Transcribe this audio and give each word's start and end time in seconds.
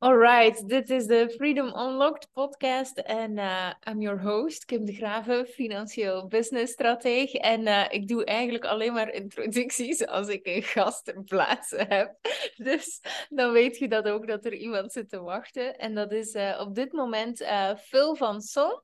Alright, 0.00 0.68
dit 0.68 0.90
is 0.90 1.06
de 1.06 1.30
Freedom 1.30 1.66
Unlocked 1.66 2.28
podcast 2.32 2.98
en 2.98 3.36
uh, 3.36 3.70
I'm 3.90 4.00
your 4.00 4.20
host, 4.22 4.64
Kim 4.64 4.84
de 4.84 4.92
Graven, 4.92 5.46
financieel 5.46 6.26
business 6.26 6.72
strateeg. 6.72 7.32
En 7.32 7.66
uh, 7.66 7.84
ik 7.88 8.08
doe 8.08 8.24
eigenlijk 8.24 8.64
alleen 8.64 8.92
maar 8.92 9.10
introducties 9.10 10.06
als 10.06 10.28
ik 10.28 10.46
een 10.46 10.62
gast 10.62 11.04
ter 11.04 11.24
plaatse 11.24 11.84
heb. 11.88 12.16
Dus 12.68 13.00
dan 13.28 13.52
weet 13.52 13.78
je 13.78 13.88
dat 13.88 14.08
ook 14.08 14.26
dat 14.26 14.44
er 14.44 14.54
iemand 14.54 14.92
zit 14.92 15.08
te 15.08 15.20
wachten. 15.20 15.78
En 15.78 15.94
dat 15.94 16.12
is 16.12 16.34
uh, 16.34 16.60
op 16.60 16.74
dit 16.74 16.92
moment 16.92 17.44
Phil 17.80 18.16
van 18.16 18.40
Son. 18.40 18.80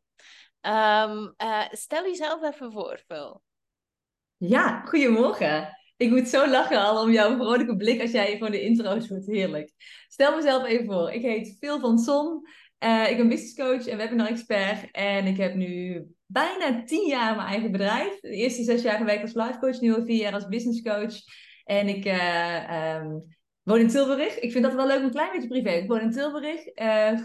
Um, 0.61 1.35
stel 1.71 2.05
jezelf 2.05 2.43
even 2.43 2.73
voor, 2.73 3.03
Phil. 3.07 3.43
Ja, 4.37 4.81
goedemorgen. 4.81 5.84
Ik 5.97 6.11
moet 6.11 6.29
zo 6.29 6.49
lachen 6.49 6.79
al 6.79 7.03
om 7.03 7.13
jouw 7.13 7.37
vrolijke 7.37 7.77
blik 7.77 8.01
als 8.01 8.11
jij 8.11 8.33
gewoon 8.33 8.51
de 8.51 8.63
intro's 8.63 9.09
doet. 9.09 9.27
Heerlijk. 9.27 9.73
Stel 10.09 10.37
mezelf 10.37 10.65
even 10.65 10.87
voor. 10.87 11.13
Ik 11.13 11.23
heet 11.23 11.57
Phil 11.59 11.81
van 11.81 11.99
Son. 11.99 12.49
Uh, 12.85 13.11
ik 13.11 13.17
ben 13.17 13.29
business 13.29 13.55
coach 13.55 13.87
en 13.87 13.97
webinar 13.97 14.29
expert. 14.29 14.91
En 14.91 15.27
ik 15.27 15.37
heb 15.37 15.55
nu 15.55 16.03
bijna 16.27 16.85
tien 16.85 17.09
jaar 17.09 17.37
mijn 17.37 17.49
eigen 17.49 17.73
bedrijf. 17.73 18.21
De 18.21 18.29
eerste 18.29 18.63
zes 18.63 18.83
jaar 18.83 18.99
gewerkt 18.99 19.23
als 19.23 19.35
life 19.35 19.59
coach, 19.59 19.81
nu 19.81 19.95
al 19.95 20.05
vier 20.05 20.21
jaar 20.21 20.33
als 20.33 20.49
business 20.49 20.83
coach. 20.83 21.15
En 21.65 21.89
ik 21.89 22.05
uh, 22.05 22.95
um, 22.95 23.37
woon 23.65 23.81
in 23.81 23.89
Tilburg. 23.89 24.39
Ik 24.39 24.53
vind 24.53 24.65
dat 24.65 24.75
wel 24.75 24.87
leuk, 24.87 25.03
een 25.03 25.11
klein 25.11 25.33
beetje 25.33 25.49
privé. 25.49 25.71
Ik 25.71 25.89
woon 25.89 26.01
in 26.01 26.11
Tilburg, 26.11 26.65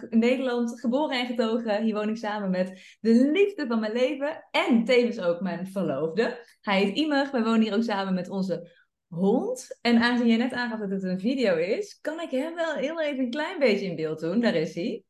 in 0.10 0.20
Nederland, 0.20 0.80
geboren 0.80 1.20
en 1.20 1.26
getogen. 1.26 1.84
Hier 1.84 1.94
woon 1.94 2.10
ik 2.10 2.18
samen 2.18 2.50
met 2.50 2.98
de 3.00 3.30
liefde 3.32 3.68
van 3.68 3.80
mijn 3.80 3.94
leven 3.94 4.48
en 4.52 4.86
tevens 4.86 5.20
ook 5.20 5.42
mijn 5.42 5.68
verloofde. 5.68 6.46
Hij 6.62 6.84
heet 6.84 6.96
Imer. 6.96 7.30
We 7.32 7.44
wonen 7.44 7.62
hier 7.62 7.76
ook 7.76 7.84
samen 7.84 8.14
met 8.14 8.30
onze 8.30 8.78
hond. 9.08 9.80
En 9.82 10.02
aangezien 10.02 10.28
je 10.28 10.38
net 10.38 10.54
aangaf 10.54 10.80
dat 10.80 10.90
het 10.90 11.04
een 11.04 11.20
video 11.20 11.56
is, 11.56 12.00
kan 12.02 12.20
ik 12.20 12.32
hem 12.32 12.56
wel 12.56 12.74
heel 12.74 13.02
even 13.02 13.24
een 13.24 13.30
klein 13.30 13.60
beetje 13.60 13.86
in 13.86 13.96
beeld 13.96 14.20
doen. 14.20 14.40
Daar 14.40 14.56
is 14.56 14.76
hij. 14.76 15.04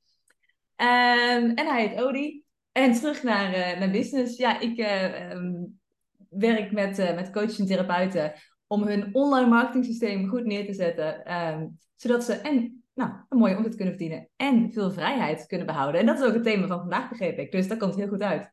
Um, 0.76 1.52
en 1.56 1.68
hij 1.68 1.88
heet 1.88 2.02
Odi. 2.02 2.44
En 2.72 2.94
terug 2.94 3.24
naar, 3.24 3.80
uh, 3.82 3.92
business. 3.92 4.38
Ja, 4.38 4.60
ik 4.60 4.78
uh, 4.78 5.30
um, 5.32 5.80
werk 6.30 6.72
met, 6.72 6.98
met 6.98 7.32
coaches 7.32 7.60
en 7.60 7.66
therapeuten 7.66 8.34
om 8.72 8.84
hun 8.84 9.10
online 9.16 9.50
marketing 9.50 9.86
systeem 9.86 10.28
goed 10.28 10.46
neer 10.46 10.66
te 10.66 10.74
zetten. 10.74 11.34
Um, 11.36 11.78
zodat 11.96 12.24
ze 12.24 12.34
en, 12.34 12.84
nou, 12.94 13.12
een 13.30 13.38
mooie 13.38 13.58
omzet 13.58 13.76
kunnen 13.76 13.96
verdienen 13.98 14.30
en 14.36 14.72
veel 14.72 14.92
vrijheid 14.92 15.46
kunnen 15.46 15.68
behouden. 15.68 16.02
En 16.02 16.08
dat 16.08 16.20
is 16.20 16.26
ook 16.26 16.34
het 16.34 16.44
thema 16.44 16.68
van 16.68 16.80
vandaag, 16.80 17.10
begreep 17.10 17.38
ik. 17.38 17.52
Dus 17.52 17.68
dat 17.68 17.78
komt 17.78 17.96
heel 17.96 18.08
goed 18.08 18.22
uit. 18.22 18.52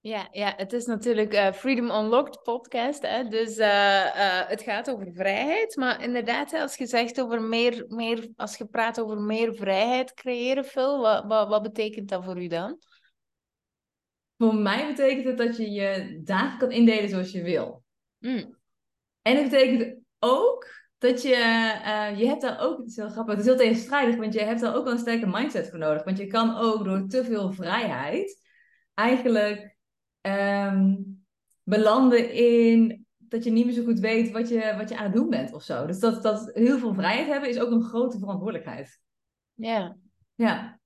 Ja, 0.00 0.28
ja, 0.30 0.54
het 0.56 0.72
is 0.72 0.86
natuurlijk 0.86 1.34
uh, 1.34 1.52
Freedom 1.52 1.90
Unlocked 1.90 2.42
podcast. 2.42 3.02
Hè? 3.02 3.28
Dus 3.28 3.58
uh, 3.58 3.66
uh, 3.66 4.48
het 4.48 4.62
gaat 4.62 4.90
over 4.90 5.12
vrijheid. 5.12 5.76
Maar 5.76 6.02
inderdaad, 6.02 6.52
als 6.52 6.76
je 6.76 6.86
zegt 6.86 7.20
over 7.20 7.42
meer, 7.42 7.84
meer, 7.88 8.28
als 8.36 8.56
je 8.56 8.66
praat 8.66 9.00
over 9.00 9.20
meer 9.20 9.54
vrijheid 9.54 10.14
creëren, 10.14 10.64
Phil, 10.64 11.00
wat, 11.00 11.24
wat, 11.24 11.48
wat 11.48 11.62
betekent 11.62 12.08
dat 12.08 12.24
voor 12.24 12.42
u 12.42 12.46
dan? 12.46 12.78
Voor 14.36 14.54
mij 14.54 14.86
betekent 14.86 15.24
het 15.24 15.38
dat 15.38 15.56
je 15.56 15.70
je 15.70 16.20
dagen 16.24 16.58
kan 16.58 16.70
indelen 16.70 17.08
zoals 17.08 17.32
je 17.32 17.42
wil. 17.42 17.82
Mm. 18.18 18.57
En 19.28 19.36
het 19.36 19.50
betekent 19.50 19.98
ook 20.18 20.66
dat 20.98 21.22
je, 21.22 21.36
je 22.16 22.26
hebt 22.26 22.40
daar 22.40 22.60
ook, 22.60 22.78
het 22.78 22.88
is 22.88 22.96
heel 22.96 23.08
grappig, 23.08 23.34
het 23.34 23.42
is 23.42 23.48
heel 23.50 23.60
tegenstrijdig, 23.60 24.16
want 24.16 24.34
je 24.34 24.40
hebt 24.40 24.60
daar 24.60 24.74
ook 24.74 24.84
wel 24.84 24.92
een 24.92 24.98
sterke 24.98 25.26
mindset 25.26 25.70
voor 25.70 25.78
nodig. 25.78 26.04
Want 26.04 26.18
je 26.18 26.26
kan 26.26 26.56
ook 26.56 26.84
door 26.84 27.06
te 27.06 27.24
veel 27.24 27.52
vrijheid 27.52 28.40
eigenlijk 28.94 29.76
um, 30.20 31.24
belanden 31.62 32.32
in 32.32 33.06
dat 33.18 33.44
je 33.44 33.50
niet 33.50 33.64
meer 33.64 33.74
zo 33.74 33.84
goed 33.84 34.00
weet 34.00 34.30
wat 34.30 34.48
je, 34.48 34.74
wat 34.76 34.88
je 34.88 34.96
aan 34.96 35.04
het 35.04 35.14
doen 35.14 35.30
bent 35.30 35.52
of 35.52 35.62
zo. 35.62 35.86
Dus 35.86 35.98
dat, 35.98 36.22
dat 36.22 36.50
heel 36.54 36.78
veel 36.78 36.94
vrijheid 36.94 37.26
hebben 37.26 37.48
is 37.48 37.58
ook 37.58 37.70
een 37.70 37.82
grote 37.82 38.18
verantwoordelijkheid. 38.18 39.00
Ja. 39.54 39.96
Ja. 40.34 40.77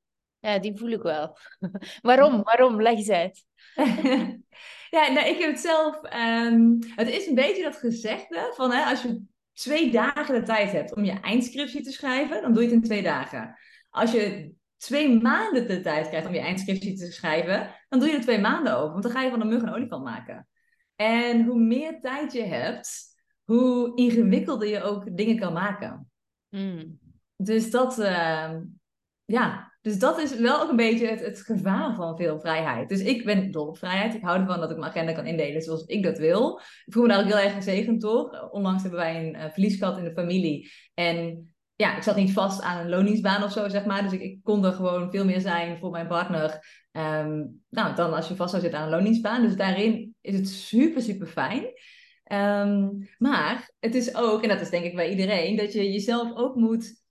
Ja, 0.42 0.58
die 0.58 0.76
voel 0.78 0.90
ik 0.90 1.02
wel. 1.02 1.38
Waarom? 2.02 2.42
Waarom? 2.42 2.82
Leg 2.82 2.92
eens 2.92 3.10
uit. 3.10 3.44
ja, 4.96 5.12
nou, 5.12 5.26
ik 5.26 5.38
heb 5.38 5.50
het 5.50 5.60
zelf... 5.60 6.14
Um, 6.14 6.78
het 6.94 7.08
is 7.08 7.26
een 7.26 7.34
beetje 7.34 7.62
dat 7.62 7.76
gezegde 7.76 8.52
van 8.54 8.72
hè, 8.72 8.84
als 8.84 9.02
je 9.02 9.22
twee 9.52 9.90
dagen 9.90 10.34
de 10.34 10.42
tijd 10.42 10.72
hebt 10.72 10.94
om 10.94 11.04
je 11.04 11.20
eindscriptie 11.20 11.82
te 11.82 11.92
schrijven, 11.92 12.42
dan 12.42 12.52
doe 12.52 12.62
je 12.62 12.68
het 12.68 12.76
in 12.76 12.82
twee 12.82 13.02
dagen. 13.02 13.56
Als 13.90 14.12
je 14.12 14.52
twee 14.76 15.20
maanden 15.20 15.68
de 15.68 15.80
tijd 15.80 16.08
krijgt 16.08 16.26
om 16.26 16.34
je 16.34 16.40
eindscriptie 16.40 16.96
te 16.96 17.12
schrijven, 17.12 17.74
dan 17.88 17.98
doe 17.98 18.08
je 18.08 18.14
er 18.14 18.20
twee 18.20 18.40
maanden 18.40 18.76
over. 18.76 18.90
Want 18.90 19.02
dan 19.02 19.12
ga 19.12 19.22
je 19.22 19.30
van 19.30 19.40
een 19.40 19.48
mug 19.48 19.62
een 19.62 19.74
olifant 19.74 20.04
maken. 20.04 20.48
En 20.96 21.44
hoe 21.44 21.58
meer 21.58 22.00
tijd 22.00 22.32
je 22.32 22.42
hebt, 22.42 23.16
hoe 23.44 23.96
ingewikkelder 23.96 24.68
je 24.68 24.82
ook 24.82 25.16
dingen 25.16 25.38
kan 25.38 25.52
maken. 25.52 26.10
Mm. 26.48 27.00
Dus 27.36 27.70
dat, 27.70 27.98
uh, 27.98 28.56
ja, 29.24 29.71
dus 29.82 29.98
dat 29.98 30.18
is 30.18 30.36
wel 30.36 30.60
ook 30.60 30.70
een 30.70 30.76
beetje 30.76 31.06
het, 31.06 31.40
gevaar 31.40 31.94
van 31.94 32.16
veel 32.16 32.40
vrijheid. 32.40 32.88
Dus 32.88 33.00
ik 33.00 33.24
ben 33.24 33.50
dol 33.50 33.66
op 33.66 33.78
vrijheid. 33.78 34.14
Ik 34.14 34.22
hou 34.22 34.40
ervan 34.40 34.60
dat 34.60 34.70
ik 34.70 34.76
mijn 34.76 34.90
agenda 34.90 35.12
kan 35.12 35.26
indelen 35.26 35.62
zoals 35.62 35.84
ik 35.84 36.02
dat 36.02 36.18
wil. 36.18 36.60
Ik 36.84 36.92
voel 36.92 37.02
me 37.02 37.08
daar 37.08 37.20
ook 37.20 37.26
heel 37.26 37.38
erg 37.38 37.54
gezegend 37.54 38.00
door. 38.00 38.48
Onlangs 38.50 38.82
hebben 38.82 39.00
wij 39.00 39.26
een 39.26 39.34
uh, 39.34 39.44
verlies 39.50 39.76
gehad 39.76 39.98
in 39.98 40.04
de 40.04 40.12
familie. 40.12 40.70
En 40.94 41.46
ja, 41.76 41.96
ik 41.96 42.02
zat 42.02 42.16
niet 42.16 42.32
vast 42.32 42.62
aan 42.62 42.80
een 42.80 42.88
loningsbaan 42.88 43.42
of 43.42 43.52
zo, 43.52 43.68
zeg 43.68 43.84
maar. 43.84 44.02
Dus 44.02 44.12
ik, 44.12 44.20
ik 44.20 44.38
kon 44.42 44.64
er 44.64 44.72
gewoon 44.72 45.10
veel 45.10 45.24
meer 45.24 45.40
zijn 45.40 45.78
voor 45.78 45.90
mijn 45.90 46.06
partner. 46.06 46.50
Um, 46.92 47.62
nou, 47.68 47.94
dan 47.94 48.12
als 48.12 48.28
je 48.28 48.36
vast 48.36 48.50
zou 48.50 48.62
zitten 48.62 48.80
aan 48.80 48.86
een 48.86 48.94
loningsbaan. 48.94 49.42
Dus 49.42 49.56
daarin 49.56 50.14
is 50.20 50.34
het 50.34 50.48
super, 50.48 51.02
super 51.02 51.26
fijn. 51.26 51.64
Um, 52.32 53.08
maar 53.18 53.72
het 53.80 53.94
is 53.94 54.14
ook, 54.14 54.42
en 54.42 54.48
dat 54.48 54.60
is 54.60 54.70
denk 54.70 54.84
ik 54.84 54.94
bij 54.94 55.10
iedereen, 55.10 55.56
dat 55.56 55.72
je 55.72 55.92
jezelf 55.92 56.36
ook 56.36 56.54
moet 56.54 57.02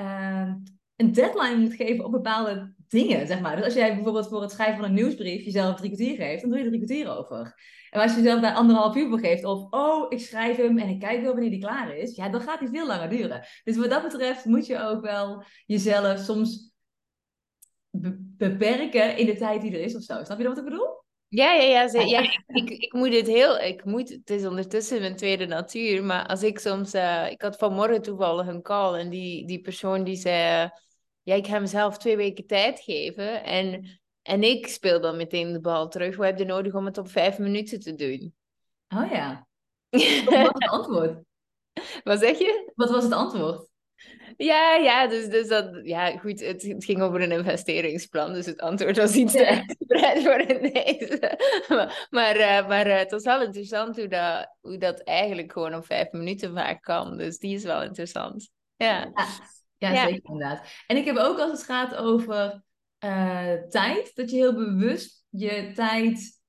uh, 0.00 0.52
een 0.98 1.12
deadline 1.12 1.56
moet 1.56 1.74
geven 1.74 2.04
op 2.04 2.10
bepaalde 2.10 2.74
dingen, 2.88 3.26
zeg 3.26 3.40
maar. 3.40 3.56
Dus 3.56 3.64
als 3.64 3.74
jij 3.74 3.94
bijvoorbeeld 3.94 4.28
voor 4.28 4.42
het 4.42 4.50
schrijven 4.50 4.76
van 4.76 4.84
een 4.84 4.94
nieuwsbrief 4.94 5.44
jezelf 5.44 5.76
drie 5.76 5.90
kwartier 5.90 6.16
geeft, 6.16 6.40
dan 6.40 6.50
doe 6.50 6.58
je 6.58 6.64
er 6.64 6.70
drie 6.70 6.84
kwartier 6.84 7.16
over. 7.16 7.60
En 7.90 8.00
als 8.00 8.14
je 8.14 8.20
jezelf 8.20 8.40
daar 8.40 8.54
anderhalf 8.54 8.96
uur 8.96 9.08
voor 9.08 9.18
geeft, 9.18 9.44
of 9.44 9.66
oh, 9.70 10.06
ik 10.08 10.20
schrijf 10.20 10.56
hem 10.56 10.78
en 10.78 10.88
ik 10.88 11.00
kijk 11.00 11.22
wel 11.22 11.32
wanneer 11.32 11.50
die 11.50 11.60
klaar 11.60 11.96
is, 11.96 12.16
ja, 12.16 12.28
dan 12.28 12.40
gaat 12.40 12.58
die 12.58 12.68
veel 12.68 12.86
langer 12.86 13.08
duren. 13.08 13.46
Dus 13.64 13.76
wat 13.76 13.90
dat 13.90 14.02
betreft 14.02 14.44
moet 14.44 14.66
je 14.66 14.80
ook 14.80 15.02
wel 15.02 15.44
jezelf 15.66 16.18
soms 16.18 16.72
beperken 18.36 19.16
in 19.16 19.26
de 19.26 19.36
tijd 19.36 19.60
die 19.60 19.72
er 19.72 19.80
is 19.80 19.96
of 19.96 20.02
zo. 20.02 20.24
Snap 20.24 20.38
je 20.38 20.48
wat 20.48 20.58
ik 20.58 20.64
bedoel? 20.64 20.96
Ja, 21.28 21.52
ja, 21.52 21.62
ja. 21.62 21.88
Ze, 21.88 22.06
ja 22.06 22.20
ik, 22.46 22.70
ik, 22.70 22.92
moet 22.92 23.14
het 23.14 23.26
heel... 23.26 23.58
Ik 23.58 23.84
moet, 23.84 24.08
het 24.08 24.30
is 24.30 24.46
ondertussen 24.46 25.00
mijn 25.00 25.16
tweede 25.16 25.46
natuur, 25.46 26.04
maar 26.04 26.26
als 26.26 26.42
ik 26.42 26.58
soms... 26.58 26.94
Uh, 26.94 27.30
ik 27.30 27.42
had 27.42 27.56
vanmorgen 27.56 28.02
toevallig 28.02 28.46
een 28.46 28.62
call 28.62 28.94
en 28.94 29.10
die, 29.10 29.46
die 29.46 29.60
persoon 29.60 30.04
die 30.04 30.16
zei... 30.16 30.70
Ja, 31.28 31.34
ik 31.34 31.46
ga 31.46 31.58
mezelf 31.58 31.98
twee 31.98 32.16
weken 32.16 32.46
tijd 32.46 32.80
geven 32.80 33.44
en 33.44 33.98
en 34.22 34.42
ik 34.42 34.66
speel 34.66 35.00
dan 35.00 35.16
meteen 35.16 35.52
de 35.52 35.60
bal 35.60 35.88
terug. 35.88 36.16
Wat 36.16 36.26
heb 36.26 36.38
je 36.38 36.44
nodig 36.44 36.74
om 36.74 36.84
het 36.84 36.98
op 36.98 37.08
vijf 37.08 37.38
minuten 37.38 37.80
te 37.80 37.94
doen? 37.94 38.34
Oh 38.88 39.10
ja. 39.10 39.48
Wat 40.24 40.34
was 40.34 40.48
het 40.52 40.68
antwoord? 40.68 41.22
Wat 42.04 42.18
zeg 42.18 42.38
je? 42.38 42.72
Wat 42.74 42.90
was 42.90 43.04
het 43.04 43.12
antwoord? 43.12 43.68
Ja, 44.36 44.74
ja, 44.74 45.06
dus, 45.06 45.28
dus 45.28 45.48
dat, 45.48 45.80
ja, 45.82 46.18
goed, 46.18 46.40
het, 46.40 46.62
het 46.62 46.84
ging 46.84 47.02
over 47.02 47.20
een 47.20 47.32
investeringsplan, 47.32 48.32
dus 48.32 48.46
het 48.46 48.60
antwoord 48.60 48.96
was 48.96 49.14
iets 49.14 49.32
te 49.32 49.46
uitgebreid 49.46 50.22
voor 50.22 50.38
een 50.38 50.72
deze. 50.72 51.38
Maar, 51.68 52.06
maar, 52.10 52.36
uh, 52.36 52.68
maar 52.68 52.86
uh, 52.86 52.96
het 52.96 53.10
was 53.10 53.22
wel 53.22 53.42
interessant 53.42 53.96
hoe 53.96 54.08
dat, 54.08 54.56
hoe 54.60 54.78
dat 54.78 55.00
eigenlijk 55.00 55.52
gewoon 55.52 55.74
op 55.74 55.86
vijf 55.86 56.12
minuten 56.12 56.54
vaak 56.54 56.82
kan, 56.82 57.16
dus 57.16 57.38
die 57.38 57.54
is 57.54 57.64
wel 57.64 57.82
interessant. 57.82 58.50
Ja, 58.76 59.10
ja, 59.14 59.26
ja, 59.78 59.92
ja. 59.92 60.06
zeker 60.06 60.30
inderdaad. 60.30 60.66
En 60.86 60.96
ik 60.96 61.04
heb 61.04 61.16
ook 61.16 61.38
als 61.38 61.50
het 61.50 61.62
gaat 61.62 61.94
over 61.94 62.62
uh, 63.04 63.52
tijd, 63.52 64.10
dat 64.14 64.30
je 64.30 64.36
heel 64.36 64.54
bewust 64.54 65.24
je 65.30 65.72
tijd 65.74 66.40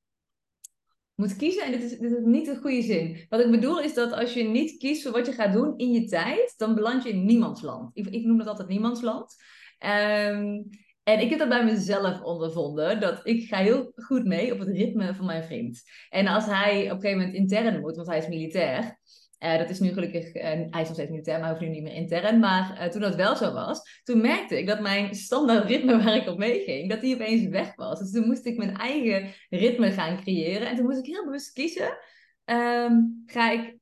moet 1.16 1.35
kiezen. 1.35 1.63
En 1.63 1.72
dit 1.72 1.84
is, 1.84 1.97
dit 1.97 2.12
is 2.12 2.23
niet 2.23 2.47
een 2.47 2.62
goede 2.62 2.81
zin. 2.81 3.25
Wat 3.29 3.39
ik 3.39 3.51
bedoel 3.51 3.79
is 3.79 3.94
dat 3.94 4.12
als 4.12 4.34
je 4.34 4.44
niet 4.44 4.78
kiest 4.78 5.03
voor 5.03 5.12
wat 5.12 5.25
je 5.25 5.31
gaat 5.31 5.53
doen 5.53 5.78
in 5.78 5.91
je 5.91 6.06
tijd, 6.06 6.53
dan 6.57 6.75
beland 6.75 7.03
je 7.03 7.09
in 7.09 7.25
niemands 7.25 7.62
land. 7.62 7.97
Ik, 7.97 8.07
ik 8.07 8.25
noem 8.25 8.38
dat 8.38 8.47
altijd 8.47 8.68
niemands 8.68 9.01
land. 9.01 9.35
Um, 9.79 10.69
en 11.04 11.19
ik 11.19 11.30
heb 11.30 11.39
dat 11.39 11.50
bij 11.50 11.65
mezelf 11.65 12.21
ondervonden, 12.21 13.00
dat 13.00 13.19
ik 13.24 13.48
ga 13.48 13.57
heel 13.57 13.92
goed 13.95 14.25
mee 14.25 14.54
op 14.54 14.59
het 14.59 14.68
ritme 14.68 15.15
van 15.15 15.25
mijn 15.25 15.44
vriend. 15.44 15.81
En 16.09 16.27
als 16.27 16.45
hij 16.45 16.83
op 16.83 16.95
een 16.95 17.01
gegeven 17.01 17.18
moment 17.18 17.36
intern 17.36 17.80
moet, 17.80 17.95
want 17.95 18.07
hij 18.07 18.18
is 18.18 18.27
militair, 18.27 19.00
uh, 19.39 19.57
dat 19.57 19.69
is 19.69 19.80
nu 19.80 19.94
gelukkig, 19.94 20.36
uh, 20.36 20.44
hij 20.44 20.81
is 20.81 20.88
nog 20.88 20.94
steeds 20.94 21.09
militair, 21.09 21.39
maar 21.39 21.50
hoeft 21.50 21.62
nu 21.62 21.68
niet 21.68 21.83
meer 21.83 21.94
intern. 21.94 22.39
Maar 22.39 22.77
uh, 22.81 22.86
toen 22.86 23.01
dat 23.01 23.15
wel 23.15 23.36
zo 23.36 23.53
was, 23.53 24.01
toen 24.03 24.21
merkte 24.21 24.57
ik 24.57 24.68
dat 24.68 24.80
mijn 24.80 25.15
standaard 25.15 25.65
ritme 25.65 26.03
waar 26.03 26.15
ik 26.15 26.27
op 26.27 26.38
meeging, 26.38 26.89
dat 26.89 27.01
die 27.01 27.15
opeens 27.15 27.47
weg 27.47 27.75
was. 27.75 28.00
Dus 28.00 28.12
toen 28.12 28.27
moest 28.27 28.45
ik 28.45 28.57
mijn 28.57 28.77
eigen 28.77 29.33
ritme 29.50 29.91
gaan 29.91 30.21
creëren. 30.21 30.68
En 30.68 30.75
toen 30.75 30.86
moest 30.86 31.00
ik 31.00 31.06
heel 31.06 31.25
bewust 31.25 31.53
kiezen, 31.53 31.97
um, 32.45 33.24
ga 33.25 33.51
ik 33.51 33.79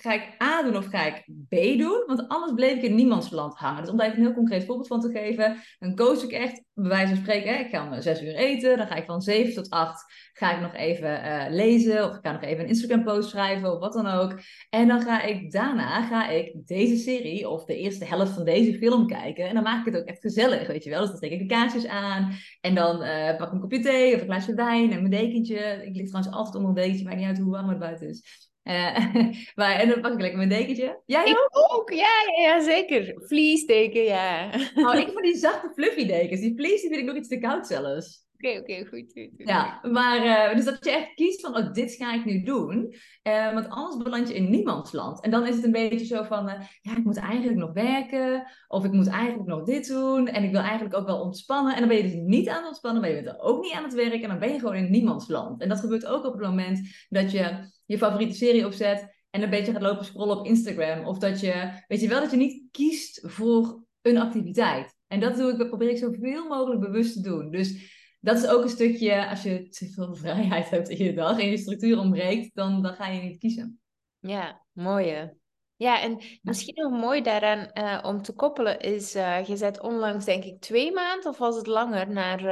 ga 0.00 0.12
ik 0.12 0.42
A 0.42 0.62
doen 0.62 0.76
of 0.76 0.86
ga 0.86 1.06
ik 1.06 1.24
B 1.48 1.78
doen? 1.78 2.04
Want 2.06 2.28
anders 2.28 2.52
bleef 2.54 2.76
ik 2.76 2.82
in 2.82 2.94
niemands 2.94 3.30
land 3.30 3.54
hangen. 3.54 3.82
Dus 3.82 3.90
om 3.90 3.96
daar 3.96 4.06
even 4.06 4.18
een 4.18 4.24
heel 4.24 4.34
concreet 4.34 4.64
voorbeeld 4.64 4.86
van 4.86 5.00
te 5.00 5.10
geven, 5.10 5.56
dan 5.78 5.94
koos 5.94 6.24
ik 6.24 6.30
echt, 6.30 6.62
bij 6.74 6.88
wijze 6.88 7.14
van 7.14 7.22
spreken, 7.22 7.54
hè, 7.54 7.60
ik 7.60 7.70
ga 7.70 7.86
om 7.86 8.00
zes 8.02 8.22
uur 8.22 8.34
eten, 8.34 8.76
dan 8.76 8.86
ga 8.86 8.94
ik 8.94 9.04
van 9.04 9.20
zeven 9.20 9.54
tot 9.54 9.70
acht, 9.70 10.04
ga 10.32 10.54
ik 10.54 10.60
nog 10.60 10.74
even 10.74 11.24
uh, 11.24 11.44
lezen, 11.48 12.04
of 12.04 12.16
ik 12.16 12.20
ga 12.22 12.32
nog 12.32 12.42
even 12.42 12.62
een 12.62 12.68
Instagram 12.68 13.04
post 13.04 13.28
schrijven, 13.28 13.72
of 13.72 13.78
wat 13.78 13.92
dan 13.92 14.06
ook. 14.06 14.40
En 14.70 14.88
dan 14.88 15.02
ga 15.02 15.22
ik 15.22 15.52
daarna, 15.52 16.02
ga 16.02 16.28
ik 16.28 16.52
deze 16.66 16.96
serie, 16.96 17.48
of 17.48 17.64
de 17.64 17.76
eerste 17.76 18.04
helft 18.04 18.32
van 18.32 18.44
deze 18.44 18.74
film 18.78 19.06
kijken, 19.06 19.48
en 19.48 19.54
dan 19.54 19.62
maak 19.62 19.86
ik 19.86 19.92
het 19.92 20.02
ook 20.02 20.08
echt 20.08 20.20
gezellig, 20.20 20.66
weet 20.66 20.84
je 20.84 20.90
wel. 20.90 21.00
Dus 21.00 21.08
dan 21.08 21.16
steek 21.16 21.32
ik 21.32 21.38
de 21.38 21.54
kaarsjes 21.54 21.86
aan, 21.86 22.32
en 22.60 22.74
dan 22.74 23.02
uh, 23.02 23.36
pak 23.36 23.46
ik 23.46 23.52
een 23.52 23.60
kopje 23.60 23.80
thee, 23.80 24.14
of 24.14 24.20
een 24.20 24.26
glaasje 24.26 24.54
wijn, 24.54 24.92
en 24.92 24.98
mijn 24.98 25.10
dekentje. 25.10 25.82
Ik 25.84 25.96
lig 25.96 26.08
trouwens 26.08 26.34
altijd 26.36 26.54
onder 26.54 26.68
een 26.68 26.74
dekentje, 26.74 27.04
maakt 27.04 27.16
niet 27.16 27.26
uit 27.26 27.38
hoe 27.38 27.50
warm 27.50 27.68
het 27.68 27.78
buiten 27.78 28.08
is. 28.08 28.50
Uh, 28.76 29.32
maar, 29.54 29.74
en 29.80 29.88
dan 29.88 30.00
pak 30.00 30.12
ik 30.12 30.20
lekker 30.20 30.36
mijn 30.36 30.48
dekentje. 30.48 31.02
Jij 31.06 31.24
ik 31.24 31.48
ook? 31.50 31.90
Ja, 31.90 32.06
ja, 32.36 32.42
ja, 32.42 32.62
zeker. 32.62 33.14
Vliesdeken, 33.16 34.02
ja. 34.02 34.50
Oh, 34.74 34.94
ik 34.94 35.08
vond 35.12 35.24
die 35.24 35.36
zachte 35.36 35.70
fluffy 35.74 36.06
dekens. 36.06 36.40
Die 36.40 36.54
vlies 36.56 36.80
die 36.80 36.90
vind 36.90 37.00
ik 37.00 37.06
nog 37.06 37.16
iets 37.16 37.28
te 37.28 37.38
koud 37.38 37.66
zelfs. 37.66 38.24
Oké, 38.34 38.58
oké, 38.58 38.86
goed, 38.86 39.12
goed, 39.12 39.30
Ja, 39.36 39.80
maar 39.82 40.24
uh, 40.24 40.56
dus 40.56 40.64
dat 40.64 40.84
je 40.84 40.90
echt 40.90 41.14
kiest 41.14 41.40
van, 41.40 41.56
oh, 41.56 41.72
dit 41.72 41.92
ga 41.92 42.14
ik 42.14 42.24
nu 42.24 42.42
doen. 42.42 42.94
Uh, 43.22 43.52
want 43.52 43.68
anders 43.68 44.02
beland 44.02 44.28
je 44.28 44.34
in 44.34 44.50
niemands 44.50 44.92
land. 44.92 45.22
En 45.22 45.30
dan 45.30 45.46
is 45.46 45.54
het 45.54 45.64
een 45.64 45.72
beetje 45.72 46.04
zo 46.04 46.22
van, 46.22 46.48
uh, 46.48 46.54
ja, 46.80 46.96
ik 46.96 47.04
moet 47.04 47.16
eigenlijk 47.16 47.58
nog 47.58 47.72
werken. 47.72 48.46
Of 48.68 48.84
ik 48.84 48.92
moet 48.92 49.08
eigenlijk 49.08 49.48
nog 49.48 49.64
dit 49.64 49.88
doen. 49.88 50.28
En 50.28 50.44
ik 50.44 50.50
wil 50.50 50.60
eigenlijk 50.60 50.96
ook 50.96 51.06
wel 51.06 51.20
ontspannen. 51.20 51.72
En 51.72 51.78
dan 51.78 51.88
ben 51.88 51.96
je 51.96 52.02
dus 52.02 52.14
niet 52.14 52.48
aan 52.48 52.56
het 52.56 52.66
ontspannen, 52.66 53.00
maar 53.00 53.10
je 53.10 53.22
bent 53.22 53.36
er 53.36 53.42
ook 53.42 53.62
niet 53.62 53.72
aan 53.72 53.84
het 53.84 53.94
werken. 53.94 54.22
En 54.22 54.28
dan 54.28 54.38
ben 54.38 54.52
je 54.52 54.58
gewoon 54.58 54.74
in 54.74 54.90
niemands 54.90 55.28
land. 55.28 55.60
En 55.60 55.68
dat 55.68 55.80
gebeurt 55.80 56.06
ook 56.06 56.24
op 56.24 56.32
het 56.32 56.42
moment 56.42 57.06
dat 57.08 57.30
je 57.30 57.74
je 57.86 57.98
favoriete 57.98 58.36
serie 58.36 58.66
opzet 58.66 59.14
en 59.30 59.42
een 59.42 59.50
beetje 59.50 59.72
gaat 59.72 59.82
lopen 59.82 60.04
scrollen 60.04 60.38
op 60.38 60.46
Instagram. 60.46 61.04
Of 61.04 61.18
dat 61.18 61.40
je, 61.40 61.82
weet 61.86 62.00
je 62.00 62.08
wel, 62.08 62.20
dat 62.20 62.30
je 62.30 62.36
niet 62.36 62.62
kiest 62.70 63.20
voor 63.22 63.84
een 64.02 64.18
activiteit. 64.18 64.96
En 65.06 65.20
dat 65.20 65.36
doe 65.36 65.52
ik, 65.52 65.68
probeer 65.68 65.90
ik 65.90 65.98
zoveel 65.98 66.48
mogelijk 66.48 66.80
bewust 66.80 67.12
te 67.12 67.20
doen. 67.20 67.50
Dus 67.50 67.94
dat 68.20 68.36
is 68.36 68.48
ook 68.48 68.62
een 68.62 68.68
stukje, 68.68 69.28
als 69.28 69.42
je 69.42 69.68
te 69.68 69.88
veel 69.88 70.14
vrijheid 70.22 70.70
hebt 70.70 70.88
in 70.88 71.04
je 71.04 71.14
dag 71.14 71.40
en 71.40 71.50
je 71.50 71.56
structuur 71.56 71.98
ontbreekt, 71.98 72.50
dan, 72.54 72.82
dan 72.82 72.94
ga 72.94 73.06
je 73.06 73.22
niet 73.22 73.38
kiezen. 73.38 73.80
Ja, 74.18 74.64
mooie. 74.72 75.36
Ja, 75.76 76.00
en 76.00 76.22
misschien 76.42 76.74
nog 76.74 77.00
mooi 77.00 77.22
daaraan 77.22 77.70
uh, 77.74 77.98
om 78.02 78.22
te 78.22 78.32
koppelen 78.32 78.80
is, 78.80 79.16
uh, 79.16 79.44
je 79.44 79.56
zet 79.56 79.80
onlangs 79.80 80.24
denk 80.24 80.44
ik 80.44 80.60
twee 80.60 80.92
maanden 80.92 81.30
of 81.30 81.38
was 81.38 81.56
het 81.56 81.66
langer 81.66 82.10
naar 82.10 82.42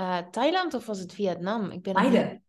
uh, 0.00 0.18
Thailand 0.30 0.74
of 0.74 0.86
was 0.86 0.98
het 0.98 1.14
Vietnam? 1.14 1.70
Ik 1.70 1.82
ben 1.82 1.92
Beide. 1.92 2.40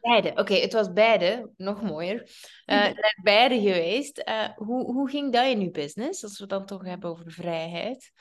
Beide, 0.00 0.32
oké, 0.34 0.54
het 0.54 0.72
was 0.72 0.92
beide, 0.92 1.50
nog 1.56 1.82
mooier. 1.82 2.30
Uh, 2.66 2.86
beide 3.22 3.60
geweest. 3.60 4.22
Uh, 4.28 4.48
hoe, 4.56 4.84
hoe 4.92 5.10
ging 5.10 5.32
dat 5.32 5.46
in 5.46 5.60
uw 5.60 5.70
business, 5.70 6.22
als 6.22 6.36
we 6.36 6.42
het 6.42 6.52
dan 6.52 6.66
toch 6.66 6.84
hebben 6.84 7.10
over 7.10 7.32
vrijheid? 7.32 8.12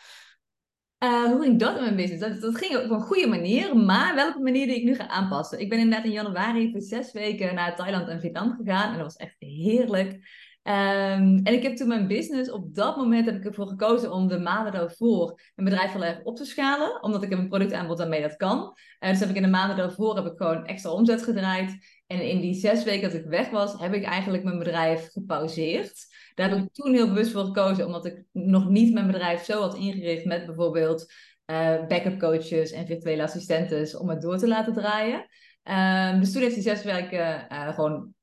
Uh, 1.03 1.23
hoe 1.23 1.41
ging 1.41 1.59
dat 1.59 1.75
in 1.75 1.83
mijn 1.83 1.95
business? 1.95 2.21
Dat, 2.21 2.41
dat 2.41 2.57
ging 2.57 2.77
op 2.77 2.89
een 2.89 3.01
goede 3.01 3.27
manier, 3.27 3.77
maar 3.77 4.15
wel 4.15 4.29
op 4.29 4.35
een 4.35 4.43
manier 4.43 4.67
die 4.67 4.75
ik 4.75 4.83
nu 4.83 4.95
ga 4.95 5.07
aanpassen. 5.07 5.59
Ik 5.59 5.69
ben 5.69 5.79
inderdaad 5.79 6.05
in 6.05 6.11
januari 6.11 6.71
voor 6.71 6.81
zes 6.81 7.11
weken 7.11 7.55
naar 7.55 7.75
Thailand 7.75 8.07
en 8.07 8.19
Vietnam 8.19 8.55
gegaan 8.55 8.91
en 8.91 8.97
dat 8.97 9.05
was 9.05 9.15
echt 9.15 9.35
heerlijk. 9.37 10.19
Um, 10.63 11.39
en 11.43 11.53
ik 11.53 11.63
heb 11.63 11.75
toen 11.75 11.87
mijn 11.87 12.07
business, 12.07 12.51
op 12.51 12.75
dat 12.75 12.97
moment 12.97 13.25
heb 13.25 13.35
ik 13.35 13.45
ervoor 13.45 13.67
gekozen 13.67 14.11
om 14.11 14.27
de 14.27 14.39
maanden 14.39 14.73
daarvoor 14.73 15.41
mijn 15.55 15.69
bedrijf 15.69 15.91
heel 15.91 16.03
erg 16.03 16.23
op 16.23 16.35
te 16.35 16.45
schalen. 16.45 17.03
Omdat 17.03 17.23
ik 17.23 17.29
heb 17.29 17.39
een 17.39 17.47
productaanbod 17.47 17.97
waarmee 17.97 18.21
dat 18.21 18.35
kan. 18.35 18.57
Uh, 18.99 19.09
dus 19.09 19.19
heb 19.19 19.29
ik 19.29 19.35
in 19.35 19.41
de 19.41 19.47
maanden 19.47 19.77
daarvoor 19.77 20.15
heb 20.15 20.25
ik 20.25 20.37
gewoon 20.37 20.65
extra 20.65 20.91
omzet 20.91 21.23
gedraaid. 21.23 21.77
En 22.07 22.21
in 22.29 22.39
die 22.39 22.53
zes 22.53 22.83
weken 22.83 23.11
dat 23.11 23.19
ik 23.19 23.25
weg 23.25 23.49
was, 23.49 23.79
heb 23.79 23.93
ik 23.93 24.03
eigenlijk 24.03 24.43
mijn 24.43 24.57
bedrijf 24.57 25.11
gepauzeerd. 25.11 26.05
Daar 26.35 26.49
heb 26.49 26.59
ik 26.59 26.73
toen 26.73 26.93
heel 26.93 27.07
bewust 27.07 27.31
voor 27.31 27.43
gekozen, 27.43 27.85
omdat 27.85 28.05
ik 28.05 28.23
nog 28.31 28.69
niet 28.69 28.93
mijn 28.93 29.07
bedrijf 29.07 29.43
zo 29.43 29.61
had 29.61 29.75
ingericht 29.75 30.25
met 30.25 30.45
bijvoorbeeld 30.45 31.13
uh, 31.51 31.85
backup 31.87 32.19
coaches 32.19 32.71
en 32.71 32.85
virtuele 32.85 33.23
assistentes 33.23 33.97
om 33.97 34.09
het 34.09 34.21
door 34.21 34.37
te 34.37 34.47
laten 34.47 34.73
draaien. 34.73 35.27
Um, 35.63 36.19
dus 36.19 36.31
toen 36.31 36.41
heeft 36.41 36.53
die 36.53 36.63
zes 36.63 36.83
weken 36.83 37.47
uh, 37.51 37.73
gewoon 37.73 38.13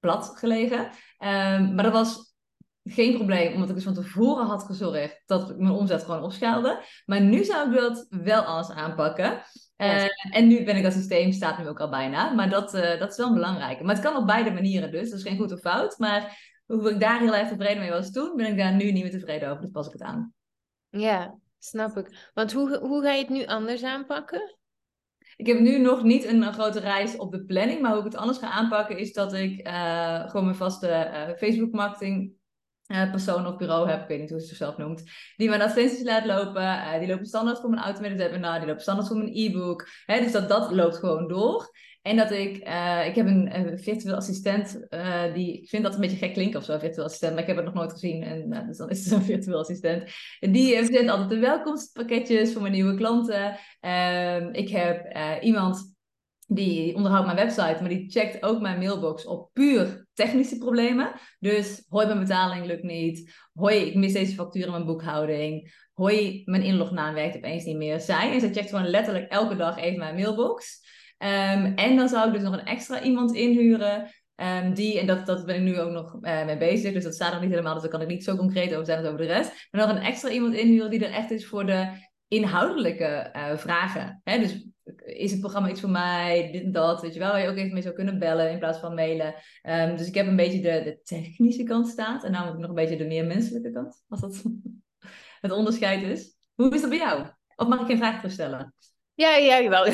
plat 0.00 0.32
gelegen. 0.34 0.78
Um, 0.78 1.74
maar 1.74 1.82
dat 1.82 1.92
was 1.92 2.34
geen 2.84 3.14
probleem, 3.14 3.52
omdat 3.52 3.68
ik 3.68 3.74
dus 3.74 3.84
van 3.84 3.94
tevoren 3.94 4.46
had 4.46 4.62
gezorgd 4.62 5.22
dat 5.26 5.50
ik 5.50 5.56
mijn 5.56 5.74
omzet 5.74 6.04
gewoon 6.04 6.22
opschaalde. 6.22 6.82
Maar 7.06 7.20
nu 7.20 7.44
zou 7.44 7.70
ik 7.70 7.80
dat 7.80 8.06
wel 8.08 8.42
anders 8.42 8.70
aanpakken. 8.70 9.42
Uh, 9.76 10.04
en 10.30 10.46
nu 10.46 10.64
ben 10.64 10.76
ik 10.76 10.82
dat 10.82 10.92
systeem, 10.92 11.32
staat 11.32 11.58
nu 11.58 11.68
ook 11.68 11.80
al 11.80 11.88
bijna. 11.88 12.30
Maar 12.32 12.50
dat, 12.50 12.74
uh, 12.74 12.98
dat 12.98 13.10
is 13.10 13.16
wel 13.16 13.32
belangrijk. 13.32 13.82
Maar 13.82 13.94
het 13.94 14.04
kan 14.04 14.16
op 14.16 14.26
beide 14.26 14.50
manieren 14.50 14.90
dus. 14.90 15.10
Dat 15.10 15.18
is 15.18 15.24
geen 15.24 15.38
goed 15.38 15.52
of 15.52 15.60
fout. 15.60 15.98
Maar 15.98 16.38
hoe 16.66 16.90
ik 16.90 17.00
daar 17.00 17.20
heel 17.20 17.34
erg 17.34 17.48
tevreden 17.48 17.78
mee 17.78 17.90
was 17.90 18.10
toen, 18.10 18.36
ben 18.36 18.46
ik 18.46 18.56
daar 18.56 18.74
nu 18.74 18.92
niet 18.92 19.02
meer 19.02 19.12
tevreden 19.12 19.48
over. 19.48 19.62
Dus 19.62 19.70
pas 19.70 19.86
ik 19.86 19.92
het 19.92 20.02
aan. 20.02 20.32
Ja, 20.88 21.38
snap 21.58 21.96
ik. 21.96 22.30
Want 22.34 22.52
hoe, 22.52 22.78
hoe 22.78 23.02
ga 23.02 23.12
je 23.12 23.20
het 23.20 23.28
nu 23.28 23.46
anders 23.46 23.82
aanpakken? 23.82 24.57
Ik 25.38 25.46
heb 25.46 25.58
nu 25.58 25.78
nog 25.78 26.02
niet 26.02 26.24
een, 26.24 26.52
grote 26.52 26.80
reis 26.80 27.16
op 27.16 27.32
de 27.32 27.44
planning, 27.44 27.80
maar 27.80 27.90
hoe 27.90 27.98
ik 27.98 28.12
het 28.12 28.16
anders 28.16 28.38
ga 28.38 28.50
aanpakken 28.50 28.98
is 28.98 29.12
dat 29.12 29.32
ik 29.32 29.66
uh, 29.66 30.28
gewoon 30.28 30.44
mijn 30.44 30.56
vaste 30.56 30.88
uh, 30.88 31.36
Facebook 31.36 31.72
marketing 31.72 32.32
uh, 32.86 33.10
persoon 33.10 33.46
of 33.46 33.56
bureau 33.56 33.88
heb, 33.88 34.02
ik 34.02 34.08
weet 34.08 34.20
niet 34.20 34.30
hoe 34.30 34.40
ze 34.40 34.46
zichzelf 34.46 34.76
noemt, 34.76 35.02
die 35.36 35.48
mijn 35.48 35.62
advertenties 35.62 36.04
laat 36.04 36.24
lopen. 36.24 36.98
die 36.98 37.08
lopen 37.08 37.26
standaard 37.26 37.60
voor 37.60 37.70
mijn 37.70 37.82
automated 37.82 38.18
webinar, 38.18 38.58
die 38.58 38.66
lopen 38.66 38.82
standaard 38.82 39.08
voor 39.08 39.16
mijn 39.16 39.32
e-book. 39.34 39.88
dus 40.06 40.32
dat, 40.32 40.48
dat 40.48 40.72
loopt 40.72 40.96
gewoon 40.96 41.28
door. 41.28 41.70
En 42.02 42.16
dat 42.16 42.30
ik, 42.30 42.68
uh, 42.68 43.06
ik 43.06 43.14
heb 43.14 43.26
een, 43.26 43.78
virtueel 43.78 44.14
assistent, 44.14 44.86
uh, 44.90 45.34
die, 45.34 45.52
ik 45.62 45.68
vind 45.68 45.82
dat 45.82 45.94
een 45.94 46.00
beetje 46.00 46.16
gek 46.16 46.32
klinken 46.32 46.58
of 46.58 46.64
zo, 46.64 46.78
virtueel 46.78 47.04
assistent, 47.04 47.32
maar 47.32 47.42
ik 47.42 47.48
heb 47.48 47.56
het 47.56 47.64
nog 47.64 47.74
nooit 47.74 47.92
gezien. 47.92 48.22
En 48.22 48.52
uh, 48.52 48.66
dus 48.66 48.76
dan 48.76 48.90
is 48.90 49.04
het 49.04 49.12
een 49.12 49.22
virtueel 49.22 49.58
assistent. 49.58 50.10
Die 50.40 50.76
verzet 50.76 51.08
altijd 51.08 51.30
de 51.30 51.38
welkomstpakketjes 51.38 52.52
voor 52.52 52.62
mijn 52.62 52.74
nieuwe 52.74 52.94
klanten. 52.94 53.58
Ehm, 53.80 54.48
ik 54.52 54.68
heb 54.68 55.16
iemand 55.42 55.96
die 56.46 56.94
onderhoudt 56.94 57.26
mijn 57.26 57.38
website, 57.38 57.76
maar 57.80 57.88
die 57.88 58.10
checkt 58.10 58.42
ook 58.42 58.60
mijn 58.60 58.78
mailbox 58.78 59.24
op 59.24 59.50
puur 59.52 60.06
technische 60.12 60.58
problemen. 60.58 61.12
Dus 61.38 61.84
hoi, 61.88 62.06
mijn 62.06 62.18
betaling 62.18 62.66
lukt 62.66 62.82
niet. 62.82 63.34
Hoi, 63.52 63.76
ik 63.76 63.94
mis 63.94 64.12
deze 64.12 64.34
factuur 64.34 64.64
in 64.64 64.70
mijn 64.70 64.86
boekhouding. 64.86 65.74
Hoi, 65.92 66.42
mijn 66.44 66.62
inlognaam 66.62 67.14
werkt 67.14 67.36
opeens 67.36 67.64
niet 67.64 67.76
meer. 67.76 68.00
Zij, 68.00 68.32
en 68.32 68.40
zij 68.40 68.52
checkt 68.52 68.68
gewoon 68.68 68.88
letterlijk 68.88 69.30
elke 69.30 69.56
dag 69.56 69.78
even 69.78 69.98
mijn 69.98 70.14
mailbox. 70.14 70.86
Um, 71.18 71.74
en 71.74 71.96
dan 71.96 72.08
zou 72.08 72.26
ik 72.26 72.32
dus 72.32 72.42
nog 72.42 72.52
een 72.52 72.64
extra 72.64 73.02
iemand 73.02 73.34
inhuren. 73.34 74.10
Um, 74.36 74.74
die, 74.74 74.98
en 74.98 75.06
dat, 75.06 75.26
dat 75.26 75.46
ben 75.46 75.56
ik 75.56 75.62
nu 75.62 75.80
ook 75.80 75.90
nog 75.90 76.18
uh, 76.20 76.44
mee 76.44 76.56
bezig, 76.56 76.92
dus 76.92 77.04
dat 77.04 77.14
staat 77.14 77.32
nog 77.32 77.40
niet 77.40 77.50
helemaal, 77.50 77.72
dus 77.72 77.82
daar 77.82 77.90
kan 77.90 78.00
ik 78.00 78.08
niet 78.08 78.24
zo 78.24 78.36
concreet 78.36 78.72
over 78.72 78.86
zijn 78.86 78.98
als 78.98 79.06
over 79.06 79.20
de 79.20 79.26
rest. 79.26 79.68
Maar 79.70 79.86
nog 79.86 79.96
een 79.96 80.02
extra 80.02 80.30
iemand 80.30 80.54
inhuren 80.54 80.90
die 80.90 81.04
er 81.04 81.12
echt 81.12 81.30
is 81.30 81.46
voor 81.46 81.66
de 81.66 81.90
inhoudelijke 82.28 83.32
uh, 83.36 83.56
vragen. 83.56 84.20
Hè? 84.24 84.38
Dus 84.38 84.66
is 84.96 85.30
het 85.30 85.40
programma 85.40 85.68
iets 85.68 85.80
voor 85.80 85.90
mij, 85.90 86.48
dit 86.52 86.62
en 86.62 86.72
dat, 86.72 87.02
weet 87.02 87.12
je 87.14 87.18
wel, 87.18 87.30
waar 87.30 87.40
je 87.40 87.48
ook 87.48 87.56
even 87.56 87.72
mee 87.72 87.82
zou 87.82 87.94
kunnen 87.94 88.18
bellen 88.18 88.50
in 88.50 88.58
plaats 88.58 88.78
van 88.78 88.94
mailen. 88.94 89.34
Um, 89.62 89.96
dus 89.96 90.06
ik 90.06 90.14
heb 90.14 90.26
een 90.26 90.36
beetje 90.36 90.60
de, 90.60 90.82
de 90.84 91.00
technische 91.02 91.62
kant 91.62 91.88
staat 91.88 92.24
en 92.24 92.32
namelijk 92.32 92.58
nog 92.58 92.68
een 92.68 92.74
beetje 92.74 92.96
de 92.96 93.06
meer 93.06 93.26
menselijke 93.26 93.70
kant, 93.70 94.04
als 94.08 94.20
dat 94.20 94.42
het 95.40 95.52
onderscheid 95.52 96.02
is. 96.02 96.36
Hoe 96.54 96.74
is 96.74 96.80
dat 96.80 96.90
bij 96.90 96.98
jou? 96.98 97.26
Of 97.56 97.68
mag 97.68 97.80
ik 97.80 97.86
geen 97.86 97.96
vraag 97.96 98.16
terugstellen? 98.16 98.74
Ja, 99.18 99.36
ja, 99.36 99.68
wel. 99.68 99.84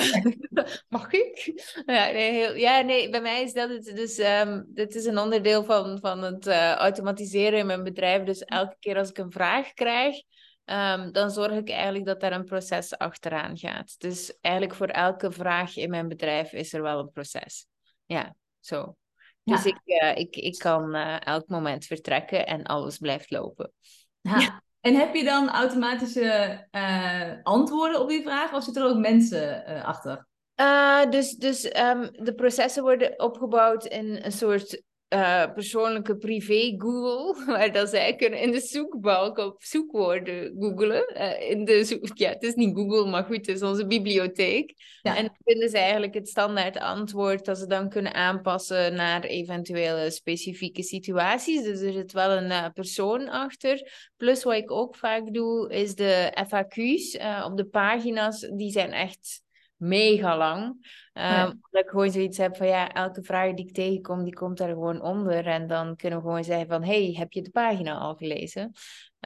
Mag 0.88 1.12
ik? 1.12 1.52
Ja 1.86 2.10
nee, 2.10 2.32
heel, 2.32 2.54
ja, 2.54 2.80
nee, 2.80 3.08
bij 3.08 3.20
mij 3.20 3.42
is 3.42 3.52
dat 3.52 3.70
het. 3.70 3.84
Dus 3.84 4.18
um, 4.18 4.64
dit 4.68 4.94
is 4.94 5.04
een 5.04 5.18
onderdeel 5.18 5.64
van, 5.64 5.98
van 6.00 6.22
het 6.22 6.46
uh, 6.46 6.72
automatiseren 6.72 7.58
in 7.58 7.66
mijn 7.66 7.82
bedrijf. 7.82 8.22
Dus 8.22 8.40
elke 8.40 8.76
keer 8.78 8.96
als 8.96 9.08
ik 9.08 9.18
een 9.18 9.30
vraag 9.30 9.72
krijg, 9.72 10.22
um, 10.64 11.12
dan 11.12 11.30
zorg 11.30 11.52
ik 11.52 11.70
eigenlijk 11.70 12.04
dat 12.04 12.20
daar 12.20 12.32
een 12.32 12.44
proces 12.44 12.98
achteraan 12.98 13.58
gaat. 13.58 13.94
Dus 13.98 14.38
eigenlijk 14.40 14.76
voor 14.76 14.88
elke 14.88 15.30
vraag 15.30 15.76
in 15.76 15.90
mijn 15.90 16.08
bedrijf 16.08 16.52
is 16.52 16.72
er 16.72 16.82
wel 16.82 16.98
een 16.98 17.12
proces. 17.12 17.66
Ja, 18.06 18.36
zo. 18.60 18.96
Dus 19.44 19.64
ik, 19.64 19.80
uh, 19.84 20.16
ik, 20.16 20.36
ik 20.36 20.58
kan 20.58 20.96
uh, 20.96 21.26
elk 21.26 21.48
moment 21.48 21.84
vertrekken 21.84 22.46
en 22.46 22.62
alles 22.62 22.98
blijft 22.98 23.30
lopen. 23.30 23.72
Ja. 24.20 24.62
En 24.84 24.94
heb 24.94 25.14
je 25.14 25.24
dan 25.24 25.50
automatische 25.50 26.60
uh, 26.72 27.32
antwoorden 27.42 28.00
op 28.00 28.08
die 28.08 28.22
vragen 28.22 28.56
of 28.56 28.64
zitten 28.64 28.82
er 28.82 28.88
ook 28.88 28.98
mensen 28.98 29.64
uh, 29.68 29.84
achter? 29.84 30.26
Uh, 30.60 31.10
dus 31.10 31.36
dus 31.36 31.64
um, 31.64 32.08
de 32.12 32.34
processen 32.36 32.82
worden 32.82 33.20
opgebouwd 33.20 33.84
in 33.84 34.18
een 34.22 34.32
soort 34.32 34.82
uh, 35.14 35.52
persoonlijke 35.52 36.16
privé 36.16 36.74
Google, 36.78 37.44
waar 37.52 37.72
dat 37.72 37.88
zij 37.88 38.14
kunnen 38.14 38.40
in 38.40 38.50
de 38.50 38.60
zoekbalk 38.60 39.38
op 39.38 39.62
zoekwoorden 39.62 40.56
googelen. 40.58 41.16
Uh, 41.16 41.50
in 41.50 41.64
de 41.64 41.84
zoek, 41.84 42.08
ja, 42.14 42.28
het 42.28 42.42
is 42.42 42.54
niet 42.54 42.76
Google, 42.76 43.10
maar 43.10 43.24
goed, 43.24 43.36
het 43.36 43.48
is 43.48 43.62
onze 43.62 43.86
bibliotheek. 43.86 44.74
Ja. 45.02 45.16
En 45.16 45.24
dan 45.24 45.36
vinden 45.44 45.68
ze 45.68 45.78
eigenlijk 45.78 46.14
het 46.14 46.28
standaard 46.28 46.78
antwoord 46.78 47.44
dat 47.44 47.58
ze 47.58 47.66
dan 47.66 47.88
kunnen 47.88 48.14
aanpassen 48.14 48.94
naar 48.94 49.22
eventuele 49.22 50.10
specifieke 50.10 50.82
situaties. 50.82 51.62
Dus 51.62 51.80
er 51.80 51.92
zit 51.92 52.12
wel 52.12 52.30
een 52.30 52.50
uh, 52.50 52.66
persoon 52.74 53.28
achter. 53.28 53.90
Plus 54.16 54.42
wat 54.42 54.54
ik 54.54 54.70
ook 54.70 54.96
vaak 54.96 55.34
doe, 55.34 55.72
is 55.72 55.94
de 55.94 56.44
FAQ's 56.46 57.16
op 57.44 57.56
de 57.56 57.66
pagina's, 57.70 58.40
die 58.40 58.70
zijn 58.70 58.92
echt 58.92 59.42
mega 59.76 60.36
lang. 60.36 60.76
Um, 61.18 61.60
Dat 61.70 61.84
ik 61.84 61.88
gewoon 61.88 62.10
zoiets 62.10 62.38
heb 62.38 62.56
van 62.56 62.66
ja, 62.66 62.92
elke 62.92 63.22
vraag 63.22 63.54
die 63.54 63.66
ik 63.66 63.74
tegenkom, 63.74 64.24
die 64.24 64.34
komt 64.34 64.58
daar 64.58 64.68
gewoon 64.68 65.02
onder. 65.02 65.46
En 65.46 65.66
dan 65.66 65.96
kunnen 65.96 66.18
we 66.18 66.24
gewoon 66.24 66.44
zeggen 66.44 66.66
van 66.66 66.84
hey, 66.84 67.14
heb 67.18 67.32
je 67.32 67.42
de 67.42 67.50
pagina 67.50 67.98
al 67.98 68.14
gelezen? 68.14 68.72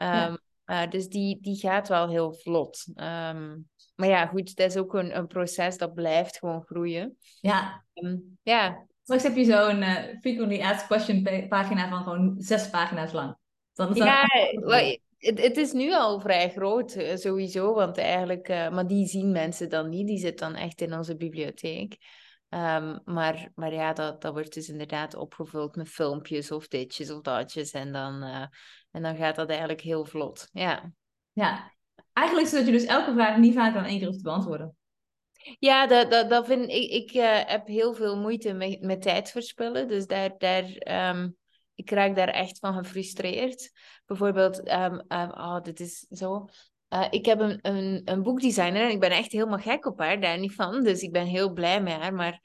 Um, 0.02 0.38
dus 0.90 1.08
die, 1.08 1.38
die 1.40 1.56
gaat 1.56 1.88
wel 1.88 2.08
heel 2.08 2.32
vlot. 2.32 2.86
Um, 2.94 3.68
maar 3.94 4.08
ja, 4.08 4.26
goed, 4.26 4.56
dat 4.56 4.70
is 4.70 4.76
ook 4.76 4.94
een, 4.94 5.16
een 5.16 5.26
proces 5.26 5.78
dat 5.78 5.94
blijft 5.94 6.38
gewoon 6.38 6.62
groeien. 6.62 7.16
Ja. 7.40 7.84
ja. 8.42 8.86
Straks 9.02 9.22
heb 9.22 9.36
je 9.36 9.44
zo'n 9.44 9.82
uh, 9.82 9.94
frequently 10.20 10.60
asked 10.60 10.86
question 10.86 11.46
pagina 11.48 11.88
van 11.88 12.02
gewoon 12.02 12.34
zes 12.38 12.70
pagina's 12.70 13.12
lang. 13.12 13.36
Dan 13.72 13.94
ja, 13.94 14.24
het, 15.18 15.42
het 15.42 15.56
is 15.56 15.72
nu 15.72 15.94
al 15.94 16.20
vrij 16.20 16.50
groot, 16.50 16.92
eh, 16.92 17.16
sowieso, 17.16 17.74
want 17.74 17.98
eigenlijk, 17.98 18.48
uh, 18.48 18.70
maar 18.70 18.86
die 18.86 19.06
zien 19.06 19.32
mensen 19.32 19.68
dan 19.68 19.88
niet, 19.88 20.06
die 20.06 20.18
zit 20.18 20.38
dan 20.38 20.54
echt 20.54 20.80
in 20.80 20.94
onze 20.94 21.16
bibliotheek. 21.16 21.96
Um, 22.50 23.00
maar, 23.04 23.50
maar 23.54 23.72
ja, 23.72 23.92
dat, 23.92 24.22
dat 24.22 24.32
wordt 24.32 24.54
dus 24.54 24.68
inderdaad 24.68 25.14
opgevuld 25.14 25.76
met 25.76 25.88
filmpjes 25.88 26.50
of 26.50 26.68
ditjes 26.68 27.10
of 27.10 27.20
datjes 27.20 27.70
en 27.70 27.92
dan, 27.92 28.22
uh, 28.22 28.44
en 28.90 29.02
dan 29.02 29.16
gaat 29.16 29.36
dat 29.36 29.48
eigenlijk 29.48 29.80
heel 29.80 30.04
vlot, 30.04 30.48
ja. 30.52 30.92
Ja, 31.32 31.72
eigenlijk 32.12 32.48
zodat 32.48 32.66
je 32.66 32.72
dus 32.72 32.84
elke 32.84 33.12
vraag 33.12 33.38
niet 33.38 33.54
vaak 33.54 33.74
dan 33.74 33.84
één 33.84 33.98
keer 33.98 34.06
hoeft 34.06 34.18
te 34.18 34.24
beantwoorden. 34.24 34.76
Ja, 35.58 35.86
dat, 35.86 36.10
dat, 36.10 36.30
dat 36.30 36.46
vind 36.46 36.68
ik. 36.68 36.90
Ik 36.90 37.14
uh, 37.14 37.44
heb 37.44 37.66
heel 37.66 37.94
veel 37.94 38.16
moeite 38.16 38.52
met, 38.52 38.80
met 38.80 39.02
tijd 39.02 39.30
verspillen. 39.30 39.88
Dus 39.88 40.06
daar, 40.06 40.34
daar, 40.38 40.64
um, 41.10 41.36
ik 41.78 41.90
raak 41.90 42.16
daar 42.16 42.28
echt 42.28 42.58
van 42.58 42.74
gefrustreerd. 42.74 43.70
Bijvoorbeeld, 44.06 44.70
um, 44.70 45.04
oh, 45.08 45.60
dit 45.62 45.80
is 45.80 46.06
zo. 46.10 46.48
Uh, 46.88 47.06
ik 47.10 47.26
heb 47.26 47.40
een, 47.40 47.58
een, 47.62 48.02
een 48.04 48.22
boekdesigner 48.22 48.82
en 48.82 48.90
ik 48.90 49.00
ben 49.00 49.10
echt 49.10 49.32
helemaal 49.32 49.58
gek 49.58 49.86
op 49.86 49.98
haar, 49.98 50.20
daar 50.20 50.38
niet 50.38 50.54
van. 50.54 50.84
Dus 50.84 51.00
ik 51.00 51.12
ben 51.12 51.26
heel 51.26 51.52
blij 51.52 51.82
met 51.82 51.92
haar. 51.92 52.14
Maar 52.14 52.40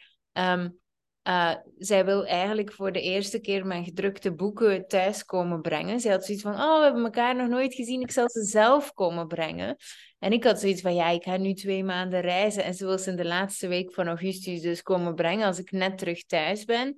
uh, 1.23 1.55
zij 1.77 2.05
wil 2.05 2.25
eigenlijk 2.25 2.73
voor 2.73 2.91
de 2.91 3.01
eerste 3.01 3.39
keer 3.39 3.65
mijn 3.65 3.83
gedrukte 3.83 4.33
boeken 4.33 4.87
thuis 4.87 5.25
komen 5.25 5.61
brengen. 5.61 5.99
Zij 5.99 6.11
had 6.11 6.25
zoiets 6.25 6.43
van, 6.43 6.53
oh, 6.53 6.77
we 6.77 6.83
hebben 6.83 7.03
elkaar 7.03 7.35
nog 7.35 7.47
nooit 7.47 7.73
gezien, 7.73 8.01
ik 8.01 8.11
zal 8.11 8.29
ze 8.29 8.43
zelf 8.43 8.93
komen 8.93 9.27
brengen. 9.27 9.75
En 10.19 10.31
ik 10.31 10.43
had 10.43 10.59
zoiets 10.59 10.81
van, 10.81 10.95
ja, 10.95 11.09
ik 11.09 11.23
ga 11.23 11.37
nu 11.37 11.53
twee 11.53 11.83
maanden 11.83 12.21
reizen 12.21 12.63
en 12.63 12.73
ze 12.73 12.85
wil 12.85 12.97
ze 12.97 13.09
in 13.09 13.15
de 13.15 13.25
laatste 13.25 13.67
week 13.67 13.93
van 13.93 14.07
augustus 14.07 14.61
dus 14.61 14.81
komen 14.81 15.15
brengen 15.15 15.45
als 15.45 15.59
ik 15.59 15.71
net 15.71 15.97
terug 15.97 16.25
thuis 16.25 16.65
ben. 16.65 16.97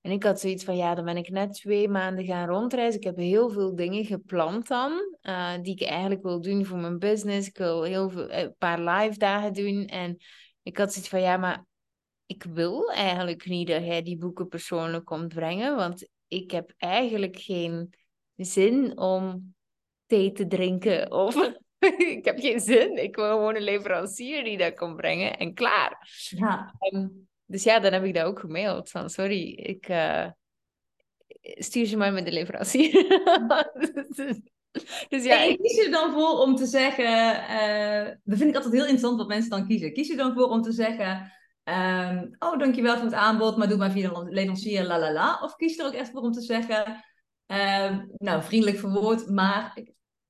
En 0.00 0.10
ik 0.10 0.22
had 0.22 0.40
zoiets 0.40 0.64
van, 0.64 0.76
ja, 0.76 0.94
dan 0.94 1.04
ben 1.04 1.16
ik 1.16 1.30
net 1.30 1.52
twee 1.52 1.88
maanden 1.88 2.24
gaan 2.24 2.48
rondreizen. 2.48 3.00
Ik 3.00 3.06
heb 3.06 3.16
heel 3.16 3.50
veel 3.50 3.74
dingen 3.74 4.04
gepland 4.04 4.68
dan, 4.68 5.16
uh, 5.22 5.54
die 5.62 5.74
ik 5.74 5.82
eigenlijk 5.82 6.22
wil 6.22 6.40
doen 6.40 6.64
voor 6.64 6.78
mijn 6.78 6.98
business. 6.98 7.48
Ik 7.48 7.56
wil 7.56 7.82
heel 7.82 8.10
veel, 8.10 8.32
een 8.32 8.54
paar 8.58 8.80
live 8.80 9.18
dagen 9.18 9.52
doen. 9.52 9.86
En 9.86 10.16
ik 10.62 10.76
had 10.76 10.92
zoiets 10.92 11.10
van, 11.10 11.20
ja, 11.20 11.36
maar 11.36 11.64
ik 12.26 12.42
wil 12.42 12.90
eigenlijk 12.90 13.46
niet 13.46 13.68
dat 13.68 13.84
jij 13.84 14.02
die 14.02 14.16
boeken 14.16 14.48
persoonlijk 14.48 15.04
komt 15.04 15.34
brengen, 15.34 15.76
want 15.76 16.08
ik 16.28 16.50
heb 16.50 16.72
eigenlijk 16.76 17.36
geen 17.36 17.94
zin 18.36 18.98
om 18.98 19.54
thee 20.06 20.32
te 20.32 20.46
drinken 20.46 21.12
of 21.12 21.52
ik 22.18 22.24
heb 22.24 22.38
geen 22.38 22.60
zin. 22.60 22.96
Ik 22.96 23.16
wil 23.16 23.30
gewoon 23.30 23.56
een 23.56 23.62
leverancier 23.62 24.44
die 24.44 24.58
dat 24.58 24.74
komt 24.74 24.96
brengen 24.96 25.38
en 25.38 25.54
klaar. 25.54 26.08
Ja. 26.28 26.74
Um, 26.92 27.28
dus 27.50 27.62
ja, 27.62 27.80
dan 27.80 27.92
heb 27.92 28.04
ik 28.04 28.14
dat 28.14 28.24
ook 28.24 28.38
gemaild 28.38 28.90
van 28.90 29.10
sorry, 29.10 29.52
ik 29.52 29.88
uh, 29.88 30.26
stuur 31.42 31.86
ze 31.86 31.96
maar 31.96 32.12
met 32.12 32.24
de 32.24 32.32
leverancier. 32.32 32.92
dus 35.08 35.24
ja, 35.24 35.44
en 35.44 35.56
kies 35.56 35.76
je 35.76 35.84
er 35.84 35.90
dan 35.90 36.12
voor 36.12 36.38
om 36.38 36.56
te 36.56 36.66
zeggen, 36.66 37.42
uh, 37.50 38.04
dat 38.24 38.38
vind 38.38 38.50
ik 38.50 38.54
altijd 38.54 38.72
heel 38.72 38.82
interessant 38.82 39.16
wat 39.16 39.28
mensen 39.28 39.50
dan 39.50 39.66
kiezen. 39.66 39.92
Kies 39.92 40.08
je 40.08 40.16
dan 40.16 40.34
voor 40.34 40.48
om 40.48 40.62
te 40.62 40.72
zeggen, 40.72 41.38
Um, 41.64 42.36
oh, 42.38 42.58
dankjewel 42.58 42.94
voor 42.94 43.04
het 43.04 43.14
aanbod, 43.14 43.56
maar 43.56 43.68
doe 43.68 43.78
maar 43.78 43.90
via 43.90 44.08
de 44.08 44.30
leverancier, 44.30 44.84
la 44.84 44.98
la 44.98 45.12
la. 45.12 45.40
Of 45.42 45.56
kies 45.56 45.78
er 45.78 45.86
ook 45.86 45.92
echt 45.92 46.10
voor 46.10 46.20
om 46.20 46.32
te 46.32 46.40
zeggen, 46.40 47.04
um, 47.46 48.10
nou, 48.16 48.42
vriendelijk 48.42 48.78
verwoord, 48.78 49.28
maar 49.28 49.78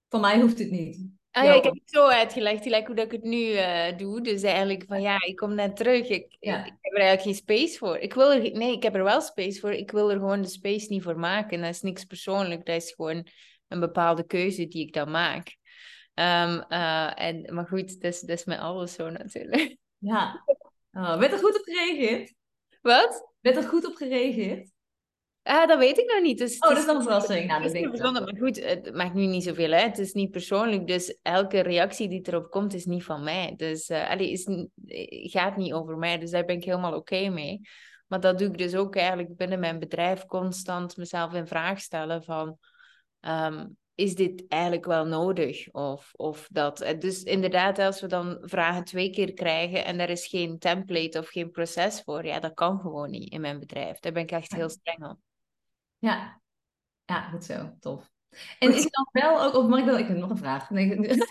van 0.09 0.21
mij 0.21 0.41
hoeft 0.41 0.59
het 0.59 0.71
niet. 0.71 1.09
Ah, 1.31 1.45
ja, 1.45 1.55
ik 1.55 1.65
heb 1.65 1.75
het 1.75 1.91
zo 1.91 2.07
uitgelegd, 2.07 2.63
gelijk 2.63 2.87
hoe 2.87 2.97
dat 2.97 3.05
ik 3.05 3.13
het 3.13 3.23
nu 3.23 3.39
uh, 3.39 3.97
doe. 3.97 4.21
Dus 4.21 4.43
eigenlijk 4.43 4.85
van 4.89 5.01
ja, 5.03 5.25
ik 5.27 5.37
kom 5.37 5.55
net 5.55 5.77
terug. 5.77 6.09
Ik, 6.09 6.37
ik, 6.39 6.51
heb 6.51 6.95
er 6.95 6.99
eigenlijk 6.99 7.23
geen 7.23 7.35
space 7.35 7.79
voor. 7.79 7.97
Ik 7.97 8.15
wil 8.15 8.33
er, 8.33 8.41
nee, 8.53 8.73
ik 8.73 8.83
heb 8.83 8.95
er 8.95 9.05
wel 9.05 9.21
space 9.21 9.61
voor. 9.61 9.73
Ik 9.73 9.91
wil 9.91 10.11
er 10.11 10.19
gewoon 10.19 10.43
de 10.43 10.49
space 10.49 10.87
niet 10.89 11.03
voor 11.03 11.19
maken. 11.19 11.61
Dat 11.61 11.71
is 11.71 11.81
niks 11.81 12.05
persoonlijk. 12.05 12.67
Dat 12.67 12.77
is 12.77 12.93
gewoon 12.93 13.27
een 13.69 13.81
bepaalde 13.81 14.27
keuze 14.27 14.67
die 14.67 14.87
ik 14.87 14.93
dan 14.93 15.11
maak. 15.11 15.57
Um, 16.15 16.65
uh, 16.69 17.21
en, 17.21 17.55
maar 17.55 17.67
goed, 17.67 18.01
dat 18.01 18.13
is, 18.13 18.21
dat 18.21 18.39
is 18.39 18.45
met 18.45 18.59
alles 18.59 18.93
zo 18.93 19.11
natuurlijk. 19.11 19.77
Ja, 19.99 20.45
Oh, 20.93 21.19
werd 21.19 21.33
er 21.33 21.39
goed 21.39 21.59
op 21.59 21.65
gereageerd? 21.65 22.35
Wat? 22.81 23.33
Werd 23.41 23.57
er 23.57 23.63
goed 23.63 23.87
op 23.87 23.95
gereageerd? 23.95 24.71
Ah, 25.43 25.69
dat 25.69 25.79
weet 25.79 25.99
ik 25.99 26.13
nog 26.13 26.23
niet. 26.23 26.39
Dus 26.39 26.59
oh, 26.59 26.69
dat 26.69 26.79
is 26.79 26.87
dan 26.87 26.97
een 26.97 27.03
verrassing. 27.03 27.47
Nou, 27.47 27.63
dat 27.63 27.75
ik 27.75 28.01
maar 28.01 28.37
goed, 28.39 28.65
het 28.65 28.95
maakt 28.95 29.15
nu 29.15 29.27
niet 29.27 29.45
zoveel 29.45 29.73
uit. 29.73 29.97
Het 29.97 29.99
is 29.99 30.13
niet 30.13 30.31
persoonlijk. 30.31 30.87
Dus 30.87 31.19
elke 31.23 31.61
reactie 31.61 32.09
die 32.09 32.29
erop 32.29 32.51
komt, 32.51 32.75
is 32.75 32.85
niet 32.85 33.05
van 33.05 33.25
mij. 33.25 33.55
Dus 33.57 33.89
uh, 33.89 34.11
allee, 34.11 34.31
is, 34.31 34.47
gaat 35.33 35.57
niet 35.57 35.73
over 35.73 35.97
mij. 35.97 36.19
Dus 36.19 36.31
daar 36.31 36.45
ben 36.45 36.57
ik 36.57 36.65
helemaal 36.65 36.95
oké 36.95 37.29
mee. 37.29 37.61
Maar 38.07 38.21
dat 38.21 38.39
doe 38.39 38.49
ik 38.49 38.59
dus 38.59 38.75
ook 38.75 38.97
eigenlijk 38.97 39.37
binnen 39.37 39.61
mijn 39.61 39.79
bedrijf 39.79 40.27
constant 40.27 40.97
mezelf 40.97 41.33
in 41.33 41.47
vraag 41.47 41.81
stellen 41.81 42.25
van... 42.25 42.59
Um, 43.21 43.79
is 43.95 44.15
dit 44.15 44.45
eigenlijk 44.49 44.85
wel 44.85 45.05
nodig? 45.05 45.73
Of, 45.73 46.13
of 46.17 46.49
dat. 46.51 46.81
Eh, 46.81 46.99
dus 46.99 47.23
inderdaad, 47.23 47.79
als 47.79 48.01
we 48.01 48.07
dan 48.07 48.39
vragen 48.41 48.85
twee 48.85 49.11
keer 49.11 49.33
krijgen 49.33 49.85
en 49.85 50.01
er 50.01 50.11
is 50.11 50.27
geen 50.27 50.59
template 50.59 51.19
of 51.19 51.29
geen 51.29 51.51
proces 51.51 52.03
voor, 52.03 52.25
ja, 52.25 52.41
dat 52.41 52.55
kan 52.55 52.81
gewoon 52.81 53.11
niet 53.11 53.33
in 53.33 53.41
mijn 53.41 53.59
bedrijf. 53.59 53.99
Daar 53.99 54.13
ben 54.13 54.23
ik 54.23 54.31
echt 54.31 54.55
heel 54.55 54.69
streng 54.69 55.05
op. 55.05 55.19
Ja, 56.01 56.41
ja 57.05 57.21
goed 57.21 57.45
zo. 57.45 57.77
Tof. 57.81 58.11
En 58.59 58.75
is 58.75 58.85
het 58.85 58.93
dan 58.93 59.09
wel 59.23 59.43
ook, 59.43 59.55
of 59.55 59.67
mag 59.67 59.79
ik 59.79 59.85
wel, 59.85 59.99
ik 59.99 60.07
heb 60.07 60.17
nog 60.17 60.31
een 60.31 60.37
vraag. 60.37 60.71
Nee, 60.71 60.97
dit 61.01 61.29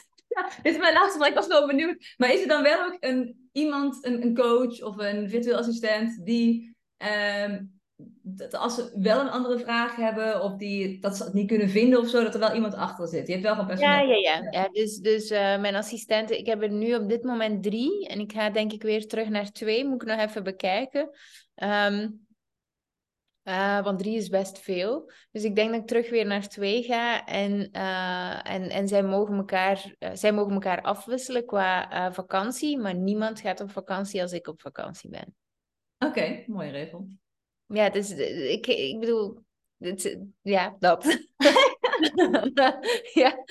is 0.62 0.78
mijn 0.78 0.94
laatste 0.94 1.18
vraag, 1.18 1.30
ik 1.30 1.36
was 1.36 1.48
wel 1.48 1.68
benieuwd. 1.68 2.14
Maar 2.18 2.34
is 2.34 2.42
er 2.42 2.48
dan 2.48 2.64
wel 2.64 2.86
ook 2.86 2.98
een, 3.00 3.50
iemand, 3.52 4.06
een, 4.06 4.22
een 4.22 4.36
coach 4.36 4.82
of 4.82 4.98
een 4.98 5.30
virtueel 5.30 5.58
assistent 5.58 6.26
die 6.26 6.78
um, 7.48 7.80
dat 8.22 8.54
als 8.54 8.76
ze 8.76 8.92
wel 8.96 9.20
een 9.20 9.30
andere 9.30 9.60
vraag 9.60 9.96
hebben 9.96 10.42
of 10.42 10.56
die, 10.56 11.00
dat 11.00 11.18
ze 11.18 11.24
het 11.24 11.34
niet 11.34 11.48
kunnen 11.48 11.70
vinden 11.70 12.00
of 12.00 12.08
zo, 12.08 12.24
dat 12.24 12.34
er 12.34 12.40
wel 12.40 12.54
iemand 12.54 12.74
achter 12.74 13.08
zit. 13.08 13.28
Je 13.28 13.32
hebt 13.32 13.44
wel 13.44 13.54
gewoon 13.54 13.68
personeel. 13.68 14.08
Ja, 14.08 14.16
ja, 14.16 14.16
ja. 14.16 14.48
ja 14.52 14.70
dus 14.72 14.98
dus 14.98 15.32
uh, 15.32 15.60
mijn 15.60 15.76
assistenten, 15.76 16.38
ik 16.38 16.46
heb 16.46 16.62
er 16.62 16.72
nu 16.72 16.96
op 16.96 17.10
dit 17.10 17.24
moment 17.24 17.64
drie 17.64 18.08
en 18.08 18.20
ik 18.20 18.32
ga 18.32 18.50
denk 18.50 18.74
ik 18.74 18.82
weer 18.82 19.08
terug 19.08 19.30
naar 19.30 19.52
twee, 19.52 19.86
moet 19.86 20.02
ik 20.02 20.08
nog 20.08 20.20
even 20.20 20.44
bekijken. 20.44 21.10
Um, 21.56 22.28
uh, 23.50 23.84
want 23.84 24.00
drie 24.00 24.16
is 24.16 24.30
best 24.30 24.60
veel. 24.60 25.12
Dus 25.32 25.44
ik 25.44 25.56
denk 25.56 25.72
dat 25.72 25.82
ik 25.82 25.88
terug 25.88 26.10
weer 26.10 26.26
naar 26.26 26.48
twee 26.48 26.84
ga. 26.84 27.26
En, 27.26 27.70
uh, 27.72 28.52
en, 28.54 28.70
en 28.70 28.88
zij, 28.88 29.04
mogen 29.04 29.36
elkaar, 29.36 29.96
uh, 30.00 30.10
zij 30.14 30.32
mogen 30.32 30.54
elkaar 30.54 30.82
afwisselen 30.82 31.46
qua 31.46 32.12
vakantie. 32.14 32.78
Maar 32.78 32.96
niemand 32.96 33.42
gaat 33.42 33.62
op 33.62 33.72
vakantie 33.72 34.22
als 34.22 34.32
ik 34.32 34.48
op 34.48 34.62
vakantie 34.62 35.10
ben. 35.10 35.36
Oké, 35.98 36.20
okay, 36.20 36.44
mooie 36.48 36.72
regel. 36.72 37.08
Ja, 37.66 37.90
dus 37.90 38.12
ik, 38.12 38.68
ik 38.68 39.00
bedoel, 39.00 39.44
het, 39.78 40.18
ja, 40.42 40.76
dat. 40.80 41.04
ja. 43.14 43.44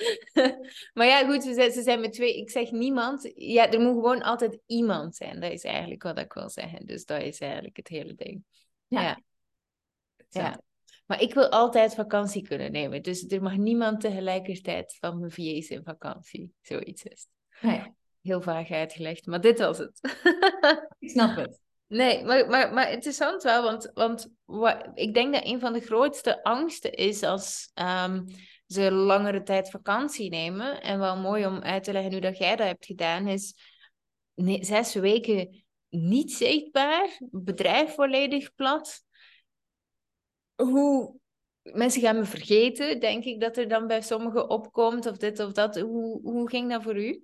maar 0.93 1.07
ja, 1.07 1.25
goed, 1.25 1.43
ze, 1.43 1.69
ze 1.73 1.81
zijn 1.81 1.99
met 1.99 2.13
twee. 2.13 2.37
Ik 2.37 2.49
zeg 2.49 2.71
niemand. 2.71 3.31
Ja, 3.35 3.71
er 3.71 3.79
moet 3.79 3.93
gewoon 3.93 4.21
altijd 4.21 4.59
iemand 4.65 5.15
zijn. 5.15 5.39
Dat 5.39 5.51
is 5.51 5.63
eigenlijk 5.63 6.03
wat 6.03 6.19
ik 6.19 6.33
wil 6.33 6.49
zeggen. 6.49 6.85
Dus 6.85 7.05
dat 7.05 7.21
is 7.21 7.39
eigenlijk 7.39 7.77
het 7.77 7.87
hele 7.87 8.15
ding. 8.15 8.43
Ja. 8.87 9.01
ja. 9.01 9.19
Ja. 10.29 10.61
Maar 11.05 11.21
ik 11.21 11.33
wil 11.33 11.49
altijd 11.49 11.95
vakantie 11.95 12.47
kunnen 12.47 12.71
nemen. 12.71 13.01
Dus 13.03 13.25
er 13.27 13.41
mag 13.41 13.57
niemand 13.57 14.01
tegelijkertijd 14.01 14.97
van 14.99 15.19
mijn 15.19 15.31
VA's 15.31 15.67
in 15.67 15.83
vakantie. 15.83 16.53
Zoiets 16.61 17.03
is 17.03 17.27
Nee. 17.61 17.81
Heel 18.21 18.41
vaag 18.41 18.71
uitgelegd, 18.71 19.25
maar 19.25 19.41
dit 19.41 19.59
was 19.59 19.77
het. 19.77 19.99
ik 20.99 21.09
snap 21.09 21.35
het. 21.35 21.59
Nee, 21.87 22.23
maar, 22.23 22.47
maar, 22.47 22.73
maar 22.73 22.91
interessant 22.91 23.43
wel, 23.43 23.63
want, 23.63 23.91
want 23.93 24.33
wat, 24.45 24.91
ik 24.93 25.13
denk 25.13 25.33
dat 25.33 25.45
een 25.45 25.59
van 25.59 25.73
de 25.73 25.79
grootste 25.79 26.43
angsten 26.43 26.93
is 26.93 27.23
als 27.23 27.71
um, 27.73 28.25
ze 28.67 28.91
langere 28.91 29.43
tijd 29.43 29.69
vakantie 29.69 30.29
nemen. 30.29 30.81
En 30.81 30.99
wel 30.99 31.17
mooi 31.17 31.45
om 31.45 31.59
uit 31.61 31.83
te 31.83 31.91
leggen 31.91 32.11
hoe 32.11 32.21
dat 32.21 32.37
jij 32.37 32.55
dat 32.55 32.67
hebt 32.67 32.85
gedaan, 32.85 33.27
is 33.27 33.55
nee, 34.33 34.63
zes 34.63 34.93
weken 34.93 35.63
niet 35.89 36.31
zichtbaar, 36.31 37.17
bedrijf 37.31 37.93
volledig 37.93 38.55
plat. 38.55 39.03
Hoe 40.63 41.19
mensen 41.63 42.01
gaan 42.01 42.15
me 42.15 42.25
vergeten, 42.25 42.99
denk 42.99 43.23
ik 43.23 43.41
dat 43.41 43.57
er 43.57 43.67
dan 43.67 43.87
bij 43.87 44.01
sommigen 44.01 44.49
opkomt, 44.49 45.05
of 45.05 45.17
dit 45.17 45.39
of 45.39 45.51
dat. 45.51 45.79
Hoe, 45.79 46.21
hoe 46.21 46.49
ging 46.49 46.69
dat 46.69 46.83
voor 46.83 46.97
u? 46.97 47.23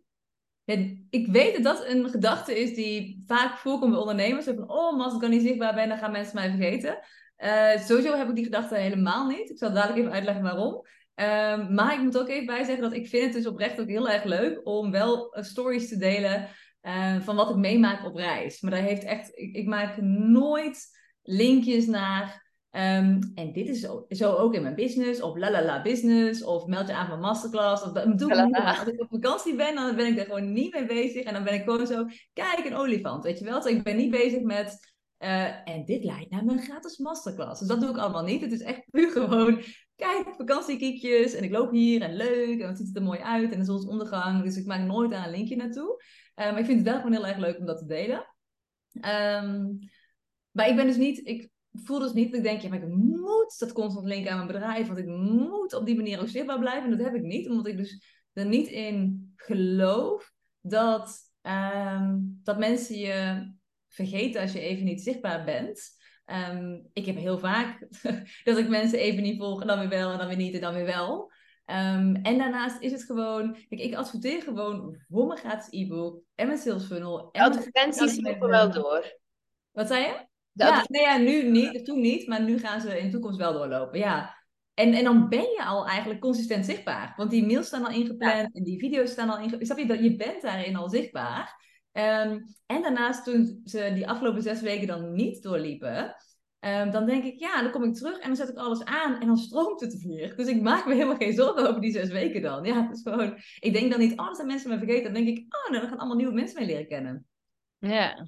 ik 1.10 1.28
weet 1.28 1.54
dat 1.54 1.64
dat 1.64 1.88
een 1.88 2.10
gedachte 2.10 2.60
is 2.60 2.76
die 2.76 3.24
vaak 3.26 3.58
voorkomt 3.58 3.92
bij 3.92 4.00
ondernemers. 4.00 4.46
Van, 4.46 4.70
oh, 4.70 5.04
als 5.04 5.14
ik 5.14 5.22
dan 5.22 5.30
niet 5.30 5.42
zichtbaar 5.42 5.76
ben, 5.76 5.90
dan 5.90 5.98
gaan 5.98 6.12
mensen 6.12 6.36
mij 6.36 6.50
vergeten. 6.50 7.00
Uh, 7.38 7.78
sowieso 7.78 8.16
heb 8.16 8.30
ik 8.30 8.36
die 8.36 8.44
gedachte 8.44 8.76
helemaal 8.76 9.28
niet. 9.28 9.50
Ik 9.50 9.58
zal 9.58 9.74
dadelijk 9.74 10.00
even 10.00 10.12
uitleggen 10.12 10.44
waarom. 10.44 10.86
Uh, 11.16 11.70
maar 11.70 11.94
ik 11.94 12.00
moet 12.00 12.18
ook 12.18 12.30
even 12.30 12.46
bij 12.46 12.64
zeggen 12.64 12.84
dat 12.84 12.94
ik 12.94 13.08
vind 13.08 13.24
het 13.24 13.34
dus 13.34 13.48
oprecht 13.48 13.80
ook 13.80 13.88
heel 13.88 14.10
erg 14.10 14.24
leuk 14.24 14.62
om 14.64 14.92
wel 14.92 15.38
uh, 15.38 15.44
stories 15.44 15.90
te 15.90 15.98
delen 15.98 16.50
eh, 16.82 17.20
van 17.20 17.36
wat 17.36 17.50
ik 17.50 17.56
meemaak 17.56 18.06
op 18.06 18.16
reis. 18.16 18.62
Maar 18.62 18.72
daar 18.72 18.82
heeft 18.82 19.04
echt, 19.04 19.32
ik 19.34 19.66
maak 19.66 20.02
nooit 20.02 20.88
linkjes 21.22 21.86
naar. 21.86 22.45
Ehm, 22.76 23.22
en 23.36 23.54
dit 23.54 23.68
is 23.68 23.80
zo, 23.80 24.06
zo 24.10 24.34
ook 24.34 24.54
in 24.54 24.62
mijn 24.62 24.76
business, 24.76 25.22
of 25.22 25.38
la 25.38 25.52
la 25.52 25.64
la 25.64 25.82
business, 25.82 26.44
of 26.44 26.66
meld 26.66 26.88
je 26.88 26.94
aan 26.94 27.08
van 27.08 27.20
masterclass. 27.20 27.84
Of 27.84 27.92
dat 27.92 28.20
doe 28.20 28.34
ik 28.34 28.46
niet. 28.46 28.56
Als 28.56 28.88
ik 28.88 29.02
op 29.02 29.08
vakantie 29.10 29.56
ben, 29.56 29.76
dan 29.76 29.96
ben 29.96 30.06
ik 30.08 30.18
er 30.18 30.26
gewoon 30.26 30.54
niet 30.54 30.74
mee 30.74 30.86
bezig. 30.86 31.24
En 31.24 31.34
dan 31.34 31.44
ben 31.44 31.54
ik 31.54 31.64
gewoon 31.64 31.88
zo, 31.88 32.06
kijk, 32.34 32.66
een 32.66 32.76
olifant, 32.76 33.24
weet 33.24 33.40
je 33.40 33.46
wel. 33.46 33.62
Dus 33.62 33.72
ik 33.72 33.84
ben 33.84 33.96
niet 33.96 34.12
bezig 34.12 34.42
met, 34.42 34.94
uh, 35.20 35.70
en 35.70 35.86
dit 35.86 36.04
leidt 36.04 36.32
naar 36.32 36.46
mijn 36.46 36.62
gratis 36.62 36.98
masterclass. 36.98 37.60
Dus 37.60 37.68
dat 37.68 37.82
doe 37.82 37.90
ik 37.90 37.98
allemaal 37.98 38.24
niet. 38.24 38.42
Het 38.42 38.52
is 38.52 38.62
echt 38.62 38.84
puur 38.90 39.12
gewoon, 39.12 39.62
kijk, 39.96 40.34
vakantiekiekjes. 40.38 41.34
En 41.34 41.44
ik 41.44 41.52
loop 41.52 41.72
hier 41.72 42.02
en 42.02 42.16
leuk. 42.16 42.60
En 42.60 42.68
het 42.68 42.78
ziet 42.78 42.96
er 42.96 43.02
mooi 43.02 43.20
uit. 43.20 43.52
En 43.52 43.60
de 43.60 43.66
zonsondergang. 43.66 44.44
Dus 44.44 44.58
ik 44.58 44.66
maak 44.66 44.88
nooit 44.88 45.14
aan 45.14 45.24
een 45.24 45.32
linkje 45.32 45.56
naartoe. 45.56 46.04
Uh, 46.36 46.46
maar 46.52 46.60
ik 46.60 46.66
vind 46.66 46.80
het 46.80 46.88
wel 46.88 46.98
gewoon 46.98 47.14
heel 47.14 47.28
erg 47.28 47.38
leuk 47.38 47.58
om 47.58 47.66
dat 47.66 47.78
te 47.78 47.86
delen. 47.86 48.28
Um, 48.92 49.80
maar 50.52 50.70
ik 50.70 50.76
ben 50.76 50.88
dus 50.88 50.98
niet, 50.98 51.28
ik 51.28 51.54
voel 51.84 52.00
dus 52.00 52.14
niet 52.14 52.28
dat 52.28 52.38
ik 52.38 52.44
denk, 52.44 52.62
ja, 52.62 52.70
maar 52.70 52.82
ik 52.82 52.88
moet 52.88 53.56
dat 53.60 53.74
constant 53.74 54.06
linken 54.06 54.32
aan 54.32 54.38
mijn 54.38 54.52
bedrijf, 54.52 54.88
want 54.88 55.00
ik 55.00 55.08
moet 55.08 55.74
op 55.74 55.86
die 55.86 55.96
manier 55.96 56.20
ook 56.20 56.28
zichtbaar 56.28 56.60
blijven. 56.60 56.92
En 56.92 56.98
dat 56.98 57.06
heb 57.06 57.16
ik 57.16 57.22
niet, 57.22 57.50
omdat 57.50 57.68
ik 57.68 57.78
dus 57.78 58.04
er 58.34 58.46
niet 58.46 58.68
in 58.68 59.32
geloof 59.36 60.34
dat, 60.62 61.20
um, 61.42 62.40
dat 62.44 62.58
mensen 62.58 62.98
je 62.98 63.50
vergeten 63.90 64.42
als 64.42 64.52
je 64.52 64.60
even 64.60 64.86
niet 64.86 65.02
zichtbaar 65.02 65.46
bent. 65.46 65.94
Um, 66.26 66.90
ik 66.94 67.06
heb 67.06 67.16
heel 67.16 67.40
vaak 67.40 67.88
dat 68.44 68.58
ik 68.58 68.68
mensen 68.68 69.00
even 69.00 69.24
niet 69.24 69.38
volg 69.38 69.62
en 69.62 69.68
dan 69.68 69.80
weer 69.80 69.90
wel 69.90 70.12
en 70.12 70.18
dan 70.18 70.28
weer 70.28 70.38
niet 70.38 70.54
en 70.54 70.62
dan 70.62 70.74
weer 70.74 70.86
wel. 70.86 71.32
Um, 71.66 72.16
en 72.16 72.38
daarnaast 72.38 72.82
is 72.82 72.92
het 72.92 73.04
gewoon, 73.04 73.54
kijk, 73.54 73.82
ik 73.82 73.96
adverteer 73.96 74.42
gewoon 74.42 75.04
voor 75.08 75.28
mijn 75.28 75.40
gratis 75.40 75.68
e-book 75.70 76.22
en 76.36 76.48
mijn 76.48 76.60
sales 76.60 76.86
funnel. 76.86 77.30
En 77.32 77.42
advertenties 77.42 78.22
lopen 78.22 78.50
wel 78.50 78.72
door. 78.72 79.20
Wat 79.72 79.88
zei 79.88 80.06
je? 80.06 80.25
Ja, 80.56 80.86
nee, 80.88 81.02
ja, 81.02 81.18
nu 81.18 81.50
niet, 81.50 81.86
toen 81.86 82.02
niet, 82.02 82.28
maar 82.28 82.42
nu 82.42 82.60
gaan 82.60 82.82
ze 82.82 83.00
in 83.00 83.06
de 83.06 83.12
toekomst 83.12 83.38
wel 83.38 83.54
doorlopen. 83.54 84.00
Ja. 84.00 84.44
En, 84.74 84.94
en 84.94 85.04
dan 85.04 85.30
ben 85.30 85.42
je 85.42 85.64
al 85.64 85.88
eigenlijk 85.88 86.22
consistent 86.22 86.66
zichtbaar. 86.66 87.14
Want 87.18 87.32
die 87.32 87.46
mails 87.46 87.68
staan 87.68 87.86
al 87.86 87.92
ingepland 87.92 88.56
en 88.56 88.64
die 88.64 88.80
video's 88.80 89.12
staan 89.12 89.30
al 89.30 89.38
ingepland. 89.38 89.66
Snap 89.66 89.78
je, 89.78 89.86
dat 89.86 90.04
je 90.04 90.16
bent 90.16 90.42
daarin 90.42 90.76
al 90.76 90.90
zichtbaar. 90.90 91.64
Um, 91.92 92.56
en 92.66 92.82
daarnaast, 92.82 93.24
toen 93.24 93.62
ze 93.66 93.92
die 93.94 94.08
afgelopen 94.08 94.42
zes 94.42 94.62
weken 94.62 94.88
dan 94.88 95.14
niet 95.14 95.44
doorliepen, 95.44 96.16
um, 96.60 96.92
dan 96.92 97.06
denk 97.06 97.24
ik, 97.24 97.40
ja, 97.40 97.62
dan 97.62 97.72
kom 97.72 97.84
ik 97.84 97.94
terug 97.94 98.18
en 98.18 98.28
dan 98.28 98.36
zet 98.36 98.50
ik 98.50 98.58
alles 98.58 98.84
aan 98.84 99.20
en 99.20 99.28
dan 99.28 99.38
stroomt 99.38 99.82
het 99.82 100.04
weer. 100.04 100.36
Dus 100.36 100.48
ik 100.48 100.62
maak 100.62 100.86
me 100.86 100.94
helemaal 100.94 101.16
geen 101.16 101.34
zorgen 101.34 101.70
over 101.70 101.82
die 101.82 101.92
zes 101.92 102.10
weken 102.10 102.42
dan. 102.42 102.64
Ja, 102.64 102.82
het 102.82 102.96
is 102.96 103.02
gewoon, 103.02 103.38
ik 103.60 103.74
denk 103.74 103.92
dan 103.92 104.00
niet, 104.00 104.20
oh, 104.20 104.26
dat 104.26 104.36
zijn 104.36 104.48
mensen 104.48 104.70
me 104.70 104.78
vergeten. 104.78 105.14
Dan 105.14 105.24
denk 105.24 105.38
ik, 105.38 105.56
oh, 105.56 105.70
nou, 105.70 105.82
dan 105.82 105.90
gaan 105.90 105.98
allemaal 105.98 106.18
nieuwe 106.18 106.34
mensen 106.34 106.60
mee 106.60 106.68
leren 106.68 106.88
kennen. 106.88 107.26
Ja. 107.78 108.28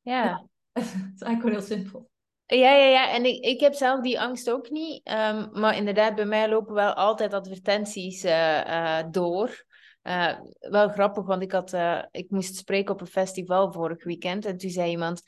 Ja. 0.00 0.47
het 0.84 1.12
is 1.14 1.22
eigenlijk 1.22 1.40
gewoon 1.40 1.50
heel 1.50 1.60
simpel. 1.60 2.10
Ja, 2.46 2.74
ja, 2.74 2.86
ja. 2.86 3.10
En 3.10 3.24
ik, 3.24 3.44
ik 3.44 3.60
heb 3.60 3.74
zelf 3.74 4.00
die 4.00 4.20
angst 4.20 4.50
ook 4.50 4.70
niet. 4.70 5.08
Um, 5.08 5.48
maar 5.52 5.76
inderdaad, 5.76 6.14
bij 6.14 6.24
mij 6.24 6.48
lopen 6.48 6.74
wel 6.74 6.92
altijd 6.92 7.34
advertenties 7.34 8.24
uh, 8.24 8.64
uh, 8.66 8.98
door. 9.10 9.64
Uh, 10.02 10.40
wel 10.58 10.88
grappig, 10.88 11.26
want 11.26 11.42
ik, 11.42 11.52
had, 11.52 11.76
ik 12.10 12.30
moest 12.30 12.56
spreken 12.56 12.94
op 12.94 13.00
een 13.00 13.06
festival 13.06 13.72
vorig 13.72 14.04
weekend. 14.04 14.44
En 14.44 14.56
toen 14.56 14.70
zei 14.70 14.90
iemand... 14.90 15.22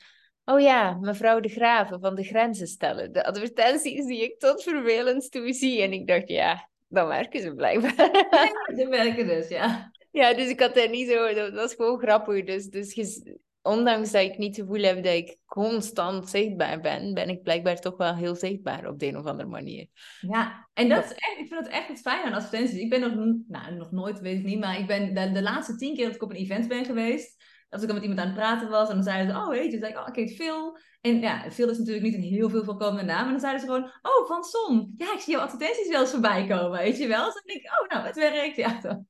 Oh 0.45 0.59
ja, 0.59 0.97
mevrouw 1.01 1.39
de 1.39 1.49
Graven 1.49 1.99
van 1.99 2.15
de 2.15 2.23
grenzen 2.23 2.67
stellen. 2.67 3.11
De 3.11 3.25
advertenties 3.25 4.05
die 4.05 4.23
ik 4.23 4.39
tot 4.39 4.63
vervelend 4.63 5.31
toe 5.31 5.53
zie. 5.53 5.81
En 5.81 5.93
ik 5.93 6.07
dacht, 6.07 6.27
ja, 6.27 6.69
dan 6.87 7.07
werken 7.07 7.41
ze 7.41 7.53
blijkbaar. 7.53 8.27
Ja, 8.31 8.75
ze 8.77 8.87
werken 8.89 9.27
dus, 9.27 9.47
ja. 9.47 9.91
Ja, 10.11 10.33
dus 10.33 10.49
ik 10.49 10.59
had 10.59 10.77
er 10.77 10.89
niet 10.89 11.09
zo... 11.09 11.33
Dat 11.33 11.53
was 11.53 11.73
gewoon 11.73 11.99
grappig. 11.99 12.45
Dus, 12.45 12.65
dus 12.67 12.93
ondanks 13.61 14.11
dat 14.11 14.21
ik 14.21 14.37
niet 14.37 14.57
het 14.57 14.65
gevoel 14.65 14.83
heb 14.83 15.03
dat 15.03 15.13
ik 15.13 15.37
constant 15.45 16.29
zichtbaar 16.29 16.79
ben, 16.79 17.13
ben 17.13 17.29
ik 17.29 17.43
blijkbaar 17.43 17.79
toch 17.79 17.97
wel 17.97 18.15
heel 18.15 18.35
zichtbaar 18.35 18.87
op 18.87 18.99
de 18.99 19.05
een 19.05 19.17
of 19.17 19.25
andere 19.25 19.49
manier. 19.49 19.87
Ja, 20.19 20.69
en 20.73 20.89
dat 20.89 21.03
is 21.03 21.11
echt, 21.11 21.37
ik 21.37 21.47
vind 21.47 21.65
het 21.65 21.73
echt 21.73 21.87
het 21.87 22.01
fijn 22.01 22.25
aan 22.25 22.33
advertenties. 22.33 22.79
Ik 22.79 22.89
ben 22.89 23.01
nog, 23.01 23.35
nou, 23.47 23.75
nog 23.75 23.91
nooit, 23.91 24.19
weet 24.19 24.37
ik 24.37 24.45
niet, 24.45 24.59
maar 24.59 24.79
ik 24.79 24.87
ben 24.87 25.13
de, 25.13 25.31
de 25.31 25.41
laatste 25.41 25.75
tien 25.75 25.95
keer 25.95 26.05
dat 26.05 26.15
ik 26.15 26.23
op 26.23 26.29
een 26.29 26.35
event 26.35 26.67
ben 26.67 26.85
geweest, 26.85 27.43
als 27.69 27.81
ik 27.81 27.87
dan 27.87 27.95
met 27.95 28.05
iemand 28.05 28.21
aan 28.21 28.27
het 28.27 28.35
praten 28.35 28.69
was 28.69 28.89
en 28.89 28.95
dan 28.95 29.03
zeiden 29.03 29.33
ze, 29.33 29.41
oh 29.41 29.49
weet 29.49 29.71
je, 29.71 29.77
zei 29.77 29.91
ik, 29.91 29.99
oh 29.99 30.07
ik 30.07 30.15
heet 30.15 30.35
Phil. 30.35 30.77
En 31.01 31.19
ja, 31.19 31.51
Phil 31.51 31.69
is 31.69 31.77
natuurlijk 31.77 32.05
niet 32.05 32.15
een 32.15 32.21
heel 32.21 32.49
veel 32.49 32.63
voorkomende 32.63 33.03
naam. 33.03 33.25
En 33.25 33.31
dan 33.31 33.39
zeiden 33.39 33.61
ze 33.61 33.67
gewoon, 33.67 33.91
oh 34.01 34.27
Van 34.27 34.43
Son, 34.43 34.93
ja 34.97 35.13
ik 35.13 35.19
zie 35.19 35.33
jouw 35.33 35.43
advertenties 35.43 35.87
wel 35.87 36.01
eens 36.01 36.11
voorbij 36.11 36.47
komen, 36.47 36.71
weet 36.71 36.97
je 36.97 37.07
wel. 37.07 37.25
Dus 37.25 37.33
dan 37.33 37.43
denk 37.45 37.59
ik, 37.59 37.71
oh 37.81 37.87
nou, 37.87 38.07
het 38.07 38.15
werkt, 38.15 38.55
ja. 38.55 38.79
Dan. 38.81 39.05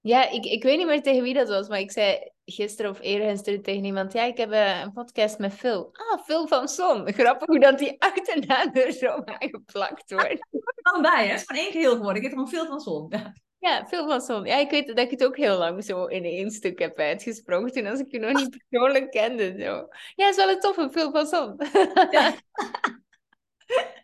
Ja, 0.00 0.30
ik, 0.30 0.44
ik 0.44 0.62
weet 0.62 0.78
niet 0.78 0.86
meer 0.86 1.02
tegen 1.02 1.22
wie 1.22 1.34
dat 1.34 1.48
was, 1.48 1.68
maar 1.68 1.78
ik 1.78 1.90
zei 1.90 2.30
gisteren 2.44 2.90
of 2.90 3.00
eergisteren 3.00 3.62
tegen 3.62 3.84
iemand, 3.84 4.12
ja, 4.12 4.24
ik 4.24 4.36
heb 4.36 4.52
uh, 4.52 4.80
een 4.80 4.92
podcast 4.92 5.38
met 5.38 5.54
Phil. 5.54 5.90
Ah, 5.92 6.24
Phil 6.24 6.46
van 6.46 6.68
Son. 6.68 7.12
Grappig 7.12 7.46
hoe 7.46 7.60
dat 7.60 7.78
die 7.78 7.96
achternaam 8.02 8.70
er 8.72 8.92
zo 8.92 9.06
aangeplakt 9.24 10.10
wordt. 10.10 10.46
er 10.50 10.92
dan 10.92 11.02
bij, 11.02 11.24
hè? 11.24 11.30
Het 11.30 11.40
is 11.40 11.46
van 11.46 11.56
één 11.56 11.72
geheel 11.72 11.96
geworden. 11.96 12.16
Ik 12.16 12.22
heb 12.22 12.32
gewoon 12.32 12.48
Phil 12.48 12.66
van 12.66 12.80
Son. 12.80 13.06
Ja. 13.08 13.32
Ja, 13.58 13.86
Phil 13.86 14.06
van 14.06 14.20
Son. 14.20 14.44
Ja, 14.44 14.56
ik 14.56 14.70
weet 14.70 14.86
dat 14.86 14.98
ik 14.98 15.10
het 15.10 15.24
ook 15.24 15.36
heel 15.36 15.58
lang 15.58 15.84
zo 15.84 16.04
in 16.04 16.24
één 16.24 16.50
stuk 16.50 16.78
heb 16.78 16.98
uitgesproken 16.98 17.72
toen 17.72 17.86
als 17.86 18.00
ik 18.00 18.10
je 18.10 18.18
nog 18.18 18.32
niet 18.32 18.58
persoonlijk 18.68 19.10
kende. 19.10 19.54
Zo. 19.58 19.88
Ja, 20.14 20.28
is 20.28 20.36
wel 20.36 20.48
een 20.48 20.60
toffe 20.60 20.88
Phil 20.90 21.10
van 21.10 21.26
Son. 21.26 21.56
Ja. 22.10 22.34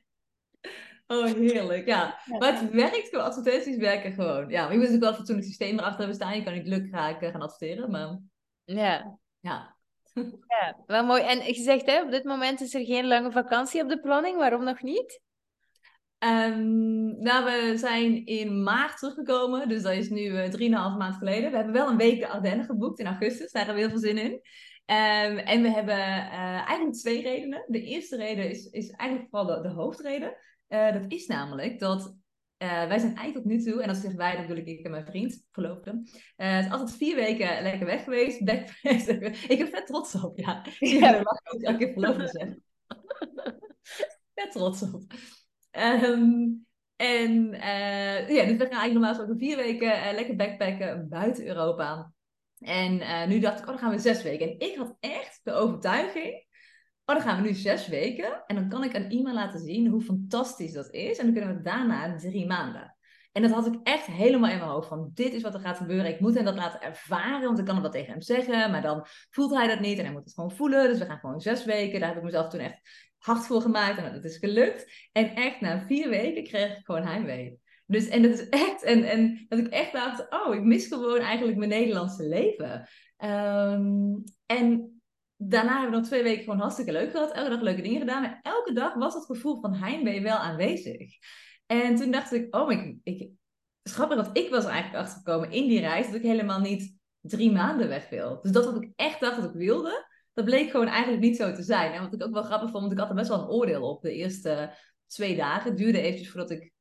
Oh, 1.07 1.25
heerlijk. 1.25 1.87
Ja. 1.87 2.19
Maar 2.39 2.61
het 2.61 2.71
werkt 2.71 3.09
gewoon. 3.09 3.25
Advertenties 3.25 3.77
werken 3.77 4.13
gewoon. 4.13 4.49
Ja, 4.49 4.63
maar 4.63 4.73
je 4.73 4.79
moet 4.79 4.87
natuurlijk 4.87 5.05
wel 5.05 5.15
fatsoenlijk 5.15 5.47
systeem 5.47 5.79
erachter 5.79 5.99
hebben 5.99 6.17
staan. 6.17 6.37
Je 6.37 6.43
kan 6.43 6.53
niet 6.53 6.67
lukken 6.67 6.91
gaan, 6.91 7.15
gaan 7.21 7.43
adverteren, 7.43 7.91
maar... 7.91 8.19
Ja. 8.65 9.19
Ja. 9.41 9.77
Ja, 10.49 10.83
wel 10.87 11.05
mooi. 11.05 11.23
En 11.23 11.47
je 11.47 11.55
zegt, 11.55 11.87
hè, 11.87 12.03
op 12.03 12.11
dit 12.11 12.25
moment 12.25 12.61
is 12.61 12.75
er 12.75 12.85
geen 12.85 13.07
lange 13.07 13.33
vakantie 13.33 13.83
op 13.83 13.89
de 13.89 14.01
planning. 14.01 14.37
Waarom 14.37 14.65
nog 14.65 14.83
niet? 14.83 15.23
Um, 16.19 17.19
nou, 17.23 17.45
we 17.45 17.73
zijn 17.77 18.27
in 18.27 18.63
maart 18.63 18.99
teruggekomen, 18.99 19.69
dus 19.69 19.83
dat 19.83 19.93
is 19.93 20.09
nu 20.09 20.21
uh, 20.21 20.45
drieënhalf 20.45 20.97
maand 20.97 21.17
geleden. 21.17 21.51
We 21.51 21.57
hebben 21.57 21.75
wel 21.75 21.89
een 21.89 21.97
week 21.97 22.21
de 22.21 22.29
Ardennen 22.29 22.67
geboekt 22.67 22.99
in 22.99 23.07
augustus, 23.07 23.53
daar 23.53 23.65
hebben 23.65 23.83
we 23.83 23.89
heel 23.89 23.99
veel 23.99 24.09
zin 24.09 24.19
in. 24.19 24.33
Um, 24.33 25.39
en 25.39 25.63
we 25.63 25.71
hebben 25.71 25.97
uh, 25.97 26.69
eigenlijk 26.69 26.93
twee 26.93 27.23
redenen. 27.23 27.65
De 27.67 27.83
eerste 27.83 28.17
reden 28.17 28.51
is, 28.51 28.67
is 28.67 28.91
eigenlijk 28.91 29.31
vooral 29.31 29.63
de, 29.63 29.69
de 29.69 29.75
hoofdreden. 29.75 30.37
Uh, 30.69 30.93
dat 30.93 31.05
is 31.09 31.27
namelijk 31.27 31.79
dat 31.79 32.17
uh, 32.59 32.87
wij 32.87 32.99
zijn 32.99 33.17
eigenlijk 33.17 33.35
tot 33.35 33.45
nu 33.45 33.63
toe, 33.63 33.83
en 33.83 33.89
als 33.89 33.99
ik 33.99 34.05
zeg 34.05 34.15
wij, 34.15 34.33
dan 34.33 34.47
bedoel 34.47 34.65
ik 34.65 34.67
ik 34.67 34.85
en 34.85 34.91
mijn 34.91 35.07
vriend, 35.07 35.47
verloofde. 35.51 35.91
Uh, 35.91 36.55
het 36.57 36.65
is 36.65 36.71
altijd 36.71 36.97
vier 36.97 37.15
weken 37.15 37.63
lekker 37.63 37.87
weg 37.87 38.05
geweest. 38.05 38.41
ik 39.53 39.59
ben 39.59 39.69
vet 39.69 39.87
trots 39.87 40.15
op, 40.15 40.39
ja. 40.39 40.67
Ja, 40.79 41.13
dat 41.13 41.23
mag 41.63 41.79
ik 41.79 41.93
verloofde 41.93 42.29
zeggen. 42.29 42.63
vet 44.35 44.53
trots 44.53 44.83
op. 44.83 45.03
Um, 45.73 46.67
en 46.97 47.51
ja, 48.29 48.45
dus 48.45 48.57
we 48.57 48.59
gaan 48.59 48.59
eigenlijk 48.59 48.93
normaal 48.93 49.15
gesproken 49.15 49.39
vier 49.39 49.57
weken 49.57 50.15
lekker 50.15 50.37
backpacken 50.37 51.09
buiten 51.09 51.47
Europa. 51.47 52.13
En 52.59 53.29
nu 53.29 53.39
dacht 53.39 53.59
ik, 53.59 53.65
oh, 53.65 53.71
dan 53.71 53.79
gaan 53.79 53.91
we 53.91 53.99
zes 53.99 54.23
weken. 54.23 54.49
En 54.49 54.59
ik 54.59 54.77
had 54.77 54.97
echt 55.01 55.41
de 55.43 55.53
overtuiging 55.53 56.47
Oh, 57.07 57.15
dan 57.15 57.25
gaan 57.25 57.43
we 57.43 57.49
nu 57.49 57.55
zes 57.55 57.87
weken. 57.89 58.43
En 58.47 58.55
dan 58.55 58.69
kan 58.69 58.85
ik 58.85 58.97
aan 58.97 59.11
iemand 59.11 59.35
laten 59.35 59.61
zien 59.61 59.87
hoe 59.87 60.03
fantastisch 60.03 60.73
dat 60.73 60.91
is. 60.91 61.19
En 61.19 61.25
dan 61.25 61.35
kunnen 61.35 61.57
we 61.57 61.63
daarna 61.63 62.17
drie 62.17 62.47
maanden. 62.47 62.97
En 63.33 63.43
dat 63.43 63.51
had 63.51 63.67
ik 63.67 63.79
echt 63.83 64.07
helemaal 64.07 64.51
in 64.51 64.59
mijn 64.59 64.71
hoofd. 64.71 64.89
Van 64.89 65.11
dit 65.15 65.33
is 65.33 65.43
wat 65.43 65.55
er 65.55 65.61
gaat 65.61 65.77
gebeuren. 65.77 66.11
Ik 66.11 66.21
moet 66.21 66.35
hem 66.35 66.45
dat 66.45 66.55
laten 66.55 66.81
ervaren. 66.81 67.47
Want 67.47 67.59
ik 67.59 67.65
kan 67.65 67.75
het 67.75 67.83
wel 67.83 67.93
tegen 67.93 68.13
hem 68.13 68.23
zeggen. 68.23 68.71
Maar 68.71 68.83
dan 68.83 69.07
voelt 69.31 69.55
hij 69.55 69.67
dat 69.67 69.81
niet. 69.81 69.99
En 69.99 70.05
hij 70.05 70.13
moet 70.13 70.25
het 70.25 70.35
gewoon 70.35 70.53
voelen. 70.53 70.89
Dus 70.89 70.99
we 70.99 71.05
gaan 71.05 71.19
gewoon 71.19 71.41
zes 71.41 71.65
weken. 71.65 72.01
Daar 72.01 72.09
heb 72.09 72.19
ik 72.19 72.25
mezelf 72.25 72.49
toen 72.49 72.61
echt 72.61 72.81
hard 73.19 73.47
voor 73.47 73.61
gemaakt. 73.61 73.99
En 73.99 74.13
dat 74.13 74.25
is 74.25 74.37
gelukt. 74.37 75.09
En 75.13 75.35
echt 75.35 75.61
na 75.61 75.87
vier 75.87 76.09
weken 76.09 76.45
kreeg 76.45 76.79
ik 76.79 76.85
gewoon 76.85 77.03
heimwee. 77.03 77.59
Dus 77.87 78.09
en 78.09 78.23
dat 78.23 78.33
is 78.33 78.49
echt. 78.49 78.83
En, 78.83 79.05
en 79.05 79.47
dat 79.49 79.59
ik 79.59 79.67
echt 79.67 79.93
dacht. 79.93 80.27
Oh, 80.31 80.55
ik 80.55 80.63
mis 80.63 80.87
gewoon 80.87 81.21
eigenlijk 81.21 81.59
mijn 81.59 81.71
Nederlandse 81.71 82.29
leven. 82.29 82.89
Um, 83.19 84.23
en 84.47 84.94
daarna 85.49 85.73
hebben 85.73 85.91
we 85.91 85.97
nog 85.97 86.07
twee 86.07 86.23
weken 86.23 86.45
gewoon 86.45 86.59
hartstikke 86.59 86.93
leuk 86.93 87.11
gehad. 87.11 87.33
Elke 87.33 87.51
dag 87.51 87.61
leuke 87.61 87.83
dingen 87.83 88.01
gedaan. 88.01 88.23
Maar 88.23 88.41
elke 88.43 88.73
dag 88.73 88.95
was 88.95 89.15
dat 89.15 89.25
gevoel 89.25 89.61
van 89.61 89.75
heimwee 89.75 90.23
wel 90.23 90.37
aanwezig. 90.37 91.13
En 91.67 91.97
toen 91.97 92.11
dacht 92.11 92.33
ik, 92.33 92.55
oh, 92.55 92.73
ik, 92.73 92.97
ik, 93.03 93.31
grappig, 93.83 94.17
want 94.17 94.39
ik 94.39 94.51
was 94.51 94.65
eigenlijk 94.65 95.05
achtergekomen 95.05 95.51
in 95.51 95.69
die 95.69 95.81
reis 95.81 96.07
dat 96.07 96.15
ik 96.15 96.23
helemaal 96.23 96.61
niet 96.61 96.97
drie 97.21 97.53
maanden 97.53 97.89
weg 97.89 98.09
wil. 98.09 98.41
Dus 98.41 98.53
dat 98.53 98.65
wat 98.65 98.83
ik 98.83 98.93
echt 98.97 99.21
dacht 99.21 99.37
dat 99.37 99.45
ik 99.45 99.57
wilde, 99.57 100.07
dat 100.33 100.45
bleek 100.45 100.71
gewoon 100.71 100.87
eigenlijk 100.87 101.23
niet 101.23 101.37
zo 101.37 101.53
te 101.53 101.63
zijn. 101.63 101.93
En 101.93 102.03
wat 102.03 102.15
ik 102.15 102.23
ook 102.23 102.33
wel 102.33 102.43
grappig 102.43 102.71
vond, 102.71 102.81
want 102.81 102.93
ik 102.93 102.99
had 102.99 103.09
er 103.09 103.15
best 103.15 103.29
wel 103.29 103.41
een 103.41 103.49
oordeel 103.49 103.89
op 103.89 104.03
de 104.03 104.13
eerste 104.13 104.75
twee 105.07 105.37
dagen. 105.37 105.71
Het 105.71 105.79
duurde 105.79 106.01
eventjes 106.01 106.31
voordat 106.31 106.51
ik, 106.51 106.73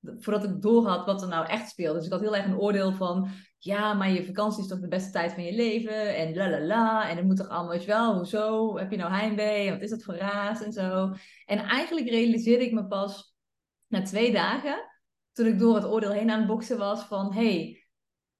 voordat 0.00 0.44
ik 0.44 0.62
doorhad 0.62 1.06
wat 1.06 1.22
er 1.22 1.28
nou 1.28 1.46
echt 1.46 1.68
speelde. 1.68 1.96
Dus 1.96 2.06
ik 2.06 2.12
had 2.12 2.20
heel 2.20 2.36
erg 2.36 2.46
een 2.46 2.58
oordeel 2.58 2.92
van, 2.92 3.28
ja, 3.64 3.94
maar 3.94 4.10
je 4.10 4.24
vakantie 4.24 4.62
is 4.62 4.68
toch 4.68 4.80
de 4.80 4.88
beste 4.88 5.10
tijd 5.10 5.32
van 5.32 5.44
je 5.44 5.54
leven 5.54 6.16
en 6.16 6.34
la 6.34 6.50
la 6.50 6.60
la. 6.60 7.08
En 7.08 7.16
het 7.16 7.26
moet 7.26 7.36
toch 7.36 7.48
allemaal, 7.48 7.84
wel, 7.84 8.16
hoezo? 8.16 8.76
Heb 8.78 8.90
je 8.90 8.96
nou 8.96 9.12
heimwee? 9.12 9.70
Wat 9.70 9.80
is 9.80 9.90
dat 9.90 10.02
voor 10.02 10.14
raas 10.14 10.62
en 10.62 10.72
zo? 10.72 11.12
En 11.46 11.58
eigenlijk 11.58 12.08
realiseerde 12.08 12.64
ik 12.64 12.72
me 12.72 12.86
pas 12.86 13.36
na 13.86 14.02
twee 14.02 14.32
dagen, 14.32 14.90
toen 15.32 15.46
ik 15.46 15.58
door 15.58 15.74
het 15.74 15.84
oordeel 15.84 16.10
heen 16.10 16.30
aan 16.30 16.38
het 16.38 16.46
boksen 16.46 16.78
was, 16.78 17.02
van 17.02 17.32
hey, 17.32 17.84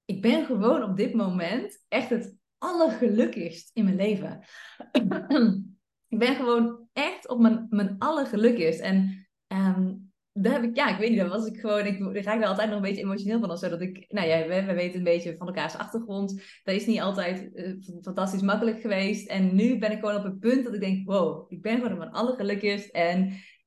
ik 0.05 0.21
ben 0.21 0.45
gewoon 0.45 0.83
op 0.83 0.97
dit 0.97 1.13
moment 1.13 1.85
echt 1.87 2.09
het 2.09 2.37
allergelukkigst 2.57 3.69
in 3.73 3.83
mijn 3.83 3.95
leven. 3.95 4.43
ik 6.13 6.19
ben 6.19 6.35
gewoon 6.35 6.87
echt 6.93 7.27
op 7.27 7.39
mijn, 7.39 7.67
mijn 7.69 7.95
allergelukkigst. 7.97 8.79
En 8.79 9.27
um, 9.47 10.04
daar 10.37 10.53
heb 10.53 10.63
ik, 10.63 10.75
ja, 10.75 10.89
ik 10.89 10.97
weet 10.97 11.09
niet, 11.09 11.19
daar 11.19 11.29
was 11.29 11.45
ik 11.45 11.59
gewoon, 11.59 11.85
ik, 11.85 12.23
ga 12.23 12.33
ik 12.33 12.41
er 12.41 12.47
altijd 12.47 12.67
nog 12.67 12.75
een 12.75 12.81
beetje 12.81 13.01
emotioneel 13.01 13.39
van. 13.39 13.47
Dat 13.49 13.81
ik, 13.81 14.05
nou 14.07 14.27
ja, 14.27 14.47
we, 14.47 14.63
we 14.63 14.73
weten 14.73 14.97
een 14.97 15.03
beetje 15.03 15.37
van 15.37 15.47
elkaars 15.47 15.77
achtergrond. 15.77 16.41
Dat 16.63 16.75
is 16.75 16.85
niet 16.85 17.01
altijd 17.01 17.49
uh, 17.53 17.75
fantastisch 18.01 18.41
makkelijk 18.41 18.81
geweest. 18.81 19.29
En 19.29 19.55
nu 19.55 19.77
ben 19.77 19.91
ik 19.91 19.99
gewoon 19.99 20.15
op 20.15 20.23
het 20.23 20.39
punt 20.39 20.63
dat 20.63 20.73
ik 20.73 20.79
denk, 20.79 21.07
wow, 21.07 21.51
ik 21.51 21.61
ben 21.61 21.75
gewoon 21.75 21.91
op 21.91 21.97
mijn 21.97 22.11
allergelukkigst. 22.11 22.89
En 22.89 23.25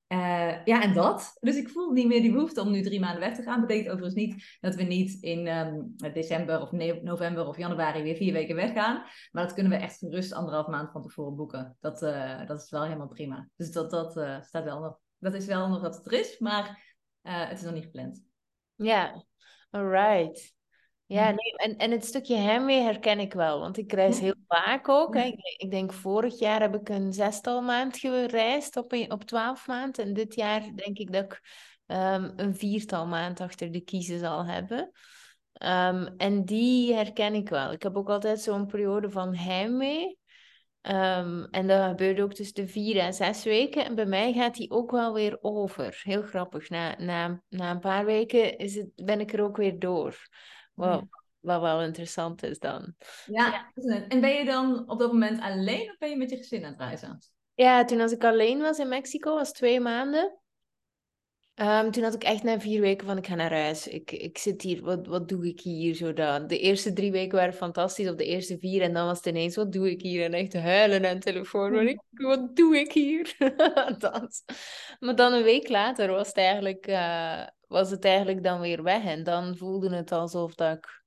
uh, 0.09 0.65
ja, 0.65 0.83
en 0.83 0.95
dat. 0.95 1.37
Dus 1.41 1.57
ik 1.57 1.69
voel 1.69 1.91
niet 1.91 2.07
meer 2.07 2.21
die 2.21 2.33
behoefte 2.33 2.61
om 2.61 2.71
nu 2.71 2.83
drie 2.83 3.01
maanden 3.01 3.21
weg 3.21 3.35
te 3.35 3.43
gaan. 3.43 3.61
Betekent 3.61 3.89
overigens 3.89 4.15
niet 4.15 4.59
dat 4.61 4.75
we 4.75 4.83
niet 4.83 5.23
in 5.23 5.47
um, 5.47 5.95
december 6.13 6.61
of 6.61 6.73
november 7.03 7.47
of 7.47 7.57
januari 7.57 8.03
weer 8.03 8.17
vier 8.17 8.33
weken 8.33 8.57
weggaan. 8.57 9.03
Maar 9.31 9.45
dat 9.45 9.55
kunnen 9.55 9.73
we 9.73 9.79
echt 9.79 9.99
gerust 9.99 10.33
anderhalf 10.33 10.67
maand 10.67 10.91
van 10.91 11.03
tevoren 11.03 11.37
boeken. 11.37 11.77
Dat, 11.81 12.03
uh, 12.03 12.47
dat 12.47 12.63
is 12.63 12.71
wel 12.71 12.83
helemaal 12.83 13.09
prima. 13.09 13.49
Dus 13.57 13.73
dat, 13.73 13.91
dat 13.91 14.13
staat 14.43 14.65
wel 14.65 14.81
nog. 14.81 15.07
Dat 15.19 15.35
is 15.35 15.47
wel 15.47 15.69
nog 15.69 15.81
wat 15.81 15.97
het 15.97 16.07
er 16.07 16.13
is, 16.13 16.39
maar 16.39 16.97
het 17.23 17.59
is 17.59 17.65
nog 17.65 17.75
niet 17.75 17.85
gepland. 17.85 18.25
Ja, 18.75 19.25
alright. 19.71 20.57
Ja, 21.09 21.31
nee, 21.31 21.57
en, 21.57 21.77
en 21.77 21.91
het 21.91 22.05
stukje 22.05 22.37
heimwee 22.37 22.81
herken 22.81 23.19
ik 23.19 23.33
wel, 23.33 23.61
want 23.61 23.77
ik 23.77 23.93
reis 23.93 24.21
heel 24.21 24.35
vaak 24.47 24.89
ook. 24.89 25.15
Hè. 25.15 25.23
Ik, 25.23 25.41
ik, 25.57 25.71
denk 25.71 25.93
vorig 25.93 26.39
jaar 26.39 26.61
heb 26.61 26.75
ik 26.75 26.89
een 26.89 27.13
zestal 27.13 27.63
maand 27.63 27.99
gereisd 27.99 28.77
op, 28.77 28.93
een, 28.93 29.13
op 29.13 29.25
twaalf 29.25 29.67
maanden. 29.67 30.05
En 30.05 30.13
dit 30.13 30.35
jaar 30.35 30.61
denk 30.75 30.99
ik 30.99 31.13
dat 31.13 31.25
ik 31.25 31.41
um, 31.87 32.33
een 32.37 32.55
viertal 32.55 33.07
maand 33.07 33.41
achter 33.41 33.71
de 33.71 33.81
kiezen 33.81 34.19
zal 34.19 34.47
hebben. 34.47 34.91
Um, 35.63 36.15
en 36.17 36.45
die 36.45 36.95
herken 36.95 37.35
ik 37.35 37.49
wel. 37.49 37.73
Ik 37.73 37.83
heb 37.83 37.97
ook 37.97 38.09
altijd 38.09 38.41
zo'n 38.41 38.67
periode 38.67 39.11
van 39.11 39.35
heimwee. 39.35 40.18
Um, 40.91 41.45
en 41.51 41.67
dat 41.67 41.89
gebeurt 41.89 42.21
ook 42.21 42.35
tussen 42.35 42.55
de 42.55 42.69
vier 42.69 42.99
en 42.99 43.15
zes 43.15 43.45
weken. 43.45 43.85
En 43.85 43.95
bij 43.95 44.07
mij 44.07 44.33
gaat 44.33 44.55
die 44.55 44.71
ook 44.71 44.91
wel 44.91 45.13
weer 45.13 45.39
over. 45.41 46.01
Heel 46.03 46.23
grappig. 46.23 46.69
Na, 46.69 46.95
na, 46.99 47.43
na 47.49 47.71
een 47.71 47.81
paar 47.81 48.05
weken 48.05 48.59
is 48.59 48.75
het, 48.75 48.91
ben 48.95 49.21
ik 49.21 49.33
er 49.33 49.43
ook 49.43 49.57
weer 49.57 49.79
door. 49.79 50.29
Wow, 50.75 51.03
wat 51.41 51.61
wel 51.61 51.83
interessant 51.83 52.43
is 52.43 52.59
dan. 52.59 52.95
Ja, 53.27 53.73
en 54.09 54.21
ben 54.21 54.35
je 54.35 54.45
dan 54.45 54.91
op 54.91 54.99
dat 54.99 55.13
moment 55.13 55.41
alleen 55.41 55.91
of 55.91 55.99
ben 55.99 56.11
je 56.11 56.17
met 56.17 56.31
je 56.31 56.37
gezin 56.37 56.65
aan 56.65 56.71
het 56.71 56.81
reizen? 56.81 57.19
Ja, 57.55 57.85
toen 57.85 58.01
als 58.01 58.13
ik 58.13 58.25
alleen 58.25 58.61
was 58.61 58.79
in 58.79 58.89
Mexico, 58.89 59.35
was 59.35 59.53
twee 59.53 59.81
maanden. 59.81 60.39
Um, 61.61 61.91
toen 61.91 62.03
had 62.03 62.15
ik 62.15 62.25
echt 62.25 62.43
na 62.43 62.61
vier 62.61 62.81
weken 62.81 63.07
van 63.07 63.17
ik 63.17 63.27
ga 63.27 63.35
naar 63.35 63.53
huis. 63.53 63.89
Ik, 63.89 64.11
ik 64.11 64.39
zit 64.39 64.63
hier, 64.63 64.83
wat, 64.83 65.07
wat 65.07 65.29
doe 65.29 65.47
ik 65.47 65.61
hier? 65.61 65.95
Zo 65.95 66.13
dan. 66.13 66.47
De 66.47 66.59
eerste 66.59 66.93
drie 66.93 67.13
weken 67.13 67.39
waren 67.39 67.55
fantastisch, 67.55 68.09
of 68.09 68.15
de 68.15 68.25
eerste 68.25 68.59
vier. 68.59 68.83
En 68.83 68.93
dan 68.93 69.07
was 69.07 69.17
het 69.17 69.27
ineens, 69.27 69.57
wat 69.57 69.73
doe 69.73 69.91
ik 69.91 70.03
hier? 70.03 70.25
En 70.25 70.33
echt 70.33 70.53
huilen 70.53 71.07
aan 71.07 71.15
de 71.15 71.21
telefoon. 71.21 71.89
Ik, 71.89 72.01
wat 72.11 72.57
doe 72.57 72.79
ik 72.79 72.93
hier? 72.93 73.35
dat. 73.99 74.45
Maar 75.01 75.17
dan 75.17 75.33
een 75.33 75.43
week 75.43 75.69
later 75.69 76.11
was 76.11 76.27
het 76.27 76.37
eigenlijk... 76.37 76.87
Uh, 76.87 77.43
was 77.69 77.91
het 77.91 78.05
eigenlijk 78.05 78.43
dan 78.43 78.61
weer 78.61 78.83
weg. 78.83 79.05
En 79.05 79.25
dan 79.25 79.57
voelde 79.57 79.95
het 79.95 80.13
alsof 80.13 80.55
dat 80.55 80.77
ik, 80.77 80.98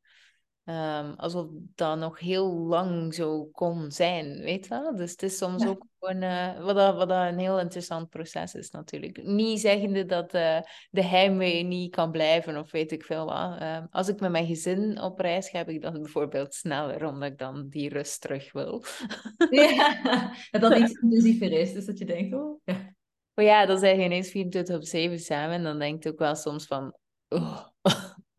um, 0.71 1.13
alsof 1.15 1.47
dat 1.75 1.97
nog 1.97 2.19
heel 2.19 2.53
lang 2.53 3.13
zo 3.13 3.45
kon 3.45 3.91
zijn, 3.91 4.39
weet 4.39 4.63
je 4.63 4.69
wel? 4.69 4.95
Dus 4.95 5.12
het 5.12 5.23
is 5.23 5.38
soms 5.38 5.65
ook 5.65 5.86
gewoon, 5.99 6.23
uh, 6.23 6.60
wat, 6.60 6.75
dat, 6.75 6.95
wat 6.95 7.10
dat 7.10 7.27
een 7.27 7.39
heel 7.39 7.60
interessant 7.60 8.10
proces 8.10 8.53
is 8.53 8.69
natuurlijk. 8.69 9.23
Niet 9.23 9.60
zeggende 9.60 10.05
dat 10.05 10.34
uh, 10.34 10.60
de 10.89 11.03
heimwee 11.03 11.63
niet 11.63 11.95
kan 11.95 12.12
blijven 12.12 12.57
of 12.57 12.71
weet 12.71 12.91
ik 12.91 13.03
veel 13.03 13.25
wat. 13.25 13.62
Uh, 13.62 13.77
als 13.89 14.07
ik 14.07 14.19
met 14.19 14.31
mijn 14.31 14.47
gezin 14.47 15.01
op 15.01 15.19
reis 15.19 15.49
ga, 15.49 15.57
heb 15.57 15.69
ik 15.69 15.81
dan 15.81 15.93
bijvoorbeeld 15.93 16.53
sneller, 16.53 17.05
omdat 17.05 17.31
ik 17.31 17.38
dan 17.38 17.67
die 17.69 17.89
rust 17.89 18.21
terug 18.21 18.51
wil. 18.51 18.84
ja, 19.49 19.99
dat 20.51 20.62
dat 20.62 20.77
iets 20.77 20.99
intensiever 20.99 21.51
is, 21.51 21.73
dus 21.73 21.86
dat 21.86 21.97
je 21.97 22.05
denkt, 22.05 22.36
oh... 22.36 22.60
Ja. 22.63 22.93
Maar 23.34 23.45
ja, 23.45 23.65
dan 23.65 23.79
zijn 23.79 23.99
je 23.99 24.05
ineens 24.05 24.29
24 24.29 24.75
op 24.75 24.84
7 24.84 25.19
samen. 25.19 25.55
En 25.55 25.63
dan 25.63 25.79
denk 25.79 26.03
ik 26.03 26.12
ook 26.12 26.19
wel 26.19 26.36
soms 26.36 26.65
van... 26.65 26.95
Oh. 27.29 27.65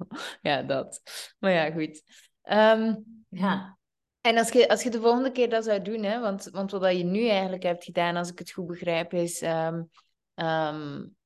ja, 0.43 0.63
dat. 0.63 1.03
Maar 1.39 1.53
ja, 1.53 1.71
goed. 1.71 2.03
Um, 2.43 3.05
ja. 3.29 3.79
En 4.21 4.39
als 4.39 4.51
je, 4.51 4.69
als 4.69 4.83
je 4.83 4.91
de 4.91 5.01
volgende 5.01 5.33
keer 5.33 5.51
dat 5.51 5.65
zou 5.65 5.83
doen, 5.83 6.03
hè, 6.03 6.21
want, 6.21 6.49
want 6.53 6.71
wat 6.71 6.97
je 6.97 7.05
nu 7.05 7.29
eigenlijk 7.29 7.63
hebt 7.63 7.85
gedaan, 7.85 8.17
als 8.17 8.31
ik 8.31 8.39
het 8.39 8.51
goed 8.51 8.67
begrijp, 8.67 9.13
is... 9.13 9.43
Um, 9.43 9.91
um, 10.35 11.17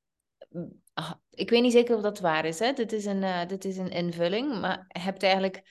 ik 1.29 1.49
weet 1.49 1.61
niet 1.61 1.71
zeker 1.71 1.95
of 1.95 2.01
dat 2.01 2.19
waar 2.19 2.45
is. 2.45 2.59
Hè? 2.59 2.73
Dit, 2.73 2.91
is 2.91 3.05
een, 3.05 3.21
uh, 3.21 3.45
dit 3.45 3.65
is 3.65 3.77
een 3.77 3.89
invulling, 3.89 4.59
maar 4.59 4.85
je 4.87 4.99
hebt 4.99 5.23
eigenlijk 5.23 5.63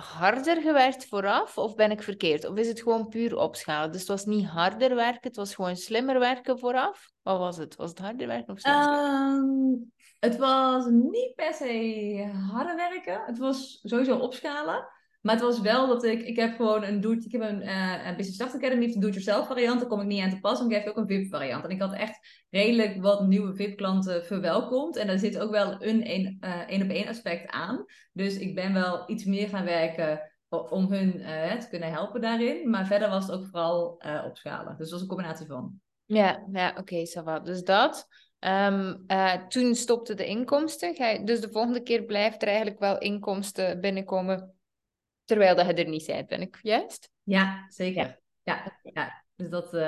harder 0.00 0.62
gewerkt 0.62 1.06
vooraf 1.06 1.58
of 1.58 1.74
ben 1.74 1.90
ik 1.90 2.02
verkeerd? 2.02 2.48
Of 2.48 2.56
is 2.56 2.68
het 2.68 2.82
gewoon 2.82 3.08
puur 3.08 3.36
opschalen? 3.36 3.92
Dus 3.92 4.00
het 4.00 4.08
was 4.08 4.24
niet 4.24 4.46
harder 4.46 4.94
werken, 4.94 5.20
het 5.22 5.36
was 5.36 5.54
gewoon 5.54 5.76
slimmer 5.76 6.18
werken 6.18 6.58
vooraf? 6.58 7.10
Wat 7.22 7.38
was 7.38 7.56
het? 7.56 7.76
Was 7.76 7.90
het 7.90 7.98
harder 7.98 8.26
werken 8.26 8.52
of 8.52 8.60
slimmer? 8.60 9.32
Um, 9.32 9.92
het 10.20 10.36
was 10.36 10.86
niet 10.86 11.34
per 11.34 11.54
se 11.54 12.30
harder 12.50 12.76
werken. 12.76 13.22
Het 13.26 13.38
was 13.38 13.80
sowieso 13.82 14.16
opschalen. 14.16 14.88
Maar 15.20 15.34
het 15.34 15.44
was 15.44 15.60
wel 15.60 15.86
dat 15.86 16.04
ik, 16.04 16.22
ik 16.22 16.36
heb 16.36 16.56
gewoon 16.56 16.84
een 16.84 17.00
do 17.00 17.12
ik 17.12 17.32
heb 17.32 17.40
een, 17.40 17.68
een 18.06 18.16
Business 18.16 18.34
Start 18.34 18.54
Academy, 18.54 18.84
een 18.84 19.00
do-it-yourself 19.00 19.46
variant, 19.46 19.80
daar 19.80 19.88
kom 19.88 20.00
ik 20.00 20.06
niet 20.06 20.22
aan 20.22 20.30
te 20.30 20.40
pas, 20.40 20.60
ik 20.60 20.72
heb 20.72 20.86
ook 20.86 20.96
een 20.96 21.06
VIP 21.06 21.30
variant. 21.30 21.64
En 21.64 21.70
ik 21.70 21.80
had 21.80 21.92
echt 21.92 22.44
redelijk 22.50 23.02
wat 23.02 23.26
nieuwe 23.26 23.54
VIP 23.54 23.76
klanten 23.76 24.24
verwelkomd. 24.24 24.96
En 24.96 25.06
daar 25.06 25.18
zit 25.18 25.38
ook 25.38 25.50
wel 25.50 25.84
een 25.84 26.04
één 26.04 26.38
uh, 26.70 26.82
op 26.82 26.88
één 26.88 27.08
aspect 27.08 27.50
aan. 27.50 27.84
Dus 28.12 28.38
ik 28.38 28.54
ben 28.54 28.72
wel 28.72 29.10
iets 29.10 29.24
meer 29.24 29.48
gaan 29.48 29.64
werken 29.64 30.32
om 30.48 30.92
hun 30.92 31.16
uh, 31.16 31.52
te 31.52 31.68
kunnen 31.68 31.90
helpen 31.90 32.20
daarin. 32.20 32.70
Maar 32.70 32.86
verder 32.86 33.08
was 33.08 33.26
het 33.26 33.36
ook 33.36 33.46
vooral 33.46 34.02
opschalen. 34.26 34.76
Dus 34.76 34.80
het 34.80 34.90
was 34.90 35.00
een 35.00 35.06
combinatie 35.06 35.46
van. 35.46 35.80
Ja, 36.04 36.46
ja 36.52 36.70
oké, 36.70 36.80
okay, 36.80 37.40
Dus 37.42 37.62
dat. 37.62 38.08
Um, 38.40 39.04
uh, 39.06 39.34
toen 39.34 39.74
stopte 39.74 40.14
de 40.14 40.26
inkomsten. 40.26 41.24
dus 41.24 41.40
de 41.40 41.50
volgende 41.50 41.82
keer 41.82 42.02
blijft 42.02 42.42
er 42.42 42.48
eigenlijk 42.48 42.78
wel 42.78 42.98
inkomsten 42.98 43.80
binnenkomen 43.80 44.54
terwijl 45.24 45.56
dat 45.56 45.66
je 45.66 45.74
er 45.74 45.88
niet 45.88 46.06
bent. 46.06 46.28
Ben 46.28 46.40
ik 46.40 46.58
juist? 46.62 47.10
Ja, 47.22 47.66
zeker. 47.68 48.20
Ja, 48.42 48.80
ja. 48.82 49.24
Dus 49.36 49.48
dat, 49.48 49.74
uh, 49.74 49.80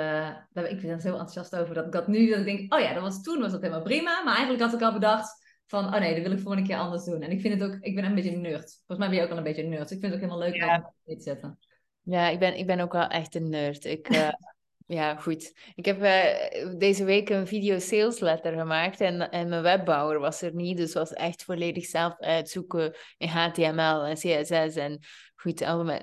daar, 0.51 0.69
ik 0.69 0.81
ben 0.81 1.01
zo 1.01 1.09
enthousiast 1.09 1.55
over 1.55 1.75
dat 1.75 1.85
ik 1.85 1.91
dat 1.91 2.07
nu, 2.07 2.29
dat 2.29 2.39
ik 2.39 2.45
denk, 2.45 2.73
oh 2.73 2.79
ja, 2.79 2.93
dat 2.93 3.01
was 3.01 3.21
toen 3.21 3.39
was 3.39 3.51
dat 3.51 3.61
helemaal 3.61 3.83
prima. 3.83 4.23
Maar 4.23 4.35
eigenlijk 4.35 4.63
had 4.63 4.73
ik 4.73 4.81
al 4.81 4.93
bedacht 4.93 5.61
van, 5.65 5.85
oh 5.85 5.99
nee, 5.99 6.13
dat 6.13 6.23
wil 6.23 6.31
ik 6.31 6.39
volgende 6.39 6.67
keer 6.67 6.77
anders 6.77 7.03
doen. 7.03 7.21
En 7.21 7.31
ik 7.31 7.41
vind 7.41 7.61
het 7.61 7.71
ook, 7.71 7.77
ik 7.81 7.95
ben 7.95 8.03
een 8.03 8.15
beetje 8.15 8.31
een 8.31 8.41
nerd. 8.41 8.81
Volgens 8.85 8.97
mij 8.97 9.09
ben 9.09 9.17
je 9.17 9.23
ook 9.23 9.31
al 9.31 9.37
een 9.37 9.43
beetje 9.43 9.63
een 9.63 9.69
nerd. 9.69 9.91
Ik 9.91 9.99
vind 9.99 10.13
het 10.13 10.13
ook 10.13 10.29
helemaal 10.29 10.49
leuk 10.49 10.55
ja. 10.55 10.75
om 10.75 10.93
dit 11.03 11.17
te 11.17 11.23
zetten. 11.23 11.59
Ja, 12.01 12.29
ik 12.29 12.39
ben, 12.39 12.57
ik 12.57 12.67
ben 12.67 12.79
ook 12.79 12.91
wel 12.91 13.07
echt 13.07 13.35
een 13.35 13.49
nerd. 13.49 13.85
Ik, 13.85 14.09
uh, 14.09 14.29
ja, 14.85 15.15
goed. 15.15 15.53
Ik 15.75 15.85
heb 15.85 16.01
uh, 16.03 16.77
deze 16.77 17.03
week 17.03 17.29
een 17.29 17.47
video 17.47 17.79
sales 17.79 18.19
letter 18.19 18.53
gemaakt 18.57 19.01
en, 19.01 19.29
en 19.31 19.49
mijn 19.49 19.61
webbouwer 19.61 20.19
was 20.19 20.41
er 20.41 20.55
niet. 20.55 20.77
Dus 20.77 20.93
was 20.93 21.13
echt 21.13 21.43
volledig 21.43 21.85
zelf 21.85 22.19
uitzoeken 22.19 22.95
in 23.17 23.27
HTML 23.27 24.03
en 24.03 24.15
CSS 24.15 24.75
en 24.75 24.99
goed, 25.43 25.57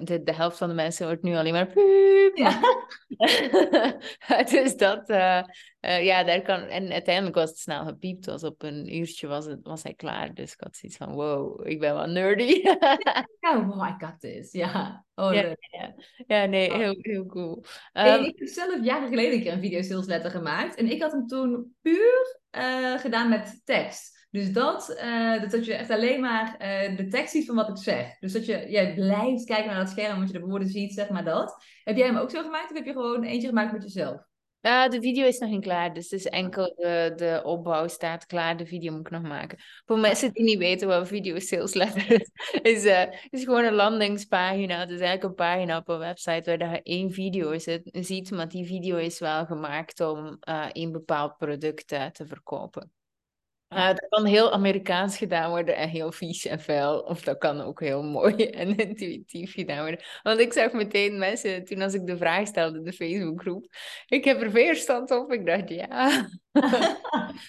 de, 0.07 0.21
de 0.25 0.35
helft 0.35 0.59
van 0.59 0.69
de 0.69 0.75
mensen 0.75 1.07
wordt 1.07 1.23
nu 1.23 1.37
alleen 1.37 1.53
maar. 1.53 1.79
Ja. 2.35 2.61
dus 4.53 4.77
dat, 4.77 5.11
uh, 5.11 5.43
uh, 5.81 6.05
ja, 6.05 6.25
daar 6.25 6.43
kan... 6.43 6.61
En 6.61 6.93
uiteindelijk 6.93 7.37
was 7.37 7.49
het 7.49 7.59
snel 7.59 7.85
gepiept. 7.85 8.27
Was 8.27 8.45
op 8.45 8.63
een 8.63 8.97
uurtje 8.97 9.27
was, 9.27 9.45
het, 9.45 9.59
was 9.63 9.83
hij 9.83 9.95
klaar. 9.95 10.35
Dus 10.35 10.53
ik 10.53 10.61
had 10.61 10.77
zoiets 10.77 10.99
van, 10.99 11.13
wow, 11.13 11.67
ik 11.67 11.81
ben 11.81 11.95
wel 11.95 12.07
nerdy. 12.07 12.63
oh, 13.51 13.89
I 13.89 14.05
got 14.05 14.21
this. 14.21 14.53
Ja. 14.53 15.05
Oh, 15.15 15.35
ja, 15.35 15.57
ja. 15.71 15.95
ja, 16.27 16.45
nee, 16.45 16.73
heel, 16.73 16.95
heel 16.99 17.27
cool. 17.27 17.57
Um, 17.57 17.65
hey, 17.93 18.25
ik 18.25 18.39
heb 18.39 18.49
zelf 18.49 18.85
jaren 18.85 19.09
geleden 19.09 19.33
een 19.33 19.43
keer 19.43 19.53
een 19.53 19.61
video 19.61 19.83
sales 19.83 20.07
letter 20.07 20.31
gemaakt. 20.31 20.75
En 20.75 20.91
ik 20.91 21.03
had 21.03 21.13
hem 21.13 21.27
toen 21.27 21.77
puur 21.83 22.41
uh, 22.59 22.99
gedaan 22.99 23.29
met 23.29 23.61
tekst. 23.65 24.20
Dus 24.31 24.53
dat, 24.53 24.97
uh, 25.03 25.51
dat 25.51 25.65
je 25.65 25.75
echt 25.75 25.91
alleen 25.91 26.21
maar 26.21 26.57
uh, 26.61 26.97
de 26.97 27.07
tekst 27.09 27.33
ziet 27.33 27.47
van 27.47 27.55
wat 27.55 27.69
ik 27.69 27.77
zeg. 27.77 28.19
Dus 28.19 28.33
dat 28.33 28.47
je 28.47 28.67
jij 28.69 28.95
blijft 28.95 29.45
kijken 29.45 29.67
naar 29.67 29.85
dat 29.85 29.89
scherm, 29.89 30.17
want 30.17 30.31
je 30.31 30.39
de 30.39 30.45
woorden 30.45 30.69
ziet, 30.69 30.95
zeg 30.95 31.09
maar 31.09 31.25
dat. 31.25 31.65
Heb 31.85 31.97
jij 31.97 32.07
hem 32.07 32.17
ook 32.17 32.31
zo 32.31 32.43
gemaakt 32.43 32.71
of 32.71 32.77
heb 32.77 32.87
je 32.87 32.93
gewoon 32.93 33.25
eentje 33.25 33.49
gemaakt 33.49 33.73
met 33.73 33.83
jezelf? 33.83 34.29
Ja, 34.63 34.89
de 34.89 35.01
video 35.01 35.27
is 35.27 35.39
nog 35.39 35.51
niet 35.51 35.63
klaar, 35.63 35.95
dus 35.95 36.11
het 36.11 36.21
is 36.21 36.27
enkel 36.27 36.75
de, 36.75 37.41
opbouw 37.45 37.89
staat 37.89 38.27
klaar. 38.27 38.57
De 38.57 38.67
video 38.67 38.93
moet 38.93 39.07
ik 39.07 39.11
nog 39.11 39.23
maken. 39.23 39.59
Voor 39.85 39.99
mensen 39.99 40.33
die 40.33 40.45
niet 40.45 40.59
weten 40.59 40.89
wat 40.89 41.09
video 41.09 41.39
sales 41.39 41.75
letter 41.75 42.11
is, 42.21 42.31
is, 42.63 42.85
uh, 42.85 43.03
is 43.31 43.45
gewoon 43.45 43.65
een 43.65 43.75
landingspagina. 43.75 44.79
Het 44.79 44.91
is 44.91 45.01
eigenlijk 45.01 45.23
een 45.23 45.35
pagina 45.35 45.77
op 45.77 45.89
een 45.89 45.99
website 45.99 46.57
waar 46.57 46.73
je 46.73 46.83
één 46.83 47.11
video 47.11 47.59
zit, 47.59 47.89
ziet, 47.93 48.31
maar 48.31 48.49
die 48.49 48.67
video 48.67 48.97
is 48.97 49.19
wel 49.19 49.47
gemaakt 49.47 50.01
om 50.01 50.39
uh, 50.49 50.67
een 50.73 50.93
bepaald 50.93 51.37
product 51.37 51.89
te 51.89 52.27
verkopen. 52.27 52.91
Uh, 53.75 53.87
dat 53.87 54.07
kan 54.09 54.25
heel 54.25 54.53
Amerikaans 54.53 55.17
gedaan 55.17 55.51
worden 55.51 55.77
en 55.77 55.89
heel 55.89 56.13
vies 56.13 56.47
en 56.47 56.61
vuil. 56.61 57.01
Of 57.01 57.23
dat 57.23 57.39
kan 57.39 57.61
ook 57.61 57.81
heel 57.81 58.03
mooi 58.03 58.47
en 58.61 58.77
intuïtief 58.77 59.53
gedaan 59.53 59.81
worden. 59.81 60.01
Want 60.23 60.41
ik 60.41 60.53
zag 60.53 60.73
meteen 60.73 61.19
mensen, 61.19 61.65
toen 61.65 61.83
als 61.83 61.95
ik 61.95 62.07
de 62.07 62.17
vraag 62.17 62.47
stelde 62.47 62.79
in 62.79 62.85
de 62.85 62.93
Facebookgroep, 62.93 63.67
ik 64.07 64.25
heb 64.25 64.43
er 64.43 64.51
weerstand 64.51 65.11
op. 65.11 65.33
Ik 65.33 65.47
dacht, 65.47 65.69
ja. 65.69 65.87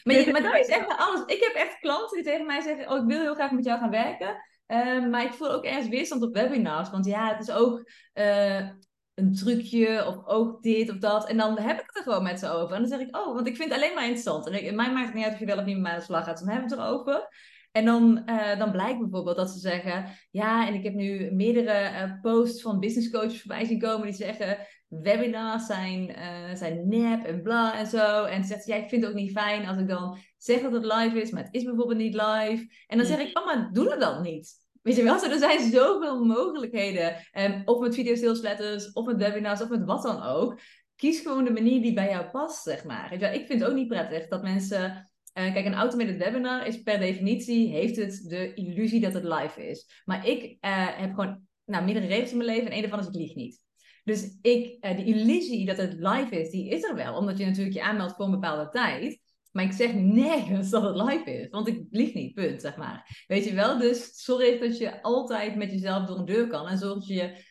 maar, 0.04 0.16
je, 0.16 0.30
maar 0.32 0.42
dat 0.42 0.60
is 0.60 0.68
echt 0.78 0.98
alles. 0.98 1.24
Ik 1.26 1.44
heb 1.44 1.54
echt 1.54 1.80
klanten 1.80 2.18
die 2.18 2.26
tegen 2.26 2.46
mij 2.46 2.62
zeggen, 2.62 2.92
oh, 2.92 2.98
ik 2.98 3.08
wil 3.08 3.22
heel 3.22 3.36
graag 3.36 3.52
met 3.52 3.66
jou 3.66 3.80
gaan 3.80 3.90
werken. 3.90 4.36
Ehm, 4.66 5.10
maar 5.10 5.24
ik 5.24 5.34
voel 5.34 5.52
ook 5.52 5.66
ergens 5.66 5.88
weerstand 5.88 6.22
op 6.22 6.34
webinars. 6.34 6.90
Want 6.90 7.06
ja, 7.06 7.32
het 7.32 7.48
is 7.48 7.54
ook 7.54 7.90
eh, 8.14 8.70
een 9.14 9.34
trucje 9.34 10.06
of 10.08 10.26
ook 10.26 10.64
dit 10.64 10.90
of 10.90 10.98
dat. 10.98 11.28
En 11.28 11.38
dan 11.38 11.60
heb 11.60 11.80
ik 11.80 11.86
het 11.86 11.96
er 11.96 12.04
gewoon 12.04 12.24
met 12.24 12.40
ze 12.40 12.50
over. 12.50 12.76
En 12.76 12.82
dan 12.82 12.90
zeg 12.90 13.00
ik, 13.00 13.18
oh, 13.18 13.34
want 13.34 13.48
ik 13.48 13.56
vind 13.56 13.70
het 13.70 13.78
alleen 13.78 13.94
maar 13.94 14.04
interessant. 14.04 14.48
En 14.48 14.66
ik, 14.66 14.74
mij 14.74 14.92
maakt 14.92 15.06
het 15.06 15.16
niet 15.16 15.24
uit 15.24 15.34
of 15.34 15.40
je 15.40 15.46
wel 15.46 15.58
of 15.58 15.66
niet 15.66 15.74
met 15.74 15.84
mij 15.84 15.92
aan 15.92 15.98
de 15.98 16.04
slag 16.04 16.24
gaat. 16.24 16.38
Dus 16.38 16.46
dan 16.46 16.54
hebben 16.54 16.70
we 16.70 16.76
het 16.76 16.86
erover. 16.86 17.30
En 17.72 17.86
dan, 17.86 18.24
uh, 18.26 18.60
dan 18.60 18.72
blijkt 18.72 19.00
bijvoorbeeld 19.00 19.36
dat 19.36 19.50
ze 19.50 19.60
zeggen: 19.60 20.06
Ja, 20.32 20.68
en 20.68 20.74
ik 20.74 20.84
heb 20.84 20.94
nu 20.94 21.32
meerdere 21.32 21.90
uh, 21.90 22.22
posts 22.22 22.62
van 22.62 22.80
business 22.80 23.10
coaches 23.10 23.40
voorbij 23.42 23.66
zien 23.66 23.80
komen 23.80 24.08
die 24.08 24.16
zeggen: 24.16 24.58
Webinars 24.88 25.66
zijn, 25.66 26.10
uh, 26.10 26.56
zijn 26.56 26.88
nep 26.88 27.24
en 27.24 27.42
bla 27.42 27.78
en 27.78 27.88
zo. 27.88 28.24
En 28.24 28.44
ze 28.44 28.48
zegt: 28.48 28.66
Ja, 28.66 28.76
ik 28.76 28.90
vind 28.90 29.02
het 29.02 29.12
ook 29.12 29.18
niet 29.18 29.32
fijn 29.32 29.66
als 29.66 29.78
ik 29.78 29.88
dan 29.88 30.18
zeg 30.38 30.62
dat 30.62 30.72
het 30.72 30.86
live 30.86 31.22
is, 31.22 31.32
maar 31.32 31.44
het 31.44 31.54
is 31.54 31.64
bijvoorbeeld 31.64 31.98
niet 31.98 32.14
live. 32.14 32.68
En 32.88 32.98
dan 32.98 33.06
zeg 33.06 33.20
ik: 33.20 33.40
Oh, 33.40 33.46
maar 33.46 33.70
doe 33.74 33.90
het 33.90 34.00
dan 34.00 34.22
niet. 34.22 34.61
Weet 34.82 34.96
je 34.96 35.04
wel, 35.04 35.24
er 35.24 35.40
zijn 35.40 35.72
zoveel 35.72 36.26
mogelijkheden. 36.26 37.16
Um, 37.34 37.62
of 37.66 37.80
met 37.80 37.96
video 37.96 38.16
sales 38.16 38.42
letters, 38.42 38.92
of 38.92 39.06
met 39.06 39.18
webinars, 39.18 39.62
of 39.62 39.70
met 39.70 39.86
wat 39.86 40.04
dan 40.04 40.24
ook. 40.24 40.60
Kies 40.96 41.20
gewoon 41.20 41.44
de 41.44 41.52
manier 41.52 41.82
die 41.82 41.94
bij 41.94 42.10
jou 42.10 42.26
past, 42.26 42.64
zeg 42.64 42.84
maar. 42.84 43.14
Ik 43.14 43.46
vind 43.48 43.62
het 43.62 43.70
ook 43.70 43.76
niet 43.76 43.88
prettig 43.88 44.28
dat 44.28 44.42
mensen 44.42 45.12
uh, 45.34 45.54
kijk, 45.54 45.66
een 45.66 45.74
automated 45.74 46.18
webinar 46.18 46.68
is 46.68 46.82
per 46.82 47.00
definitie, 47.00 47.70
heeft 47.70 47.96
het 47.96 48.24
de 48.28 48.54
illusie 48.54 49.00
dat 49.00 49.14
het 49.14 49.24
live 49.24 49.68
is. 49.68 50.02
Maar 50.06 50.28
ik 50.28 50.44
uh, 50.44 50.88
heb 51.00 51.14
gewoon 51.14 51.42
nou, 51.66 51.84
meerdere 51.86 52.08
regels 52.08 52.32
in 52.32 52.38
mijn 52.38 52.50
leven 52.50 52.70
en 52.70 52.76
een 52.76 52.82
daarvan 52.82 53.00
is 53.00 53.08
ik 53.08 53.16
lieg 53.16 53.36
niet. 53.36 53.60
Dus 54.04 54.38
ik, 54.42 54.86
uh, 54.86 54.98
de 54.98 55.04
illusie 55.04 55.66
dat 55.66 55.78
het 55.78 55.94
live 55.94 56.40
is, 56.40 56.50
die 56.50 56.70
is 56.70 56.84
er 56.84 56.96
wel. 56.96 57.16
Omdat 57.16 57.38
je 57.38 57.46
natuurlijk 57.46 57.76
je 57.76 57.84
aanmeldt 57.84 58.16
voor 58.16 58.26
een 58.26 58.32
bepaalde 58.32 58.70
tijd. 58.70 59.21
Maar 59.52 59.64
ik 59.64 59.72
zeg 59.72 59.94
nergens 59.94 60.70
dat 60.70 60.84
het 60.84 60.96
live 60.96 61.32
is. 61.32 61.50
Want 61.50 61.68
ik 61.68 61.84
lieg 61.90 62.14
niet, 62.14 62.34
punt, 62.34 62.62
zeg 62.62 62.76
maar. 62.76 63.24
Weet 63.28 63.46
je 63.46 63.54
wel? 63.54 63.78
Dus 63.78 64.24
zorg 64.24 64.60
dat 64.60 64.78
je 64.78 65.02
altijd 65.02 65.56
met 65.56 65.72
jezelf 65.72 66.06
door 66.06 66.18
een 66.18 66.26
deur 66.26 66.48
kan. 66.48 66.68
En 66.68 66.78
zorg 66.78 66.94
dat 66.94 67.08
je 67.08 67.44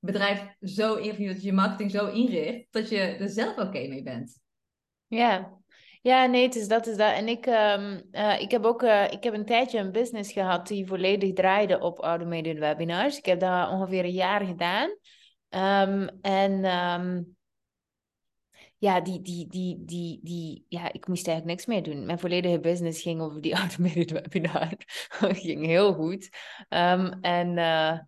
bedrijf 0.00 0.46
zo 0.60 0.94
invult, 0.94 1.28
dat 1.28 1.42
je 1.42 1.52
marketing 1.52 1.90
zo 1.90 2.06
inricht, 2.06 2.66
dat 2.70 2.88
je 2.88 2.98
er 2.98 3.28
zelf 3.28 3.58
oké 3.58 3.86
mee 3.88 4.02
bent. 4.02 4.42
Ja, 5.06 5.58
ja, 6.02 6.26
nee, 6.26 6.48
is 6.48 6.68
dat 6.68 6.86
is 6.86 6.96
dat. 6.96 7.12
En 7.12 7.28
ik, 7.28 7.46
um, 7.46 8.02
uh, 8.12 8.40
ik 8.40 8.50
heb 8.50 8.64
ook 8.64 8.82
uh, 8.82 9.12
ik 9.12 9.24
heb 9.24 9.34
een 9.34 9.44
tijdje 9.44 9.78
een 9.78 9.92
business 9.92 10.32
gehad 10.32 10.66
die 10.66 10.86
volledig 10.86 11.32
draaide 11.32 11.78
op 11.78 11.98
automated 11.98 12.58
webinars. 12.58 13.18
Ik 13.18 13.24
heb 13.24 13.40
dat 13.40 13.70
ongeveer 13.70 14.04
een 14.04 14.10
jaar 14.10 14.44
gedaan. 14.44 14.88
Um, 15.88 16.08
en 16.20 16.64
um, 16.64 17.36
ja, 18.84 19.00
die, 19.00 19.22
die, 19.22 19.46
die, 19.48 19.84
die, 19.84 20.20
die, 20.22 20.64
ja, 20.68 20.92
ik 20.92 21.06
moest 21.06 21.26
eigenlijk 21.26 21.56
niks 21.56 21.66
meer 21.66 21.94
doen. 21.94 22.06
Mijn 22.06 22.18
volledige 22.18 22.60
business 22.60 23.02
ging 23.02 23.20
over 23.20 23.40
die 23.40 23.54
automated 23.62 24.10
webinar. 24.10 24.74
ging 25.18 25.66
heel 25.66 25.92
goed. 25.94 26.28
en 27.20 27.48
uh, 27.48 27.98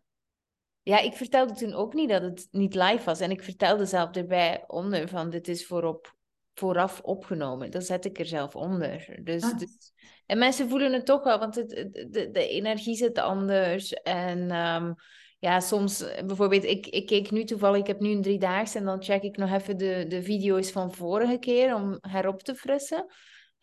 ja, 0.83 0.99
ik 0.99 1.13
vertelde 1.13 1.53
toen 1.53 1.75
ook 1.75 1.95
niet 1.95 2.09
dat 2.09 2.23
het 2.23 2.49
niet 2.51 2.75
live 2.75 3.05
was. 3.05 3.21
En 3.21 3.31
ik 3.31 3.43
vertelde 3.43 3.87
zelf 3.87 4.11
erbij 4.11 4.65
onder 4.67 5.09
van 5.09 5.31
dit 5.31 5.49
is 5.49 5.67
voorop 5.67 6.15
vooraf 6.55 7.01
opgenomen. 7.01 7.71
Dat 7.71 7.87
zet 7.87 8.05
ik 8.05 8.19
er 8.19 8.27
zelf 8.27 8.57
onder. 8.57 9.19
Dus, 9.23 9.43
ah. 9.43 9.59
dus, 9.59 9.93
en 10.27 10.39
mensen 10.39 10.69
voelen 10.69 10.93
het 10.93 11.07
toch 11.07 11.25
wel, 11.25 11.39
want 11.39 11.55
het, 11.55 11.69
de, 12.11 12.29
de 12.33 12.49
energie 12.49 12.97
zit 12.97 13.19
anders. 13.19 13.93
En 13.93 14.55
um, 14.57 14.95
ja, 15.39 15.61
soms 15.61 16.05
bijvoorbeeld, 16.27 16.65
ik, 16.65 16.87
ik 16.87 17.07
keek 17.07 17.31
nu 17.31 17.45
toevallig, 17.45 17.81
ik 17.81 17.87
heb 17.87 18.01
nu 18.01 18.11
een 18.11 18.23
driedaagse 18.23 18.79
en 18.79 18.85
dan 18.85 19.03
check 19.03 19.23
ik 19.23 19.37
nog 19.37 19.53
even 19.53 19.77
de, 19.77 20.05
de 20.09 20.23
video's 20.23 20.71
van 20.71 20.93
vorige 20.93 21.39
keer 21.39 21.75
om 21.75 21.99
herop 22.01 22.43
te 22.43 22.55
frissen. 22.55 23.07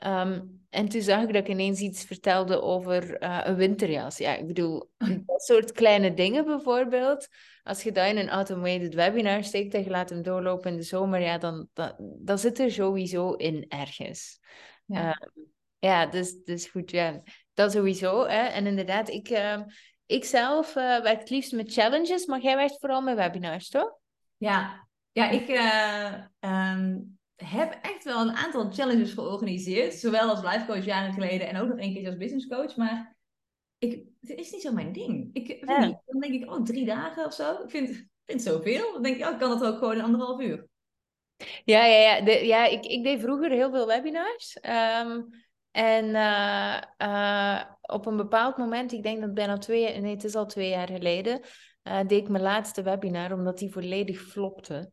Um, 0.05 0.65
en 0.69 0.89
toen 0.89 1.01
zag 1.01 1.21
ik 1.21 1.33
dat 1.33 1.41
ik 1.41 1.47
ineens 1.47 1.79
iets 1.79 2.05
vertelde 2.05 2.61
over 2.61 3.23
uh, 3.23 3.39
een 3.43 3.55
winterjas. 3.55 4.17
Ja, 4.17 4.35
ik 4.35 4.47
bedoel, 4.47 4.89
dat 5.25 5.41
soort 5.41 5.71
kleine 5.71 6.13
dingen 6.13 6.45
bijvoorbeeld 6.45 7.27
als 7.63 7.83
je 7.83 7.91
dat 7.91 8.07
in 8.07 8.17
een 8.17 8.29
automated 8.29 8.93
webinar 8.93 9.43
steekt 9.43 9.73
en 9.73 9.83
je 9.83 9.89
laat 9.89 10.09
hem 10.09 10.21
doorlopen 10.21 10.71
in 10.71 10.77
de 10.77 10.83
zomer, 10.83 11.21
ja, 11.21 11.37
dan, 11.37 11.67
dan, 11.73 11.93
dan 11.97 12.39
zit 12.39 12.59
er 12.59 12.71
sowieso 12.71 13.33
in 13.33 13.65
ergens. 13.67 14.39
Ja, 14.85 15.07
uh, 15.07 15.43
ja 15.79 16.05
dus, 16.05 16.43
dus 16.43 16.65
goed, 16.65 16.91
ja, 16.91 17.21
dat 17.53 17.71
sowieso. 17.71 18.25
Hè. 18.25 18.45
En 18.47 18.67
inderdaad, 18.67 19.09
ik, 19.09 19.29
uh, 19.29 19.59
ik 20.13 20.25
zelf 20.25 20.75
uh, 20.75 21.01
werk 21.01 21.19
het 21.19 21.29
liefst 21.29 21.51
met 21.51 21.73
challenges, 21.73 22.25
maar 22.25 22.41
jij 22.41 22.55
werkt 22.55 22.79
vooral 22.79 23.01
met 23.01 23.15
webinars, 23.15 23.69
toch? 23.69 23.97
Ja, 24.37 24.87
ja 25.11 25.29
ik 25.29 25.49
um, 26.39 27.19
heb 27.35 27.79
echt 27.81 28.03
wel 28.03 28.21
een 28.21 28.35
aantal 28.35 28.71
challenges 28.71 29.13
georganiseerd, 29.13 29.93
zowel 29.93 30.29
als 30.29 30.41
life 30.41 30.65
coach 30.65 30.85
jaren 30.85 31.13
geleden 31.13 31.47
en 31.47 31.57
ook 31.57 31.67
nog 31.67 31.79
één 31.79 31.93
keer 31.93 32.05
als 32.05 32.17
business 32.17 32.47
coach, 32.47 32.75
maar 32.75 33.15
ik, 33.77 34.03
het 34.21 34.39
is 34.39 34.51
niet 34.51 34.61
zo 34.61 34.71
mijn 34.71 34.91
ding. 34.91 35.29
Ik, 35.33 35.47
niet, 35.47 35.97
dan 36.05 36.19
denk 36.19 36.33
ik, 36.33 36.51
oh, 36.51 36.63
drie 36.63 36.85
dagen 36.85 37.25
of 37.25 37.33
zo. 37.33 37.53
Ik 37.53 37.69
vind, 37.69 37.87
vind 37.89 38.07
het 38.25 38.41
zoveel. 38.41 38.93
Dan 38.93 39.01
denk 39.01 39.15
ik, 39.15 39.25
oh, 39.25 39.31
ik 39.31 39.39
kan 39.39 39.49
dat 39.49 39.63
ook 39.63 39.77
gewoon 39.77 39.95
in 39.95 40.03
anderhalf 40.03 40.41
uur. 40.41 40.67
Ja, 41.63 41.85
ja, 41.85 41.99
ja. 41.99 42.21
De, 42.21 42.45
ja 42.45 42.65
ik, 42.65 42.85
ik 42.85 43.03
deed 43.03 43.21
vroeger 43.21 43.51
heel 43.51 43.71
veel 43.71 43.87
webinars. 43.87 44.57
Um, 44.61 45.29
en 45.71 46.05
uh, 46.05 46.81
uh, 46.97 47.61
op 47.91 48.05
een 48.05 48.17
bepaald 48.17 48.57
moment, 48.57 48.91
ik 48.91 49.03
denk 49.03 49.21
dat 49.21 49.33
bijna 49.33 49.57
twee, 49.57 49.99
nee, 49.99 50.13
het 50.13 50.23
is 50.23 50.35
al 50.35 50.45
twee 50.45 50.69
jaar 50.69 50.87
geleden, 50.87 51.41
uh, 51.83 51.97
deed 51.97 52.21
ik 52.21 52.29
mijn 52.29 52.43
laatste 52.43 52.81
webinar, 52.81 53.33
omdat 53.33 53.57
die 53.57 53.71
volledig 53.71 54.21
flopte. 54.21 54.91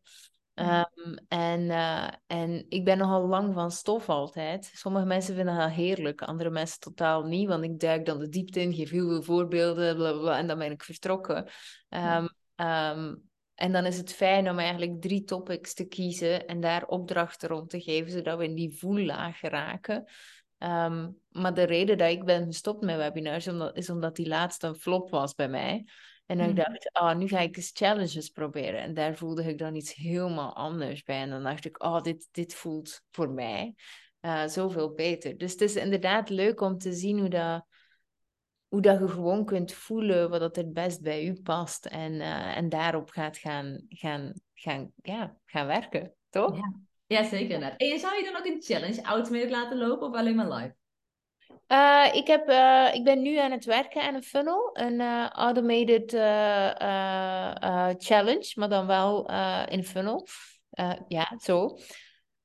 Um, 0.54 1.14
en, 1.28 1.60
uh, 1.60 2.08
en 2.26 2.66
ik 2.68 2.84
ben 2.84 2.98
nogal 2.98 3.26
lang 3.26 3.54
van 3.54 3.70
stof 3.70 4.08
altijd. 4.08 4.70
Sommige 4.74 5.06
mensen 5.06 5.34
vinden 5.34 5.56
dat 5.56 5.70
heerlijk, 5.70 6.22
andere 6.22 6.50
mensen 6.50 6.80
totaal 6.80 7.22
niet. 7.22 7.48
Want 7.48 7.64
ik 7.64 7.78
duik 7.78 8.06
dan 8.06 8.18
de 8.18 8.28
diepte 8.28 8.60
in, 8.60 8.74
geef 8.74 8.90
heel 8.90 9.08
veel 9.08 9.22
voorbeelden, 9.22 9.96
bla, 9.96 10.12
bla, 10.12 10.38
en 10.38 10.46
dan 10.46 10.58
ben 10.58 10.70
ik 10.70 10.82
vertrokken. 10.82 11.48
Um, 11.88 12.28
um, 12.66 13.28
en 13.54 13.72
dan 13.72 13.86
is 13.86 13.96
het 13.96 14.12
fijn 14.12 14.50
om 14.50 14.58
eigenlijk 14.58 15.00
drie 15.00 15.24
topics 15.24 15.74
te 15.74 15.84
kiezen 15.84 16.46
en 16.46 16.60
daar 16.60 16.86
opdrachten 16.86 17.48
rond 17.48 17.70
te 17.70 17.80
geven, 17.80 18.10
zodat 18.10 18.38
we 18.38 18.44
in 18.44 18.54
die 18.54 18.78
voellaag 18.78 19.40
geraken. 20.60 21.20
maar 21.30 21.54
de 21.54 21.62
reden 21.62 21.98
dat 21.98 22.10
ik 22.10 22.24
ben 22.24 22.44
gestopt 22.44 22.84
met 22.84 22.96
webinars 22.96 23.46
is 23.72 23.90
omdat 23.90 24.16
die 24.16 24.28
laatste 24.28 24.66
een 24.66 24.74
flop 24.74 25.10
was 25.10 25.34
bij 25.34 25.48
mij. 25.48 25.84
En 26.26 26.38
dan 26.38 26.48
mm. 26.48 26.54
dacht 26.54 26.84
ik, 26.84 26.98
oh, 27.02 27.14
nu 27.14 27.28
ga 27.28 27.38
ik 27.38 27.56
eens 27.56 27.70
challenges 27.74 28.28
proberen. 28.28 28.80
En 28.80 28.94
daar 28.94 29.16
voelde 29.16 29.44
ik 29.44 29.58
dan 29.58 29.74
iets 29.74 29.94
helemaal 29.94 30.56
anders 30.56 31.02
bij. 31.02 31.20
En 31.20 31.30
dan 31.30 31.42
dacht 31.42 31.64
ik, 31.64 31.82
oh, 31.82 32.02
dit, 32.02 32.28
dit 32.30 32.54
voelt 32.54 33.02
voor 33.10 33.30
mij 33.30 33.74
uh, 34.20 34.46
zoveel 34.46 34.94
beter. 34.94 35.38
Dus 35.38 35.52
het 35.52 35.60
is 35.60 35.76
inderdaad 35.76 36.28
leuk 36.28 36.60
om 36.60 36.78
te 36.78 36.92
zien 36.92 37.18
hoe 37.18 37.28
dat, 37.28 37.66
hoe 38.68 38.80
dat 38.80 38.98
je 38.98 39.08
gewoon 39.08 39.44
kunt 39.44 39.72
voelen 39.72 40.30
wat 40.30 40.56
het 40.56 40.72
best 40.72 41.02
bij 41.02 41.26
u 41.26 41.40
past. 41.42 41.86
En, 41.86 42.12
uh, 42.12 42.56
en 42.56 42.68
daarop 42.68 43.10
gaat 43.10 43.38
gaan, 43.38 43.84
gaan, 43.88 44.32
gaan, 44.54 44.92
ja, 45.02 45.36
gaan 45.44 45.66
werken, 45.66 46.14
toch? 46.28 46.56
Ja, 46.56 46.80
ja 47.10 47.24
zeker. 47.24 47.62
En 47.76 47.98
zou 47.98 48.16
je 48.16 48.24
dan 48.24 48.36
ook 48.36 48.46
een 48.46 48.62
challenge 48.62 49.02
automated 49.02 49.50
laten 49.50 49.78
lopen 49.78 50.08
of 50.08 50.14
alleen 50.14 50.34
maar 50.34 50.52
live? 50.52 50.74
Uh, 51.68 52.08
ik, 52.12 52.26
heb, 52.26 52.48
uh, 52.48 52.94
ik 52.94 53.04
ben 53.04 53.22
nu 53.22 53.36
aan 53.36 53.50
het 53.50 53.64
werken 53.64 54.02
aan 54.02 54.14
een 54.14 54.22
funnel, 54.22 54.70
een 54.72 55.00
uh, 55.00 55.28
automated 55.28 56.10
challenge, 58.02 58.52
maar 58.54 58.68
dan 58.68 58.86
wel 58.86 59.30
in 59.68 59.84
funnel. 59.84 60.26
ja, 61.08 61.38
zo. 61.42 61.78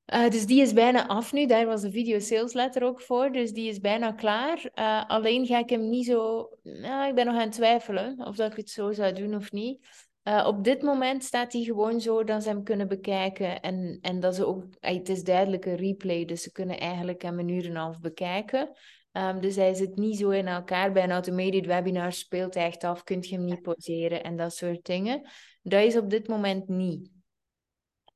dus 0.05 0.45
die 0.45 0.61
is 0.61 0.73
bijna 0.73 1.07
af 1.07 1.33
nu. 1.33 1.45
Daar 1.45 1.65
was 1.65 1.81
de 1.81 1.91
video 1.91 2.19
sales 2.19 2.53
letter 2.53 2.83
ook 2.83 3.01
voor, 3.01 3.31
dus 3.31 3.51
die 3.51 3.69
is 3.69 3.79
bijna 3.79 4.11
klaar. 4.11 4.69
alleen 5.07 5.45
ga 5.45 5.57
ik 5.57 5.69
hem 5.69 5.89
niet 5.89 6.05
zo. 6.05 6.49
Nou, 6.63 7.07
ik 7.07 7.15
ben 7.15 7.25
nog 7.25 7.35
aan 7.35 7.41
het 7.41 7.51
twijfelen 7.51 8.19
of 8.19 8.35
dat 8.35 8.51
ik 8.51 8.57
het 8.57 8.69
zo 8.69 8.91
zou 8.91 9.13
doen 9.13 9.35
of 9.35 9.51
niet. 9.51 10.04
Op 10.25 10.63
dit 10.63 10.81
moment 10.81 11.23
staat 11.23 11.53
hij 11.53 11.61
gewoon 11.61 12.01
zo 12.01 12.23
dat 12.23 12.43
ze 12.43 12.49
hem 12.49 12.63
kunnen 12.63 12.87
bekijken. 12.87 13.61
En, 13.61 13.97
en 14.01 14.19
dat 14.19 14.35
ze 14.35 14.45
ook, 14.45 14.63
het 14.79 15.09
is 15.09 15.23
duidelijk 15.23 15.65
een 15.65 15.75
replay, 15.75 16.25
dus 16.25 16.41
ze 16.41 16.51
kunnen 16.51 16.79
eigenlijk 16.79 17.21
hem 17.21 17.39
een 17.39 17.49
uur 17.49 17.63
en 17.63 17.69
een 17.69 17.75
half 17.75 17.99
bekijken. 17.99 18.71
Um, 19.11 19.41
dus 19.41 19.55
hij 19.55 19.73
zit 19.73 19.95
niet 19.95 20.17
zo 20.17 20.29
in 20.29 20.47
elkaar. 20.47 20.91
Bij 20.91 21.03
een 21.03 21.11
automated 21.11 21.65
webinar 21.65 22.11
speelt 22.11 22.53
hij 22.53 22.65
echt 22.65 22.83
af, 22.83 23.03
kunt 23.03 23.27
je 23.27 23.35
hem 23.35 23.45
niet 23.45 23.61
pauzeren 23.61 24.23
en 24.23 24.35
dat 24.35 24.55
soort 24.55 24.85
dingen. 24.85 25.29
Dat 25.61 25.83
is 25.83 25.97
op 25.97 26.09
dit 26.09 26.27
moment 26.27 26.67
niet. 26.67 27.11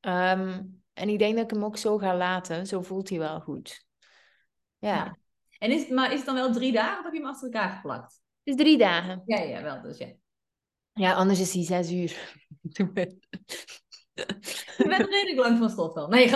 Um, 0.01 0.81
en 0.93 1.09
ik 1.09 1.19
denk 1.19 1.35
dat 1.35 1.43
ik 1.43 1.49
hem 1.49 1.63
ook 1.63 1.77
zo 1.77 1.97
ga 1.97 2.17
laten. 2.17 2.67
Zo 2.67 2.81
voelt 2.81 3.09
hij 3.09 3.19
wel 3.19 3.39
goed. 3.39 3.85
Ja. 4.77 5.17
En 5.57 5.71
is, 5.71 5.89
maar 5.89 6.11
is 6.11 6.17
het 6.17 6.25
dan 6.25 6.35
wel 6.35 6.51
drie 6.51 6.71
dagen 6.71 6.97
of 6.97 7.03
heb 7.03 7.13
je 7.13 7.19
hem 7.19 7.29
achter 7.29 7.53
elkaar 7.53 7.69
geplakt? 7.69 8.21
Het 8.43 8.53
is 8.53 8.55
drie 8.55 8.77
dagen. 8.77 9.21
Ja, 9.25 9.39
ja, 9.39 9.61
wel. 9.61 9.81
Dus 9.81 9.97
ja. 9.97 10.07
Ja, 10.93 11.13
anders 11.13 11.39
is 11.39 11.53
hij 11.53 11.63
zes 11.63 11.91
uur. 11.91 12.37
je 14.77 14.85
bent 14.87 15.09
redelijk 15.09 15.37
lang 15.37 15.57
van 15.57 15.69
stof 15.69 15.93
wel. 15.93 16.07
Nee, 16.07 16.29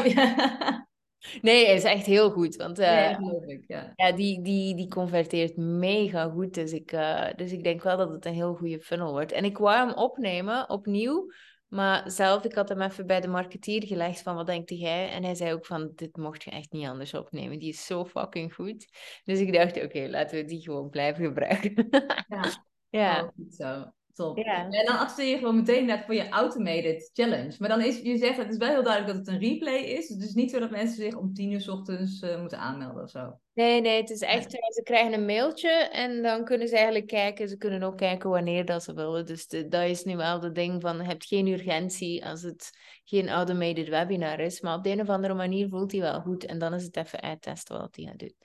Nee, 1.41 1.65
hij 1.65 1.75
is 1.75 1.83
echt 1.83 2.05
heel 2.05 2.31
goed. 2.31 2.55
Want 2.55 2.79
uh, 2.79 3.09
ik, 3.45 3.63
ja. 3.67 3.91
ja. 3.95 4.11
die, 4.11 4.41
die, 4.41 4.75
die 4.75 4.87
converteert 4.87 5.57
mega 5.57 6.29
goed. 6.29 6.53
Dus 6.53 6.71
ik, 6.71 6.91
uh, 6.91 7.27
dus 7.35 7.51
ik 7.51 7.63
denk 7.63 7.83
wel 7.83 7.97
dat 7.97 8.09
het 8.09 8.25
een 8.25 8.33
heel 8.33 8.53
goede 8.53 8.79
funnel 8.79 9.11
wordt. 9.11 9.31
En 9.31 9.45
ik 9.45 9.57
wou 9.57 9.87
hem 9.87 9.97
opnemen, 9.97 10.69
opnieuw. 10.69 11.31
Maar 11.67 12.11
zelf, 12.11 12.43
ik 12.43 12.53
had 12.53 12.69
hem 12.69 12.81
even 12.81 13.07
bij 13.07 13.21
de 13.21 13.27
marketeer 13.27 13.85
gelegd 13.85 14.21
van 14.21 14.35
wat 14.35 14.45
denkt 14.45 14.69
jij? 14.69 15.09
En 15.09 15.23
hij 15.23 15.35
zei 15.35 15.53
ook 15.53 15.65
van, 15.65 15.91
dit 15.95 16.17
mocht 16.17 16.43
je 16.43 16.51
echt 16.51 16.71
niet 16.71 16.87
anders 16.87 17.13
opnemen. 17.13 17.59
Die 17.59 17.69
is 17.69 17.85
zo 17.85 18.05
fucking 18.05 18.53
goed. 18.53 18.87
Dus 19.23 19.39
ik 19.39 19.53
dacht, 19.53 19.83
oké, 19.83 20.07
laten 20.09 20.37
we 20.37 20.45
die 20.45 20.61
gewoon 20.61 20.89
blijven 20.89 21.25
gebruiken. 21.25 21.87
ja. 22.27 22.43
Ja. 22.93 23.23
Oh, 23.23 23.29
goed 23.35 23.53
zo. 23.53 23.91
Top. 24.13 24.37
En 24.37 24.85
dan 24.85 24.97
adviseer 24.97 25.29
je 25.29 25.37
gewoon 25.37 25.55
meteen 25.55 25.85
net 25.85 26.05
voor 26.05 26.13
je 26.13 26.29
automated 26.29 27.09
challenge. 27.13 27.55
Maar 27.59 27.69
dan 27.69 27.81
is, 27.81 27.99
je 27.99 28.17
zegt, 28.17 28.37
het 28.37 28.51
is 28.51 28.57
wel 28.57 28.69
heel 28.69 28.83
duidelijk 28.83 29.15
dat 29.17 29.25
het 29.25 29.35
een 29.35 29.49
replay 29.49 29.79
is. 29.79 30.07
Dus 30.07 30.15
het 30.15 30.25
is 30.25 30.33
niet 30.33 30.51
zo 30.51 30.59
dat 30.59 30.71
mensen 30.71 30.95
zich 30.95 31.15
om 31.15 31.33
tien 31.33 31.51
uur 31.51 31.61
s 31.61 31.67
ochtends 31.67 32.19
eh, 32.21 32.39
moeten 32.39 32.57
aanmelden 32.59 33.03
of 33.03 33.09
zo. 33.09 33.39
Nee, 33.53 33.81
nee, 33.81 34.01
het 34.01 34.09
is 34.09 34.21
echt, 34.21 34.53
eh, 34.53 34.69
ze 34.73 34.81
krijgen 34.83 35.13
een 35.13 35.25
mailtje 35.25 35.69
en 35.71 36.21
dan 36.21 36.45
kunnen 36.45 36.67
ze 36.67 36.75
eigenlijk 36.75 37.07
kijken. 37.07 37.49
Ze 37.49 37.57
kunnen 37.57 37.83
ook 37.83 37.97
kijken 37.97 38.29
wanneer 38.29 38.65
dat 38.65 38.83
ze 38.83 38.93
willen. 38.93 39.25
Dus 39.25 39.47
de- 39.47 39.67
dat 39.67 39.83
is 39.83 40.03
nu 40.03 40.15
wel 40.15 40.41
het 40.41 40.55
ding 40.55 40.81
van, 40.81 40.97
je 40.97 41.03
hebt 41.03 41.25
geen 41.25 41.47
urgentie 41.47 42.25
als 42.25 42.41
het 42.41 42.69
geen 43.03 43.29
automated 43.29 43.87
webinar 43.89 44.39
is. 44.39 44.61
Maar 44.61 44.75
op 44.77 44.83
de 44.83 44.89
een 44.89 45.01
of 45.01 45.09
andere 45.09 45.33
manier 45.33 45.69
voelt 45.69 45.91
hij 45.91 46.01
wel 46.01 46.21
goed. 46.21 46.45
En 46.45 46.59
dan 46.59 46.73
is 46.73 46.83
het 46.83 46.97
even 46.97 47.21
uittesten 47.21 47.77
wat 47.79 47.95
hij 47.95 48.05
gaat 48.05 48.19
doen. 48.19 48.35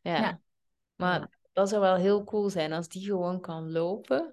Ja. 0.00 0.20
Ja. 0.20 0.40
Maar 0.96 1.28
dat 1.56 1.68
zou 1.68 1.80
wel 1.80 1.94
heel 1.94 2.24
cool 2.24 2.50
zijn 2.50 2.72
als 2.72 2.88
die 2.88 3.04
gewoon 3.04 3.40
kan 3.40 3.72
lopen. 3.72 4.32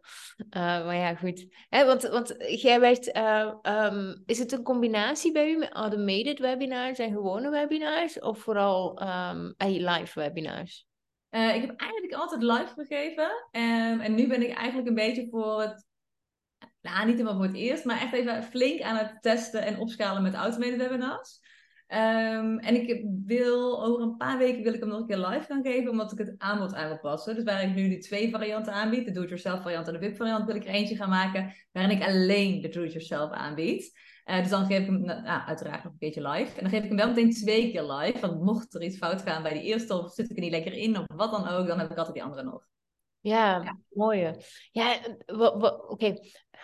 Eh, 0.49 0.62
maar 0.62 0.95
ja, 0.95 1.15
goed. 1.15 1.45
Hè, 1.69 1.86
want, 1.86 2.01
want 2.01 2.36
jij 2.47 2.79
werd... 2.79 3.12
eh, 3.12 3.53
ehm, 3.62 4.15
is 4.25 4.39
het 4.39 4.51
een 4.51 4.63
combinatie 4.63 5.31
bij 5.31 5.51
u 5.51 5.57
met 5.57 5.73
automated 5.73 6.39
webinars 6.39 6.99
en 6.99 7.12
gewone 7.12 7.49
webinars? 7.49 8.19
Of 8.19 8.39
vooral 8.39 8.97
ehm, 8.97 9.51
eh, 9.57 9.67
live 9.67 10.19
webinars? 10.19 10.86
Eh, 11.29 11.55
ik 11.55 11.62
heb 11.62 11.79
eigenlijk 11.79 12.13
altijd 12.13 12.43
live 12.43 12.73
gegeven. 12.73 13.47
Ehm, 13.51 13.99
en 13.99 14.15
nu 14.15 14.27
ben 14.27 14.41
ik 14.41 14.55
eigenlijk 14.57 14.88
een 14.88 14.95
beetje 14.95 15.27
voor 15.29 15.62
het... 15.62 15.86
Nou, 16.81 17.05
niet 17.05 17.15
helemaal 17.15 17.36
voor 17.36 17.45
het 17.45 17.55
eerst, 17.55 17.86
maar 17.86 18.01
echt 18.01 18.13
even 18.13 18.43
flink 18.43 18.81
aan 18.81 18.97
het 18.97 19.17
testen 19.21 19.62
en 19.62 19.79
opschalen 19.79 20.21
met 20.23 20.33
automated 20.33 20.77
webinars. 20.77 21.39
Ehm, 21.93 22.58
en 22.58 22.75
ik 22.88 23.06
wil 23.25 23.84
over 23.86 24.01
een 24.01 24.17
paar 24.17 24.38
weken 24.38 24.63
wil 24.63 24.73
ik 24.73 24.79
hem 24.79 24.89
nog 24.89 24.99
een 24.99 25.08
keer 25.08 25.17
live 25.17 25.45
gaan 25.45 25.63
geven, 25.63 25.89
omdat 25.91 26.12
ik 26.12 26.17
het 26.17 26.36
aanbod 26.38 26.73
aan 26.73 26.88
wil 26.88 26.99
passen. 26.99 27.36
Dus 27.36 27.43
waar 27.43 27.63
ik 27.63 27.75
nu 27.75 27.89
de 27.89 27.97
twee 27.97 28.29
varianten 28.29 28.73
aanbied, 28.73 29.06
de 29.06 29.12
do-it-yourself 29.12 29.62
variant 29.62 29.88
en 29.88 29.93
de 29.93 29.99
VIP 29.99 30.15
variant, 30.15 30.45
wil 30.45 30.56
ik 30.56 30.63
er 30.63 30.73
eentje 30.73 30.95
gaan 30.95 31.10
maken 31.10 31.53
waarin 31.71 31.97
ik 31.97 32.03
alleen 32.03 32.62
de 32.62 32.69
do-it-yourself 32.69 33.32
aanbied. 33.32 33.99
Eh, 34.23 34.38
dus 34.38 34.49
dan 34.49 34.65
geef 34.65 34.79
ik 34.79 34.86
hem 34.86 35.01
nou, 35.01 35.41
uiteraard 35.45 35.84
nog 35.84 35.93
een 35.93 35.99
keertje 35.99 36.27
live. 36.29 36.56
En 36.58 36.62
dan 36.62 36.69
geef 36.69 36.82
ik 36.82 36.88
hem 36.88 36.97
wel 36.97 37.08
meteen 37.08 37.32
twee 37.32 37.71
keer 37.71 37.84
live. 37.91 38.19
Want 38.19 38.41
mocht 38.43 38.73
er 38.75 38.82
iets 38.84 38.97
fout 38.97 39.21
gaan 39.21 39.43
bij 39.43 39.53
die 39.53 39.63
eerste, 39.63 39.93
of 39.97 40.13
zit 40.13 40.29
ik 40.29 40.36
er 40.36 40.43
niet 40.43 40.51
lekker 40.51 40.73
in, 40.73 40.97
of 40.97 41.06
wat 41.15 41.32
dan 41.32 41.47
ook, 41.47 41.67
dan 41.67 41.79
heb 41.79 41.91
ik 41.91 41.97
altijd 41.97 42.15
die 42.15 42.23
andere 42.23 42.43
nog. 42.43 42.65
Ja, 43.19 43.62
Ja. 43.63 43.77
mooie. 43.89 44.36
Ja, 44.71 44.97
wa- 45.25 45.69
oké. 45.88 46.15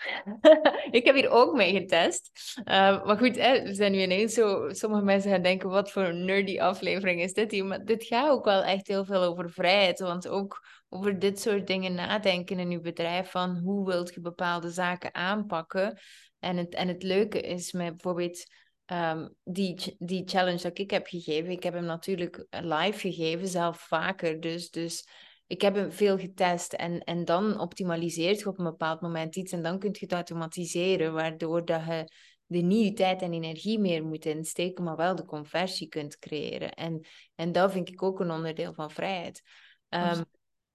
Ik 0.91 1.05
heb 1.05 1.15
hier 1.15 1.29
ook 1.29 1.55
mee 1.55 1.73
getest. 1.73 2.53
Eh, 2.63 3.05
maar 3.05 3.17
goed, 3.17 3.35
hè, 3.35 3.61
we 3.61 3.73
zijn 3.73 3.91
nu 3.91 4.01
ineens 4.01 4.33
zo... 4.33 4.69
Sommige 4.69 5.03
mensen 5.03 5.31
gaan 5.31 5.41
denken, 5.41 5.69
wat 5.69 5.91
voor 5.91 6.03
een 6.03 6.25
nerdy 6.25 6.59
aflevering 6.59 7.21
is 7.21 7.33
dit 7.33 7.51
hier? 7.51 7.65
Maar 7.65 7.85
dit 7.85 8.03
gaat 8.03 8.29
ook 8.29 8.45
wel 8.45 8.63
echt 8.63 8.87
heel 8.87 9.05
veel 9.05 9.23
over 9.23 9.49
vrijheid. 9.49 9.99
Want 9.99 10.27
ook 10.27 10.65
over 10.89 11.19
dit 11.19 11.39
soort 11.39 11.67
dingen 11.67 11.93
nadenken 11.93 12.59
in 12.59 12.71
je 12.71 12.79
bedrijf. 12.79 13.31
Van 13.31 13.57
hoe 13.57 13.85
wilt 13.85 14.13
je 14.13 14.21
bepaalde 14.21 14.69
zaken 14.69 15.13
aanpakken? 15.13 15.99
En 16.39 16.57
het, 16.57 16.73
en 16.73 16.87
het 16.87 17.03
leuke 17.03 17.41
is 17.41 17.71
met 17.71 17.89
bijvoorbeeld... 17.89 18.43
ehm, 18.85 19.27
die, 19.43 19.95
die 19.99 20.27
challenge 20.27 20.61
dat 20.61 20.77
ik 20.77 20.91
heb 20.91 21.07
gegeven, 21.07 21.51
ik 21.51 21.63
heb 21.63 21.73
hem 21.73 21.85
natuurlijk 21.85 22.45
live 22.49 22.99
gegeven, 22.99 23.47
zelf 23.47 23.79
vaker. 23.79 24.39
Dus, 24.39 24.69
dus 24.69 25.07
ik 25.49 25.61
heb 25.61 25.75
hem 25.75 25.91
veel 25.91 26.17
getest 26.17 26.73
en, 26.73 27.03
en 27.03 27.25
dan 27.25 27.59
optimaliseert 27.59 28.39
je 28.39 28.47
op 28.47 28.59
een 28.59 28.65
bepaald 28.65 29.01
moment 29.01 29.35
iets 29.35 29.51
en 29.51 29.63
dan 29.63 29.79
kun 29.79 29.89
je 29.91 29.99
het 29.99 30.13
automatiseren, 30.13 31.13
waardoor 31.13 31.65
dat 31.65 31.85
je 31.85 32.11
er 32.47 32.63
niet 32.63 32.95
tijd 32.95 33.21
en 33.21 33.33
energie 33.33 33.79
meer 33.79 34.05
moet 34.05 34.25
insteken, 34.25 34.83
maar 34.83 34.95
wel 34.95 35.15
de 35.15 35.25
conversie 35.25 35.87
kunt 35.87 36.17
creëren. 36.17 36.73
En, 36.73 37.05
en 37.35 37.51
dat 37.51 37.71
vind 37.71 37.89
ik 37.89 38.03
ook 38.03 38.19
een 38.19 38.31
onderdeel 38.31 38.73
van 38.73 38.91
vrijheid. 38.91 39.41
Ehm, 39.89 40.21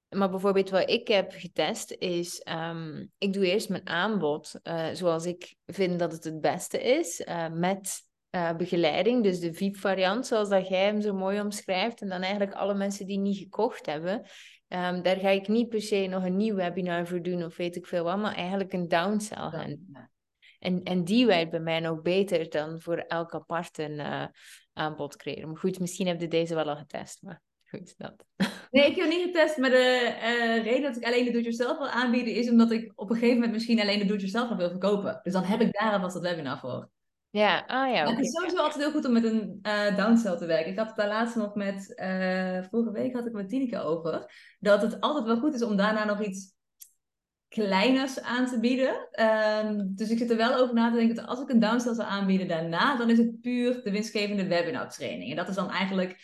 maar 0.09 0.31
bijvoorbeeld 0.31 0.71
wat 0.71 0.91
ik 0.91 1.09
heb 1.09 1.33
getest 1.33 1.91
is, 1.91 2.41
ehm, 2.41 3.07
ik 3.19 3.33
doe 3.33 3.47
eerst 3.47 3.69
mijn 3.69 3.89
aanbod 3.89 4.61
eh, 4.63 4.89
zoals 4.93 5.25
ik 5.27 5.55
vind 5.67 5.99
dat 5.99 6.13
het 6.13 6.25
het 6.25 6.41
beste 6.41 6.83
is, 6.83 7.21
eh, 7.21 7.49
met 7.49 8.03
eh, 8.31 8.57
begeleiding, 8.57 9.23
dus 9.23 9.41
de 9.41 9.53
VIP-variant, 9.53 10.27
zoals 10.27 10.49
dat 10.49 10.69
jij 10.69 10.85
hem 10.85 11.01
zo 11.01 11.15
mooi 11.15 11.41
omschrijft. 11.41 12.01
En 12.01 12.09
dan 12.09 12.21
eigenlijk 12.21 12.53
alle 12.53 12.75
mensen 12.75 13.07
die 13.07 13.19
niet 13.19 13.39
gekocht 13.39 13.87
hebben, 13.87 14.27
ehm, 14.68 15.03
daar 15.03 15.16
ga 15.16 15.29
ik 15.29 15.48
niet 15.48 15.68
per 15.68 15.83
se 15.83 16.07
nog 16.07 16.24
een 16.24 16.37
nieuw 16.37 16.55
webinar 16.55 17.07
voor 17.07 17.22
doen 17.22 17.44
of 17.44 17.57
weet 17.57 17.77
ik 17.77 17.87
veel 17.87 18.05
wat, 18.05 18.18
maar 18.18 18.35
eigenlijk 18.35 18.72
een 18.72 18.88
downsell 18.88 19.77
en, 20.64 20.83
en 20.83 21.05
die 21.05 21.27
werkt 21.27 21.50
bij 21.50 21.61
mij 21.61 21.81
nog 21.81 22.03
beter 22.03 22.50
dan 22.50 22.81
voor 22.81 22.96
elk 22.96 23.35
apart 23.35 23.79
een 23.79 24.00
eh, 24.00 24.24
aanbod 24.72 25.16
creëren. 25.16 25.48
Maar 25.48 25.59
goed, 25.59 25.79
misschien 25.79 26.07
heb 26.07 26.20
je 26.20 26.29
deze 26.29 26.55
wel 26.55 26.68
al 26.68 26.77
getest, 26.77 27.22
maar 27.22 27.42
goed, 27.64 27.94
dat. 27.96 28.24
Nee, 28.70 28.90
ik 28.90 28.96
heb 28.96 29.09
niet 29.14 29.24
getest, 29.24 29.57
maar 29.57 29.70
de 29.70 30.16
eh, 30.20 30.62
reden 30.62 30.83
dat 30.83 30.96
ik 30.96 31.05
alleen 31.05 31.24
de 31.24 31.31
do-it-yourself 31.31 31.79
wil 31.79 31.88
aanbieden 31.88 32.35
is 32.35 32.50
omdat 32.50 32.70
ik 32.70 32.92
op 32.94 33.11
een 33.11 33.16
gegeven 33.16 33.35
moment 33.35 33.53
misschien 33.53 33.81
alleen 33.81 33.98
de 33.98 34.05
do-it-yourself 34.05 34.57
wil 34.57 34.70
verkopen. 34.70 35.20
Dus 35.22 35.33
dan 35.33 35.42
heb 35.42 35.61
ik 35.61 35.72
daar 35.72 35.92
alvast 35.92 36.14
dat 36.14 36.22
webinar 36.22 36.59
voor. 36.59 36.88
Ja, 37.35 37.64
ah 37.66 37.92
ja, 37.92 38.03
oké. 38.03 38.11
het 38.11 38.25
is 38.25 38.33
sowieso 38.33 38.57
altijd 38.57 38.83
heel 38.83 38.92
goed 38.92 39.05
om 39.05 39.12
met 39.12 39.25
een 39.25 39.59
eh 39.62 39.97
downsell 39.97 40.37
te 40.37 40.47
werken. 40.47 40.70
Ik 40.70 40.79
had 40.79 40.87
het 40.87 40.97
daar 40.97 41.09
laatst 41.09 41.37
nog 41.37 41.55
met, 41.55 41.94
eh, 41.94 42.62
vorige 42.70 42.90
week 42.90 43.12
had 43.12 43.20
ik 43.20 43.27
het 43.27 43.33
met 43.33 43.49
Tineke 43.49 43.79
over, 43.79 44.33
dat 44.61 44.83
het 44.83 45.01
altijd 45.01 45.25
wel 45.25 45.38
goed 45.38 45.55
is 45.55 45.62
om 45.62 45.77
daarna 45.77 46.05
nog 46.05 46.25
iets 46.25 46.55
kleiners 47.49 48.20
aan 48.20 48.47
te 48.47 48.61
bieden. 48.61 49.09
Ehm, 49.11 49.83
dus 49.87 50.11
ik 50.11 50.18
zit 50.18 50.31
er 50.31 50.37
wel 50.37 50.55
over 50.55 50.75
na 50.75 50.90
te 50.90 50.97
denken 50.97 51.16
dat 51.16 51.27
als 51.27 51.40
ik 51.40 51.49
een 51.49 51.61
downsell 51.61 51.94
zou 51.94 52.09
aanbieden 52.09 52.49
daarna, 52.49 52.97
dan 52.97 53.11
is 53.11 53.18
het 53.18 53.40
puur 53.40 53.83
de 53.83 53.90
winstgevende 53.90 54.47
webinar 54.47 54.90
training. 54.90 55.31
En 55.31 55.37
dat 55.37 55.49
is 55.49 55.55
dan 55.55 55.70
eigenlijk 55.70 56.16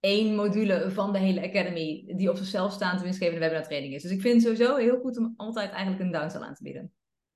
één 0.00 0.34
module 0.34 0.90
van 0.90 1.12
de 1.12 1.18
hele 1.18 1.48
Academy 1.48 2.12
die 2.16 2.30
op 2.30 2.36
zichzelf 2.36 2.72
staande 2.72 3.02
winstgevende 3.02 3.40
webinar 3.40 3.64
training 3.64 3.94
is. 3.94 4.02
Dus 4.02 4.12
ik 4.12 4.20
vind 4.20 4.34
het 4.34 4.42
sowieso 4.42 4.76
heel 4.76 4.98
goed 5.00 5.18
om 5.18 5.34
altijd 5.36 5.70
eigenlijk 5.70 6.02
een 6.02 6.12
downsell 6.12 6.40
aan 6.40 6.54
te 6.54 6.62
bieden. 6.62 6.92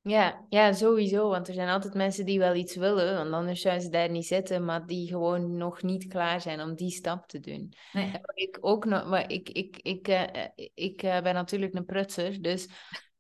Ja, 0.07 0.47
ja, 0.49 0.73
sowieso. 0.73 1.29
Want 1.29 1.49
er 1.49 1.55
zijn 1.55 1.69
altijd 1.69 1.95
mensen 1.95 2.25
die 2.25 2.39
wel 2.39 2.55
iets 2.55 2.77
willen, 2.77 3.15
want 3.15 3.33
anders 3.33 3.61
zouden 3.61 3.85
ze 3.85 3.91
daar 3.91 4.11
niet 4.11 4.27
zitten, 4.27 4.65
maar 4.65 4.87
die 4.87 5.09
gewoon 5.09 5.57
nog 5.57 5.83
niet 5.83 6.07
klaar 6.07 6.41
zijn 6.41 6.61
om 6.61 6.75
die 6.75 6.91
stap 6.91 7.29
te 7.29 7.41
doen. 7.41 7.73
Nee. 7.93 8.05
En 8.05 8.21
wat 8.23 8.39
ik 8.39 8.59
ook 8.61 8.85
nog, 8.85 9.07
maar 9.07 9.31
ik, 9.31 9.49
ik, 9.49 9.77
ik, 9.83 10.09
eh, 10.09 10.23
eh, 10.23 10.49
ik 10.75 11.03
eh, 11.03 11.23
ben 11.23 11.35
natuurlijk 11.35 11.75
een 11.75 11.85
prutser, 11.85 12.43
dus. 12.43 12.69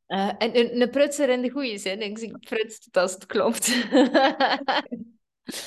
en 0.07 0.59
een, 0.59 0.81
een 0.81 0.91
prutser 0.91 1.29
in 1.29 1.43
de 1.43 1.51
goede 1.51 1.79
zin. 1.79 2.01
Ik 2.01 2.19
zie 2.19 2.39
prutst 2.39 2.83
tot 2.83 2.97
als 2.97 3.13
het 3.13 3.27
klopt. 3.27 3.67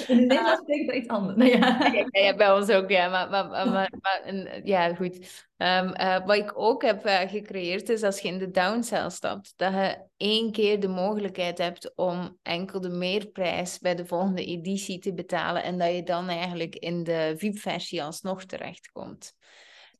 In 0.07 0.17
het 0.17 0.27
Nederlands 0.27 0.59
betekent 0.59 0.87
dat 0.87 0.95
iets 0.95 1.07
anders. 1.07 1.37
Nou 1.37 1.49
ja. 1.49 1.57
Ja, 1.57 2.07
ja, 2.11 2.21
ja, 2.21 2.35
bij 2.35 2.53
ons 2.53 2.69
ook, 2.69 2.89
ja. 2.89 3.09
Maar, 3.09 3.29
maar, 3.29 3.89
maar, 4.01 4.61
ja, 4.63 4.95
goed. 4.95 5.47
Ehm, 5.57 5.87
eh, 5.87 6.25
wat 6.25 6.35
ik 6.35 6.51
ook 6.59 6.81
heb 6.81 7.05
eh, 7.05 7.29
gecreëerd 7.29 7.89
is 7.89 8.03
als 8.03 8.19
je 8.19 8.27
in 8.27 8.37
de 8.37 8.51
downsell 8.51 9.09
stapt, 9.09 9.53
dat 9.55 9.73
je 9.73 9.97
één 10.17 10.51
keer 10.51 10.79
de 10.79 10.87
mogelijkheid 10.87 11.57
hebt 11.57 11.95
om 11.95 12.37
enkel 12.43 12.81
de 12.81 12.89
meerprijs 12.89 13.79
bij 13.79 13.95
de 13.95 14.05
volgende 14.05 14.45
editie 14.45 14.99
te 14.99 15.13
betalen 15.13 15.63
en 15.63 15.77
dat 15.77 15.95
je 15.95 16.03
dan 16.03 16.27
eigenlijk 16.27 16.75
in 16.75 17.03
de 17.03 17.33
VIP-versie 17.37 18.03
alsnog 18.03 18.45
terechtkomt. 18.45 19.33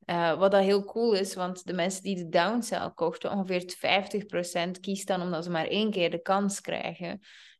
Eh, 0.06 0.38
wat 0.38 0.52
dat 0.52 0.64
heel 0.64 0.84
cool 0.84 1.14
is, 1.14 1.36
want 1.36 1.66
de 1.66 1.74
mensen 1.74 2.04
die 2.04 2.16
de 2.16 2.30
downsell 2.30 2.92
kochten, 2.96 3.32
ongeveer 3.32 3.76
50% 3.78 4.80
kiest 4.80 5.08
dan 5.08 5.22
omdat 5.22 5.44
ze 5.44 5.50
maar 5.50 5.68
één 5.68 5.92
keer 5.92 6.10
de 6.10 6.22
kans 6.22 6.62
krijgen 6.62 7.20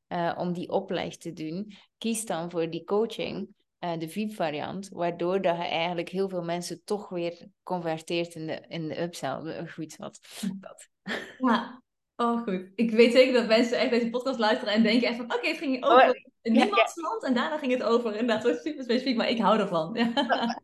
eh, 0.10 0.36
om 0.38 0.54
die 0.54 0.70
opleg 0.70 1.18
te 1.18 1.34
doen, 1.34 1.74
kiest 1.98 2.28
dan 2.28 2.52
voor 2.52 2.70
die 2.70 2.84
coaching 2.84 3.56
eh, 3.80 3.98
de 3.98 4.10
VIP-variant, 4.10 4.90
waardoor 4.90 5.42
dat 5.42 5.56
je 5.56 5.64
eigenlijk 5.64 6.10
heel 6.10 6.30
veel 6.30 6.44
mensen 6.44 6.84
toch 6.84 7.10
weer 7.10 7.48
converteert 7.64 8.36
in 8.36 8.48
de, 8.48 8.66
in 8.68 8.88
de 8.88 9.02
upsell. 9.02 9.68
Goed, 9.68 9.96
wat. 9.96 10.20
Dat. 10.60 10.90
Ja, 11.38 11.82
oh 12.20 12.44
goed. 12.44 12.62
Ik 12.76 12.92
weet 12.92 13.12
zeker 13.12 13.34
dat 13.34 13.48
mensen 13.48 13.78
echt 13.78 13.90
deze 13.90 14.10
podcast 14.10 14.40
luisteren 14.40 14.74
en 14.74 14.84
denken 14.84 15.08
echt 15.08 15.18
van, 15.18 15.34
oké, 15.34 15.48
het 15.48 15.58
ging 15.58 15.84
Oh, 15.86 15.92
over 15.92 16.28
in 16.42 16.54
ja, 16.54 16.64
niemands 16.64 16.96
land 16.96 17.24
en 17.24 17.34
daarna 17.34 17.58
ging 17.58 17.72
het 17.72 17.84
over 17.84 18.16
inderdaad 18.16 18.44
zo 18.46 18.54
super 18.54 18.84
specifiek, 18.84 19.16
maar 19.16 19.30
ik 19.30 19.40
hou 19.40 19.60
ervan. 19.60 19.90
Ja, 19.94 20.12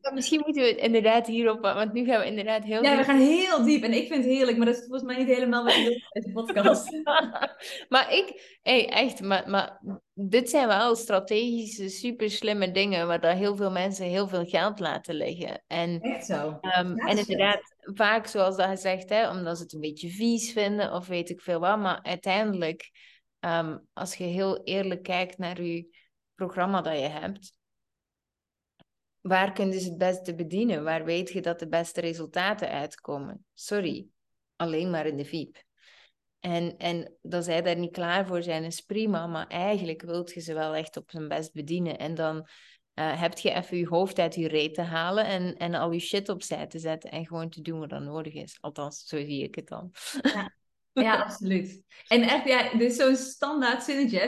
Maar 0.01 0.13
misschien 0.13 0.41
moeten 0.45 0.63
we 0.63 0.67
het 0.69 0.77
inderdaad 0.77 1.27
hierop, 1.27 1.61
want 1.61 1.93
nu 1.93 2.05
gaan 2.05 2.19
we 2.19 2.25
inderdaad 2.25 2.63
heel 2.63 2.83
ja 2.83 2.97
we 2.97 3.03
gaan 3.03 3.19
heel 3.19 3.63
diep 3.63 3.83
en 3.83 3.93
ik 3.93 4.07
vind 4.07 4.23
het 4.23 4.33
heerlijk, 4.33 4.57
maar 4.57 4.65
dat 4.65 4.75
is 4.75 4.81
volgens 4.81 5.03
mij 5.03 5.17
niet 5.17 5.35
helemaal 5.35 5.63
wat 5.63 5.73
je 5.73 5.83
met 5.83 6.23
deze 6.23 6.31
podcast. 6.31 6.91
maar 7.93 8.13
ik, 8.13 8.57
hey, 8.61 8.89
echt, 8.89 9.21
maar, 9.21 9.49
maar 9.49 9.81
dit 10.13 10.49
zijn 10.49 10.67
wel 10.67 10.95
strategische, 10.95 11.89
super 11.89 12.29
slimme 12.29 12.71
dingen 12.71 13.07
waar 13.07 13.21
dat 13.21 13.37
heel 13.37 13.55
veel 13.55 13.71
mensen 13.71 14.05
heel 14.05 14.27
veel 14.27 14.45
geld 14.45 14.79
laten 14.79 15.15
liggen. 15.15 15.63
En 15.67 16.01
Echt 16.01 16.25
zo. 16.25 16.57
Ehm, 16.61 16.97
en 16.97 17.17
inderdaad, 17.17 17.74
vaak 17.93 18.27
zoals 18.27 18.55
dat 18.57 18.69
je 18.69 18.77
zegt, 18.77 19.09
hè, 19.09 19.29
omdat 19.29 19.57
ze 19.57 19.63
het 19.63 19.73
een 19.73 19.79
beetje 19.79 20.09
vies 20.09 20.51
vinden 20.51 20.93
of 20.93 21.07
weet 21.07 21.29
ik 21.29 21.41
veel 21.41 21.59
wat. 21.59 21.79
Maar 21.79 22.03
uiteindelijk, 22.03 22.91
ehm, 23.39 23.77
als 23.93 24.15
je 24.15 24.23
heel 24.23 24.63
eerlijk 24.63 25.03
kijkt 25.03 25.37
naar 25.37 25.61
je 25.61 25.87
programma 26.35 26.81
dat 26.81 26.99
je 26.99 27.07
hebt, 27.07 27.57
waar 29.21 29.51
kun 29.51 29.71
je 29.71 29.79
ze 29.79 29.89
het 29.89 29.97
beste 29.97 30.35
bedienen? 30.35 30.83
Waar 30.83 31.05
weet 31.05 31.29
je 31.29 31.41
dat 31.41 31.59
de 31.59 31.67
beste 31.67 32.01
resultaten 32.01 32.69
uitkomen? 32.69 33.45
Sorry, 33.53 34.07
alleen 34.55 34.89
maar 34.89 35.05
in 35.05 35.17
de 35.17 35.25
VIP. 35.25 35.63
En, 36.39 36.77
en 36.77 37.17
dat 37.21 37.43
zij 37.43 37.61
daar 37.61 37.77
niet 37.77 37.91
klaar 37.91 38.25
voor 38.27 38.43
zijn, 38.43 38.63
is 38.63 38.81
prima. 38.81 39.27
Maar 39.27 39.47
eigenlijk 39.47 40.01
wilt 40.01 40.33
je 40.33 40.39
ze 40.39 40.53
wel 40.53 40.75
echt 40.75 40.97
op 40.97 41.11
zijn 41.11 41.27
best 41.27 41.53
bedienen. 41.53 41.97
En 41.97 42.15
dan 42.15 42.47
eh, 42.95 43.21
heb 43.21 43.37
je 43.37 43.51
even 43.51 43.77
je 43.77 43.87
hoofd 43.87 44.19
uit 44.19 44.35
je 44.35 44.47
reet 44.47 44.73
te 44.73 44.81
halen 44.81 45.25
en, 45.25 45.57
en 45.57 45.73
al 45.73 45.91
je 45.91 45.99
shit 45.99 46.29
opzij 46.29 46.67
te 46.67 46.79
zetten 46.79 47.11
en 47.11 47.25
gewoon 47.25 47.49
te 47.49 47.61
doen 47.61 47.79
wat 47.79 47.91
er 47.91 48.01
nodig 48.01 48.33
is. 48.33 48.57
Althans, 48.61 49.05
zo 49.07 49.17
zie 49.17 49.43
ik 49.43 49.55
het 49.55 49.67
dan. 49.67 49.91
Ja, 50.91 51.21
absoluut. 51.23 51.81
En 52.07 52.21
echt, 52.21 52.47
ja, 52.47 52.71
is 52.71 52.95
zo'n 52.95 53.15
standaard 53.15 53.83
zinnetje, 53.83 54.19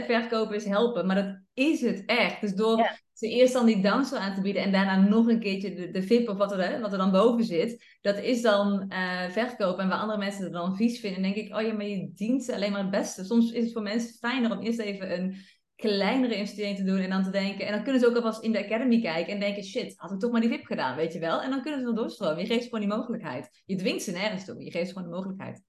is 0.52 0.66
helpen, 0.66 1.06
maar 1.06 1.16
dat 1.16 1.40
is 1.54 1.82
het 1.82 2.04
echt. 2.06 2.42
Dus 2.42 2.54
door 2.54 3.00
ze 3.14 3.28
eerst 3.28 3.54
dan 3.54 3.66
die 3.66 3.82
downsell 3.82 4.20
aan 4.20 4.36
te 4.36 4.42
bieden 4.42 4.62
en 4.62 4.72
daarna 4.72 4.96
nog 4.96 5.28
een 5.28 5.40
keertje 5.40 5.76
de, 5.76 5.92
de 5.92 6.04
VIP 6.04 6.30
of 6.30 6.38
wat 6.38 6.52
er, 6.52 6.82
wat 6.82 6.92
er 6.92 6.98
dan 6.98 7.12
boven 7.12 7.44
zit, 7.44 7.98
dat 8.02 8.18
is 8.18 8.42
dan 8.42 8.92
uh, 8.94 9.30
verkopen. 9.30 9.84
En 9.84 9.90
waar 9.90 10.00
andere 10.00 10.20
mensen 10.20 10.44
het 10.44 10.54
dan 10.54 10.76
vies 10.76 11.00
vinden, 11.00 11.22
denk 11.22 11.36
ik, 11.36 11.56
oh 11.56 11.62
ja, 11.62 11.74
maar 11.74 11.86
je 11.86 12.12
dient 12.14 12.44
ze 12.44 12.56
alleen 12.56 12.72
maar 12.72 12.82
het 12.82 12.92
beste. 12.92 13.26
Soms 13.26 13.52
is 13.52 13.64
het 13.64 13.74
voor 13.74 13.82
mensen 13.82 14.14
fijner 14.14 14.52
om 14.52 14.60
eerst 14.60 14.80
even 14.80 15.14
een 15.20 15.36
kleinere 15.78 16.44
te 16.76 16.84
doen 16.84 17.00
en 17.00 17.10
dan 17.10 17.24
te 17.24 17.30
denken. 17.30 17.66
En 17.66 17.72
dan 17.74 17.84
kunnen 17.84 18.02
ze 18.02 18.08
ook 18.08 18.16
alvast 18.16 18.44
in 18.44 18.52
de 18.52 18.66
academy 18.66 19.02
kijken 19.02 19.34
en 19.34 19.40
denken: 19.40 19.64
shit, 19.64 19.94
had 19.98 20.12
ik 20.12 20.20
toch 20.20 20.32
maar 20.32 20.42
die 20.42 20.50
VIP 20.50 20.66
gedaan, 20.66 20.96
weet 20.96 21.14
je 21.14 21.20
wel? 21.20 21.42
En 21.42 21.50
dan 21.50 21.62
kunnen 21.62 21.80
ze 21.80 21.86
wel 21.86 21.96
doorstromen. 21.96 22.40
Je 22.40 22.46
geeft 22.46 22.64
ze 22.64 22.70
gewoon 22.70 22.88
die 22.88 22.98
mogelijkheid. 22.98 23.62
Je 23.66 23.76
dwingt 23.76 24.04
ze 24.04 24.12
nergens 24.12 24.46
toe, 24.46 24.64
je 24.64 24.72
geeft 24.72 24.88
ze 24.88 24.94
gewoon 24.94 25.10
de 25.10 25.16
mogelijkheid. 25.16 25.62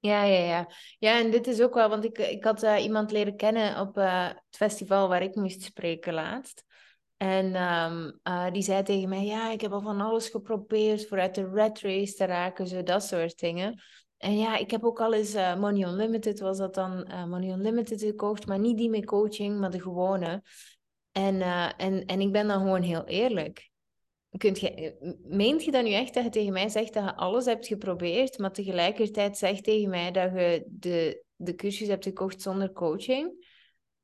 Ja, 0.00 0.24
ja, 0.24 0.44
ja. 0.44 0.70
Ja, 0.98 1.18
en 1.18 1.30
dit 1.30 1.46
is 1.46 1.60
ook 1.60 1.74
wel, 1.74 1.88
want 1.88 2.04
ik, 2.04 2.18
ik 2.18 2.44
had 2.44 2.62
uh, 2.62 2.82
iemand 2.82 3.10
leren 3.10 3.36
kennen 3.36 3.80
op 3.80 3.98
uh, 3.98 4.26
het 4.26 4.56
festival 4.56 5.08
waar 5.08 5.22
ik 5.22 5.34
moest 5.34 5.62
spreken 5.62 6.14
laatst. 6.14 6.64
En 7.16 7.62
um, 7.62 8.20
uh, 8.24 8.50
die 8.50 8.62
zei 8.62 8.82
tegen 8.82 9.08
mij: 9.08 9.24
Ja, 9.24 9.50
ik 9.50 9.60
heb 9.60 9.72
al 9.72 9.80
van 9.80 10.00
alles 10.00 10.28
geprobeerd 10.28 11.06
vooruit 11.06 11.34
de 11.34 11.50
red 11.52 11.80
race 11.80 12.14
te 12.14 12.24
raken, 12.24 12.66
zo 12.66 12.82
dat 12.82 13.04
soort 13.04 13.38
dingen. 13.38 13.82
En 14.18 14.38
ja, 14.38 14.56
ik 14.56 14.70
heb 14.70 14.84
ook 14.84 15.00
al 15.00 15.14
eens 15.14 15.34
uh, 15.34 15.56
Money 15.56 15.88
Unlimited, 15.88 16.40
was 16.40 16.58
dat 16.58 16.74
dan 16.74 17.08
uh, 17.10 17.24
Money 17.24 17.50
Unlimited 17.50 18.02
gekocht, 18.02 18.46
maar 18.46 18.58
niet 18.58 18.76
die 18.76 18.90
met 18.90 19.04
coaching, 19.04 19.58
maar 19.58 19.70
de 19.70 19.80
gewone. 19.80 20.42
En, 21.12 21.34
uh, 21.34 21.70
en, 21.76 22.04
en 22.06 22.20
ik 22.20 22.32
ben 22.32 22.48
dan 22.48 22.60
gewoon 22.60 22.82
heel 22.82 23.04
eerlijk. 23.04 23.70
Kunt 24.36 24.60
je, 24.60 24.96
meent 25.22 25.64
je 25.64 25.70
dan 25.70 25.84
nu 25.84 25.92
echt 25.92 26.14
dat 26.14 26.24
je 26.24 26.30
tegen 26.30 26.52
mij 26.52 26.68
zegt 26.68 26.92
dat 26.92 27.04
je 27.04 27.14
alles 27.14 27.44
hebt 27.44 27.66
geprobeerd, 27.66 28.38
maar 28.38 28.52
tegelijkertijd 28.52 29.38
zegt 29.38 29.64
tegen 29.64 29.90
mij 29.90 30.10
dat 30.10 30.32
je 30.32 30.64
de, 30.66 31.24
de 31.36 31.54
cursus 31.54 31.88
hebt 31.88 32.04
gekocht 32.04 32.42
zonder 32.42 32.72
coaching? 32.72 33.46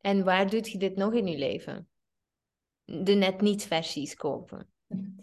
En 0.01 0.25
waar 0.25 0.51
doet 0.51 0.71
je 0.71 0.79
dit 0.79 0.97
nog 0.97 1.13
in 1.13 1.27
je 1.27 1.39
leven? 1.39 1.89
De 2.85 3.15
net 3.15 3.41
niet 3.41 3.65
versies 3.65 4.15
kopen. 4.15 4.69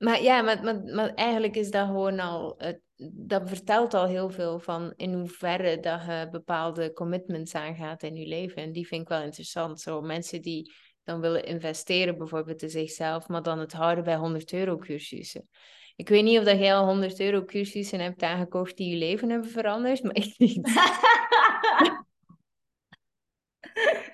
Maar 0.00 0.22
ja, 0.22 0.42
maar, 0.42 0.62
maar, 0.62 0.84
maar 0.84 1.14
eigenlijk 1.14 1.56
is 1.56 1.70
dat 1.70 1.86
gewoon 1.86 2.18
al 2.18 2.54
het, 2.58 2.80
dat 3.12 3.48
vertelt 3.48 3.94
al 3.94 4.06
heel 4.06 4.30
veel 4.30 4.58
van 4.58 4.92
in 4.96 5.12
hoeverre 5.12 5.80
dat 5.80 6.04
je 6.04 6.28
bepaalde 6.30 6.92
commitments 6.92 7.54
aangaat 7.54 8.02
in 8.02 8.16
je 8.16 8.26
leven. 8.26 8.62
En 8.62 8.72
die 8.72 8.86
vind 8.86 9.02
ik 9.02 9.08
wel 9.08 9.22
interessant. 9.22 9.80
Zo 9.80 10.00
mensen 10.00 10.42
die 10.42 10.72
dan 11.04 11.20
willen 11.20 11.44
investeren 11.44 12.18
bijvoorbeeld 12.18 12.62
in 12.62 12.70
zichzelf, 12.70 13.28
maar 13.28 13.42
dan 13.42 13.58
het 13.58 13.72
houden 13.72 14.04
bij 14.04 14.16
100 14.16 14.52
euro 14.52 14.76
cursussen. 14.76 15.48
Ik 15.96 16.08
weet 16.08 16.24
niet 16.24 16.38
of 16.38 16.44
dat 16.44 16.58
jij 16.58 16.74
al 16.74 16.86
100 16.86 17.20
euro 17.20 17.44
cursussen 17.44 18.00
hebt 18.00 18.22
aangekocht 18.22 18.76
die 18.76 18.90
je 18.90 18.96
leven 18.96 19.30
hebben 19.30 19.50
veranderd, 19.50 20.02
maar 20.02 20.16
ik 20.16 20.34
niet. 20.38 20.60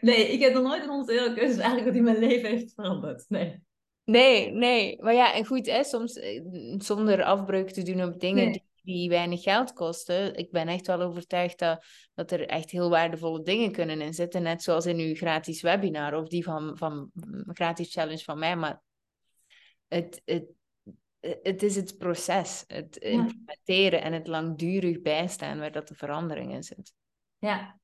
nee, 0.00 0.32
ik 0.32 0.40
heb 0.40 0.52
nog 0.52 0.62
nooit 0.62 0.82
een 0.82 0.88
100 0.88 1.10
euro 1.18 1.34
cursus 1.34 1.58
eigenlijk 1.58 1.92
die 1.92 2.02
mijn 2.02 2.18
leven 2.18 2.50
heeft 2.50 2.72
veranderd. 2.74 3.24
Nee. 3.28 3.64
Nee, 4.04 4.50
nee. 4.50 5.02
Maar 5.02 5.14
ja, 5.14 5.34
en 5.34 5.46
goed, 5.46 5.66
hè, 5.66 5.84
soms 5.84 6.18
eh, 6.18 6.42
zonder 6.78 7.22
afbreuk 7.22 7.70
te 7.70 7.82
doen 7.82 8.02
op 8.02 8.20
dingen 8.20 8.52
die 8.52 8.65
die 8.86 9.08
weinig 9.08 9.42
geld 9.42 9.72
kosten. 9.72 10.34
Ik 10.34 10.50
ben 10.50 10.68
echt 10.68 10.86
wel 10.86 11.00
overtuigd 11.00 11.58
dat, 11.58 11.84
dat 12.14 12.30
er 12.30 12.46
echt 12.46 12.70
heel 12.70 12.90
waardevolle 12.90 13.42
dingen 13.42 13.72
kunnen 13.72 14.00
in 14.00 14.14
zitten. 14.14 14.42
Net 14.42 14.62
zoals 14.62 14.86
in 14.86 14.98
uw 14.98 15.14
gratis 15.14 15.62
webinar 15.62 16.14
of 16.14 16.28
die 16.28 16.44
van, 16.44 16.76
van 16.78 17.10
gratis 17.46 17.92
challenge 17.92 18.24
van 18.24 18.38
mij. 18.38 18.56
Maar 18.56 18.82
het, 19.88 20.22
het, 20.24 20.46
het 21.42 21.62
is 21.62 21.76
het 21.76 21.98
proces, 21.98 22.64
het 22.66 22.96
implementeren 22.96 24.02
en 24.02 24.12
het 24.12 24.26
langdurig 24.26 25.00
bijstaan 25.00 25.58
waar 25.58 25.72
dat 25.72 25.88
de 25.88 25.94
verandering 25.94 26.52
in 26.52 26.62
zit. 26.62 26.92
Ja, 27.38 27.80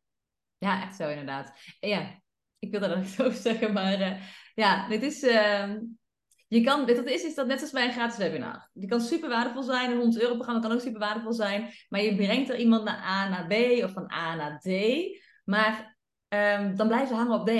ja 0.59 0.83
echt 0.83 0.97
zo 0.97 1.09
inderdaad. 1.09 1.53
Ja, 1.81 2.23
ik 2.59 2.71
wil 2.71 2.81
dat 2.81 2.97
niet 2.97 3.21
over 3.23 3.39
zeggen, 3.39 3.73
maar 3.73 4.01
uh, 4.01 4.23
ja, 4.55 4.89
dit 4.89 5.03
is... 5.03 5.23
Uh 5.23 5.75
je 6.53 6.61
kan, 6.61 6.87
dat 6.87 7.07
is, 7.07 7.25
is 7.25 7.35
dat 7.35 7.47
net 7.47 7.61
als 7.61 7.71
bij 7.71 7.85
een 7.85 7.93
gratis 7.93 8.19
webinar. 8.19 8.71
Die 8.73 8.89
kan 8.89 9.01
super 9.01 9.29
waardevol 9.29 9.63
zijn. 9.63 9.91
Een 9.91 9.99
100 9.99 10.23
euro 10.23 10.35
programma 10.35 10.61
kan 10.61 10.73
ook 10.73 10.81
super 10.81 11.01
waardevol 11.01 11.33
zijn. 11.33 11.73
Maar 11.89 12.03
je 12.03 12.17
brengt 12.17 12.51
er 12.51 12.59
iemand 12.59 12.85
naar 12.85 13.03
A 13.05 13.29
naar 13.29 13.47
B 13.47 13.85
of 13.85 13.93
van 13.93 14.13
A 14.13 14.35
naar 14.35 14.59
D. 14.61 14.69
Maar 15.45 15.97
um, 16.29 16.77
dan 16.77 16.87
blijven 16.87 17.09
ze 17.09 17.15
hangen 17.15 17.41
op 17.41 17.47
D. 17.47 17.51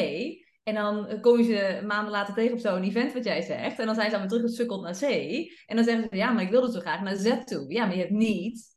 En 0.63 0.75
dan 0.75 1.21
kom 1.21 1.39
je 1.39 1.45
ze 1.45 1.87
maanden 1.87 2.11
later 2.11 2.35
tegen 2.35 2.53
op 2.53 2.59
zo'n 2.59 2.83
event 2.83 3.13
wat 3.13 3.25
jij 3.25 3.43
zegt. 3.43 3.79
En 3.79 3.87
dan 3.87 3.95
zijn 3.95 4.07
ze 4.07 4.13
dan 4.13 4.21
weer 4.21 4.31
teruggesukkeld 4.31 4.83
naar 4.83 4.99
C. 4.99 5.03
En 5.67 5.77
dan 5.77 5.85
zeggen 5.85 6.09
ze, 6.11 6.17
ja, 6.17 6.33
maar 6.33 6.43
ik 6.43 6.51
wilde 6.51 6.73
zo 6.73 6.81
graag 6.81 7.01
naar 7.01 7.17
Z 7.17 7.45
toe. 7.45 7.73
Ja, 7.73 7.85
maar 7.85 7.95
je 7.95 8.01
hebt 8.01 8.13
niet 8.13 8.77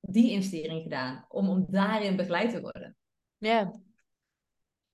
die 0.00 0.30
investering 0.30 0.82
gedaan 0.82 1.24
om, 1.28 1.48
om 1.48 1.66
daarin 1.68 2.16
begeleid 2.16 2.50
te 2.50 2.60
worden. 2.60 2.96
Ja. 3.38 3.72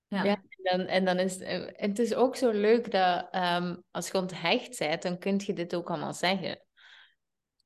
Ja. 0.09 0.23
ja. 0.23 0.43
Dan, 0.62 0.80
en 0.80 1.04
dan 1.04 1.18
is 1.18 1.38
eh, 1.38 1.62
het 1.72 1.98
is 1.98 2.14
ook 2.14 2.36
zo 2.36 2.50
leuk 2.50 2.90
dat 2.90 3.34
um, 3.34 3.82
als 3.90 4.11
je 4.11 4.18
onthecht 4.18 4.78
bent, 4.78 5.02
dan 5.02 5.18
kun 5.18 5.40
je 5.44 5.52
dit 5.52 5.74
ook 5.74 5.88
allemaal 5.88 6.14
zeggen. 6.14 6.61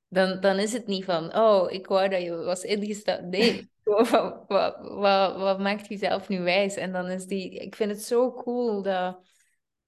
Dan, 0.09 0.41
dan 0.41 0.59
is 0.59 0.73
het 0.73 0.87
niet 0.87 1.05
van, 1.05 1.37
oh, 1.37 1.73
ik 1.73 1.87
wou 1.87 2.09
dat 2.09 2.23
je 2.23 2.35
was 2.35 2.63
ingesteld. 2.63 3.23
Nee, 3.23 3.71
wat, 3.83 4.45
wat, 4.47 5.37
wat, 5.37 5.59
maakt 5.59 5.89
jezelf 5.89 6.29
nu 6.29 6.41
wijs? 6.41 6.75
En 6.75 6.93
dan 6.93 7.07
is 7.07 7.27
die, 7.27 7.51
ik 7.51 7.75
vind 7.75 7.91
het 7.91 8.03
zo 8.03 8.33
cool 8.33 8.83
dat, 8.83 9.21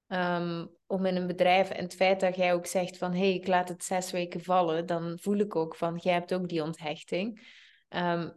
um, 0.06 0.70
om 0.86 1.06
in 1.06 1.16
een 1.16 1.26
bedrijf, 1.26 1.70
en 1.70 1.84
het 1.84 1.94
feit 1.94 2.20
dat 2.20 2.36
jij 2.36 2.54
ook 2.54 2.66
zegt 2.66 2.98
van, 2.98 3.12
hé, 3.12 3.18
hey, 3.18 3.34
ik 3.34 3.46
laat 3.46 3.68
het 3.68 3.84
zes 3.84 4.10
weken 4.10 4.42
vallen, 4.42 4.86
dan 4.86 5.18
voel 5.20 5.38
ik 5.38 5.56
ook 5.56 5.76
van, 5.76 6.00
jij 6.02 6.12
hebt 6.12 6.34
ook 6.34 6.48
die 6.48 6.62
onthechting. 6.62 7.54
Um, 7.88 8.32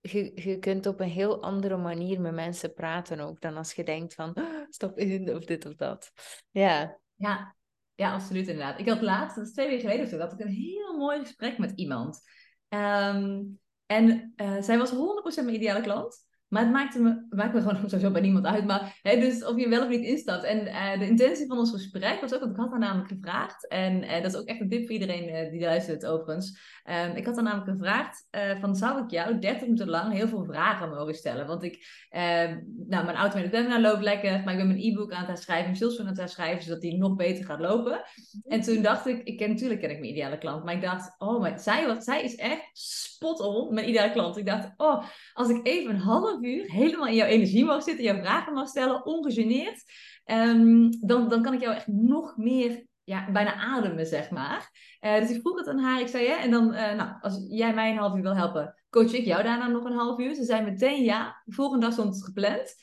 je, 0.00 0.32
je 0.34 0.58
kunt 0.58 0.86
op 0.86 1.00
een 1.00 1.08
heel 1.08 1.42
andere 1.42 1.76
manier 1.76 2.20
met 2.20 2.34
mensen 2.34 2.74
praten 2.74 3.20
ook 3.20 3.40
dan 3.40 3.56
als 3.56 3.72
je 3.72 3.84
denkt 3.84 4.14
van 4.14 4.36
oh, 4.38 4.64
stop 4.68 4.98
in 4.98 5.34
of 5.34 5.44
dit 5.44 5.66
of 5.66 5.74
dat. 5.74 6.12
Ja. 6.50 6.98
Ja, 7.14 7.56
ja, 7.94 8.12
absoluut 8.12 8.48
inderdaad. 8.48 8.80
Ik 8.80 8.88
had 8.88 9.02
laatst, 9.02 9.36
dat 9.36 9.46
is 9.46 9.52
twee 9.52 9.66
weken 9.66 9.80
geleden 9.80 10.04
of 10.04 10.10
zo, 10.10 10.18
had 10.18 10.32
ik 10.32 10.40
een 10.40 10.52
heel 10.52 10.96
mooi 10.96 11.18
gesprek 11.18 11.58
met 11.58 11.72
iemand. 11.74 12.20
Um, 12.68 13.58
en 13.86 14.32
uh, 14.36 14.60
zij 14.60 14.78
was 14.78 14.92
100% 14.92 14.94
mijn 15.34 15.54
ideale 15.54 15.80
klant. 15.80 16.26
Maar 16.48 16.62
het 16.62 16.72
maakte 16.72 17.00
me, 17.00 17.26
maakt 17.30 17.54
me 17.54 17.60
gewoon 17.60 17.76
sowieso 17.76 18.10
bij 18.10 18.20
niemand 18.20 18.46
uit. 18.46 18.64
Maar 18.64 18.98
hè, 19.02 19.20
dus 19.20 19.44
of 19.44 19.56
je 19.56 19.68
wel 19.68 19.82
of 19.82 19.88
niet 19.88 20.04
instapt. 20.04 20.44
En 20.44 20.66
uh, 20.66 20.98
de 20.98 21.06
intentie 21.06 21.46
van 21.46 21.58
ons 21.58 21.70
gesprek 21.70 22.20
was 22.20 22.34
ook, 22.34 22.40
want 22.40 22.52
ik 22.52 22.58
had 22.58 22.70
haar 22.70 22.78
namelijk 22.78 23.08
gevraagd. 23.08 23.68
En 23.68 24.02
uh, 24.02 24.12
dat 24.22 24.32
is 24.32 24.36
ook 24.36 24.46
echt 24.46 24.60
een 24.60 24.68
tip 24.68 24.82
voor 24.82 24.92
iedereen 24.92 25.28
uh, 25.28 25.50
die 25.50 25.60
luistert 25.60 26.06
overigens. 26.06 26.76
Um, 27.06 27.16
ik 27.16 27.24
had 27.24 27.34
haar 27.34 27.44
namelijk 27.44 27.70
gevraagd 27.70 28.26
van 28.60 28.76
zou 28.76 29.02
ik 29.02 29.10
jou 29.10 29.38
30 29.38 29.60
minuten 29.60 29.88
lang 29.88 30.12
heel 30.12 30.28
veel 30.28 30.44
vragen 30.44 30.88
mogen 30.88 31.14
stellen? 31.14 31.46
Want 31.46 31.62
ik, 31.62 31.86
ehm, 32.10 32.60
nou 32.88 33.04
mijn 33.04 33.16
auto 33.16 33.34
met 33.34 33.44
de 33.44 33.50
webinar 33.50 33.80
loopt 33.80 34.02
lekker. 34.02 34.42
Maar 34.44 34.52
ik 34.52 34.58
ben 34.58 34.66
mijn 34.66 34.80
e-book 34.80 35.12
aan 35.12 35.24
het 35.24 35.38
schrijven, 35.38 35.64
mijn 35.64 35.76
salesman 35.76 36.08
aan 36.08 36.18
het 36.18 36.30
schrijven. 36.30 36.62
Zodat 36.62 36.80
die 36.80 36.96
nog 36.96 37.16
beter 37.16 37.44
gaat 37.44 37.60
lopen. 37.60 38.02
En 38.44 38.60
toen 38.60 38.82
dacht 38.82 39.06
ik, 39.06 39.22
ik 39.22 39.36
ken, 39.36 39.48
natuurlijk 39.48 39.80
ken 39.80 39.90
ik 39.90 39.98
mijn 39.98 40.12
ideale 40.12 40.38
klant. 40.38 40.64
Maar 40.64 40.74
ik 40.74 40.82
dacht, 40.82 41.14
oh 41.18 41.40
maar 41.40 41.58
zij, 41.58 41.86
wat, 41.86 42.04
zij 42.04 42.22
is 42.22 42.36
echt 42.36 42.70
spot 42.72 43.40
on 43.40 43.74
mijn 43.74 43.88
ideale 43.88 44.12
klant. 44.12 44.36
Ik 44.36 44.46
dacht, 44.46 44.72
oh 44.76 45.04
als 45.32 45.48
ik 45.48 45.66
even 45.66 45.94
een 45.94 46.00
half 46.00 46.37
uur 46.42 46.64
helemaal 46.70 47.06
in 47.06 47.14
jouw 47.14 47.26
energie 47.26 47.64
mag 47.64 47.82
zitten, 47.82 48.04
jouw 48.04 48.20
vragen 48.20 48.52
mag 48.52 48.68
stellen, 48.68 49.06
ongegeneerd, 49.06 49.82
um, 50.26 50.90
dan, 51.00 51.28
dan 51.28 51.42
kan 51.42 51.54
ik 51.54 51.60
jou 51.60 51.74
echt 51.74 51.86
nog 51.86 52.36
meer 52.36 52.86
ja, 53.08 53.30
bijna 53.30 53.54
ademen, 53.54 54.06
zeg 54.06 54.30
maar. 54.30 54.70
Uh, 55.00 55.18
dus 55.18 55.30
ik 55.30 55.40
vroeg 55.40 55.58
het 55.58 55.68
aan 55.68 55.78
haar. 55.78 56.00
Ik 56.00 56.08
zei, 56.08 56.24
ja, 56.24 56.40
en 56.40 56.50
dan, 56.50 56.74
uh, 56.74 56.94
nou, 56.94 57.10
als 57.20 57.46
jij 57.48 57.74
mij 57.74 57.90
een 57.90 57.96
half 57.96 58.16
uur 58.16 58.22
wil 58.22 58.36
helpen, 58.36 58.74
coach 58.90 59.12
ik 59.12 59.24
jou 59.24 59.42
daarna 59.42 59.66
nog 59.68 59.84
een 59.84 59.96
half 59.96 60.18
uur. 60.18 60.34
Ze 60.34 60.44
zei 60.44 60.64
meteen 60.64 61.04
ja. 61.04 61.42
De 61.44 61.52
volgende 61.52 61.84
dag 61.84 61.92
stond 61.92 62.14
het 62.14 62.24
gepland. 62.24 62.74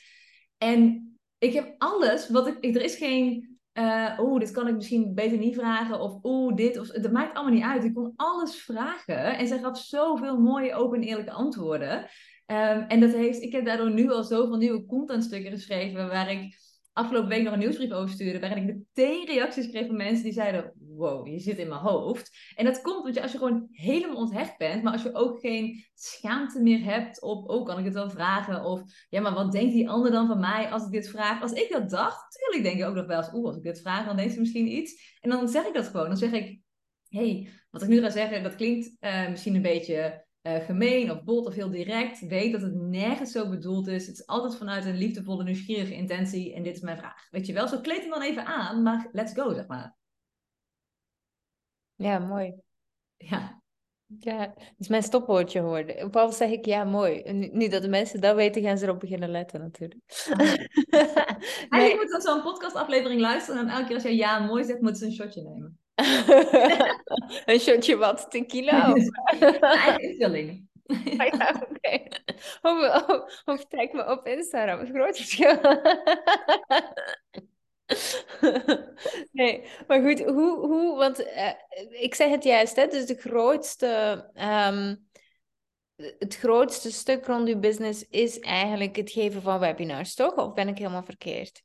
En 0.58 1.10
ik 1.38 1.52
heb 1.52 1.74
alles 1.78 2.28
wat 2.28 2.46
ik, 2.46 2.76
er 2.76 2.82
is 2.82 2.96
geen, 2.96 3.58
uh, 3.78 4.18
oeh, 4.18 4.40
dit 4.40 4.50
kan 4.50 4.68
ik 4.68 4.74
misschien 4.74 5.14
beter 5.14 5.38
niet 5.38 5.54
vragen. 5.54 6.00
Of 6.00 6.18
oeh, 6.22 6.54
dit. 6.54 6.78
Of, 6.78 6.86
dat 6.86 7.12
maakt 7.12 7.34
allemaal 7.34 7.54
niet 7.54 7.64
uit. 7.64 7.84
Ik 7.84 7.94
kon 7.94 8.12
alles 8.16 8.56
vragen. 8.56 9.38
En 9.38 9.46
zij 9.46 9.58
gaf 9.58 9.78
zoveel 9.78 10.38
mooie, 10.38 10.74
open 10.74 11.00
en 11.00 11.06
eerlijke 11.06 11.32
antwoorden. 11.32 12.06
Um, 12.46 12.82
en 12.88 13.00
dat 13.00 13.12
heeft, 13.12 13.42
ik 13.42 13.52
heb 13.52 13.64
daardoor 13.64 13.90
nu 13.90 14.10
al 14.10 14.24
zoveel 14.24 14.56
nieuwe 14.56 14.86
contentstukken 14.86 15.50
geschreven, 15.50 16.08
waar 16.08 16.30
ik 16.30 16.56
afgelopen 16.92 17.28
week 17.28 17.42
nog 17.42 17.52
een 17.52 17.58
nieuwsbrief 17.58 17.90
over 17.90 18.14
stuurde, 18.14 18.40
waarin 18.40 18.68
ik 18.68 18.74
meteen 18.74 19.26
reacties 19.26 19.68
kreeg 19.68 19.86
van 19.86 19.96
mensen 19.96 20.24
die 20.24 20.32
zeiden, 20.32 20.72
wow, 20.78 21.26
je 21.26 21.38
zit 21.38 21.58
in 21.58 21.68
mijn 21.68 21.80
hoofd. 21.80 22.52
En 22.54 22.64
dat 22.64 22.80
komt 22.82 22.98
omdat 22.98 23.14
je 23.14 23.22
als 23.22 23.32
je 23.32 23.38
gewoon 23.38 23.68
helemaal 23.70 24.16
onthecht 24.16 24.58
bent, 24.58 24.82
maar 24.82 24.92
als 24.92 25.02
je 25.02 25.14
ook 25.14 25.40
geen 25.40 25.84
schaamte 25.94 26.62
meer 26.62 26.84
hebt 26.84 27.22
op, 27.22 27.48
oh, 27.48 27.66
kan 27.66 27.78
ik 27.78 27.84
het 27.84 27.94
wel 27.94 28.10
vragen? 28.10 28.64
Of, 28.64 28.82
ja, 29.08 29.20
maar 29.20 29.34
wat 29.34 29.52
denkt 29.52 29.72
die 29.72 29.88
ander 29.88 30.10
dan 30.10 30.26
van 30.26 30.40
mij 30.40 30.70
als 30.70 30.84
ik 30.84 30.90
dit 30.90 31.08
vraag? 31.08 31.42
Als 31.42 31.52
ik 31.52 31.70
dat 31.70 31.90
dacht, 31.90 32.38
natuurlijk 32.38 32.62
denk 32.62 32.78
ik 32.78 32.88
ook 32.88 32.94
nog 32.94 33.06
wel 33.06 33.18
eens, 33.18 33.34
oeh, 33.34 33.46
als 33.46 33.56
ik 33.56 33.62
dit 33.62 33.80
vraag, 33.80 34.06
dan 34.06 34.16
denkt 34.16 34.32
ze 34.32 34.40
misschien 34.40 34.72
iets. 34.72 35.16
En 35.20 35.30
dan 35.30 35.48
zeg 35.48 35.66
ik 35.66 35.74
dat 35.74 35.86
gewoon. 35.86 36.08
Dan 36.08 36.16
zeg 36.16 36.32
ik, 36.32 36.60
hey, 37.08 37.48
wat 37.70 37.82
ik 37.82 37.88
nu 37.88 38.00
ga 38.00 38.10
zeggen, 38.10 38.42
dat 38.42 38.54
klinkt 38.54 38.96
uh, 39.00 39.28
misschien 39.28 39.54
een 39.54 39.62
beetje 39.62 40.25
uh, 40.46 40.64
gemeen 40.64 41.10
of 41.10 41.24
bot 41.24 41.46
of 41.46 41.54
heel 41.54 41.70
direct. 41.70 42.20
Weet 42.26 42.52
dat 42.52 42.60
het 42.62 42.74
nergens 42.74 43.32
zo 43.32 43.48
bedoeld 43.48 43.86
is. 43.86 44.06
Het 44.06 44.18
is 44.18 44.26
altijd 44.26 44.56
vanuit 44.56 44.84
een 44.84 44.96
liefdevolle, 44.96 45.44
nieuwsgierige 45.44 45.94
intentie. 45.94 46.54
En 46.54 46.62
dit 46.62 46.74
is 46.76 46.80
mijn 46.82 46.98
vraag. 46.98 47.26
Weet 47.30 47.46
je 47.46 47.52
wel, 47.52 47.68
zo 47.68 47.80
kleed 47.80 48.00
hem 48.00 48.10
dan 48.10 48.22
even 48.22 48.44
aan, 48.46 48.82
maar 48.82 49.08
let's 49.12 49.32
go, 49.32 49.54
zeg 49.54 49.66
maar. 49.66 49.96
Ja, 51.94 52.18
mooi. 52.18 52.54
Ja. 53.16 53.62
Ja, 54.18 54.38
het 54.56 54.74
is 54.78 54.88
mijn 54.88 55.02
stopwoordje 55.02 55.60
geworden. 55.60 56.04
Op 56.04 56.16
alles 56.16 56.36
zeg 56.36 56.50
ik 56.50 56.64
ja, 56.64 56.84
mooi. 56.84 57.20
En 57.20 57.56
nu- 57.58 57.68
dat 57.68 57.82
de 57.82 57.88
mensen 57.88 58.20
dat 58.20 58.34
weten, 58.36 58.62
gaan 58.62 58.78
ze 58.78 58.84
erop 58.86 59.00
beginnen 59.00 59.28
letten 59.30 59.60
natuurlijk. 59.60 60.00
Eigenlijk 60.06 61.70
Nee. 61.70 61.94
moet 61.96 62.10
dan 62.10 62.20
zo'n 62.20 62.42
podcastaflevering 62.42 63.20
luisteren 63.20 63.60
en 63.60 63.68
elke 63.68 63.84
keer 63.86 63.94
als 63.94 64.02
jij 64.02 64.14
ja 64.16 64.38
mooi 64.38 64.64
zegt, 64.64 64.80
moeten 64.80 65.00
ze 65.00 65.06
een 65.06 65.12
shotje 65.12 65.42
nemen. 65.42 65.78
Een 67.46 67.60
shotje 67.60 67.96
wat, 67.96 68.30
tequila? 68.30 68.92
Of... 68.92 69.04
Eigen 69.60 70.00
invulling. 70.00 70.68
Ah 71.16 71.26
ja, 71.38 71.66
oké. 71.70 72.02
Of, 72.62 73.06
of, 73.08 73.42
of 73.44 73.66
tag 73.66 73.92
me 73.92 74.10
op 74.10 74.26
Instagram. 74.26 74.78
Het 74.78 74.88
groot 74.88 75.16
verschil. 75.16 75.58
Nee, 79.32 79.64
maar 79.86 80.00
goed, 80.02 80.20
hoe, 80.24 80.66
hoe 80.66 80.96
want 80.96 81.22
eh, 81.24 81.52
ik 81.90 82.14
zeg 82.14 82.30
het 82.30 82.44
juist, 82.44 82.76
hè, 82.76 82.86
dus 82.86 83.06
de 83.06 83.14
grootste, 83.14 84.30
ehm, 84.34 84.96
het 86.18 86.36
grootste 86.36 86.92
stuk 86.92 87.26
rond 87.26 87.48
uw 87.48 87.58
business 87.58 88.06
is 88.08 88.38
eigenlijk 88.38 88.96
het 88.96 89.10
geven 89.10 89.42
van 89.42 89.58
webinars, 89.58 90.14
toch? 90.14 90.34
Of 90.34 90.52
ben 90.52 90.68
ik 90.68 90.78
helemaal 90.78 91.04
verkeerd? 91.04 91.62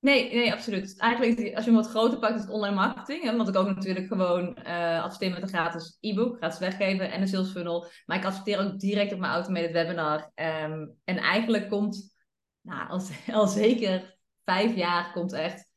Nee, 0.00 0.34
nee, 0.34 0.52
absoluut. 0.52 0.98
Eigenlijk, 0.98 1.54
als 1.54 1.64
je 1.64 1.70
hem 1.70 1.80
wat 1.80 1.90
groter 1.90 2.18
pakt, 2.18 2.34
is 2.34 2.40
het 2.40 2.50
online 2.50 2.74
marketing. 2.74 3.22
Hè? 3.22 3.36
Want 3.36 3.48
ik 3.48 3.56
ook 3.56 3.66
natuurlijk 3.66 4.06
gewoon 4.06 4.56
eh 4.56 5.02
adverteer 5.02 5.30
met 5.30 5.42
een 5.42 5.48
gratis 5.48 5.96
e-book, 6.00 6.36
gratis 6.36 6.58
weggeven 6.58 7.10
en 7.10 7.20
een 7.20 7.28
sales 7.28 7.50
funnel. 7.50 7.86
Maar 8.06 8.16
ik 8.16 8.24
adverteer 8.24 8.58
ook 8.58 8.78
direct 8.78 9.12
op 9.12 9.18
mijn 9.18 9.32
automated 9.32 9.72
webinar. 9.72 10.30
Ehm, 10.34 10.86
en 11.04 11.16
eigenlijk 11.16 11.68
komt, 11.68 12.14
nou, 12.60 12.88
al, 12.88 13.00
al 13.40 13.46
zeker 13.46 14.18
vijf 14.44 14.74
jaar, 14.74 15.12
komt 15.12 15.32
echt 15.32 15.68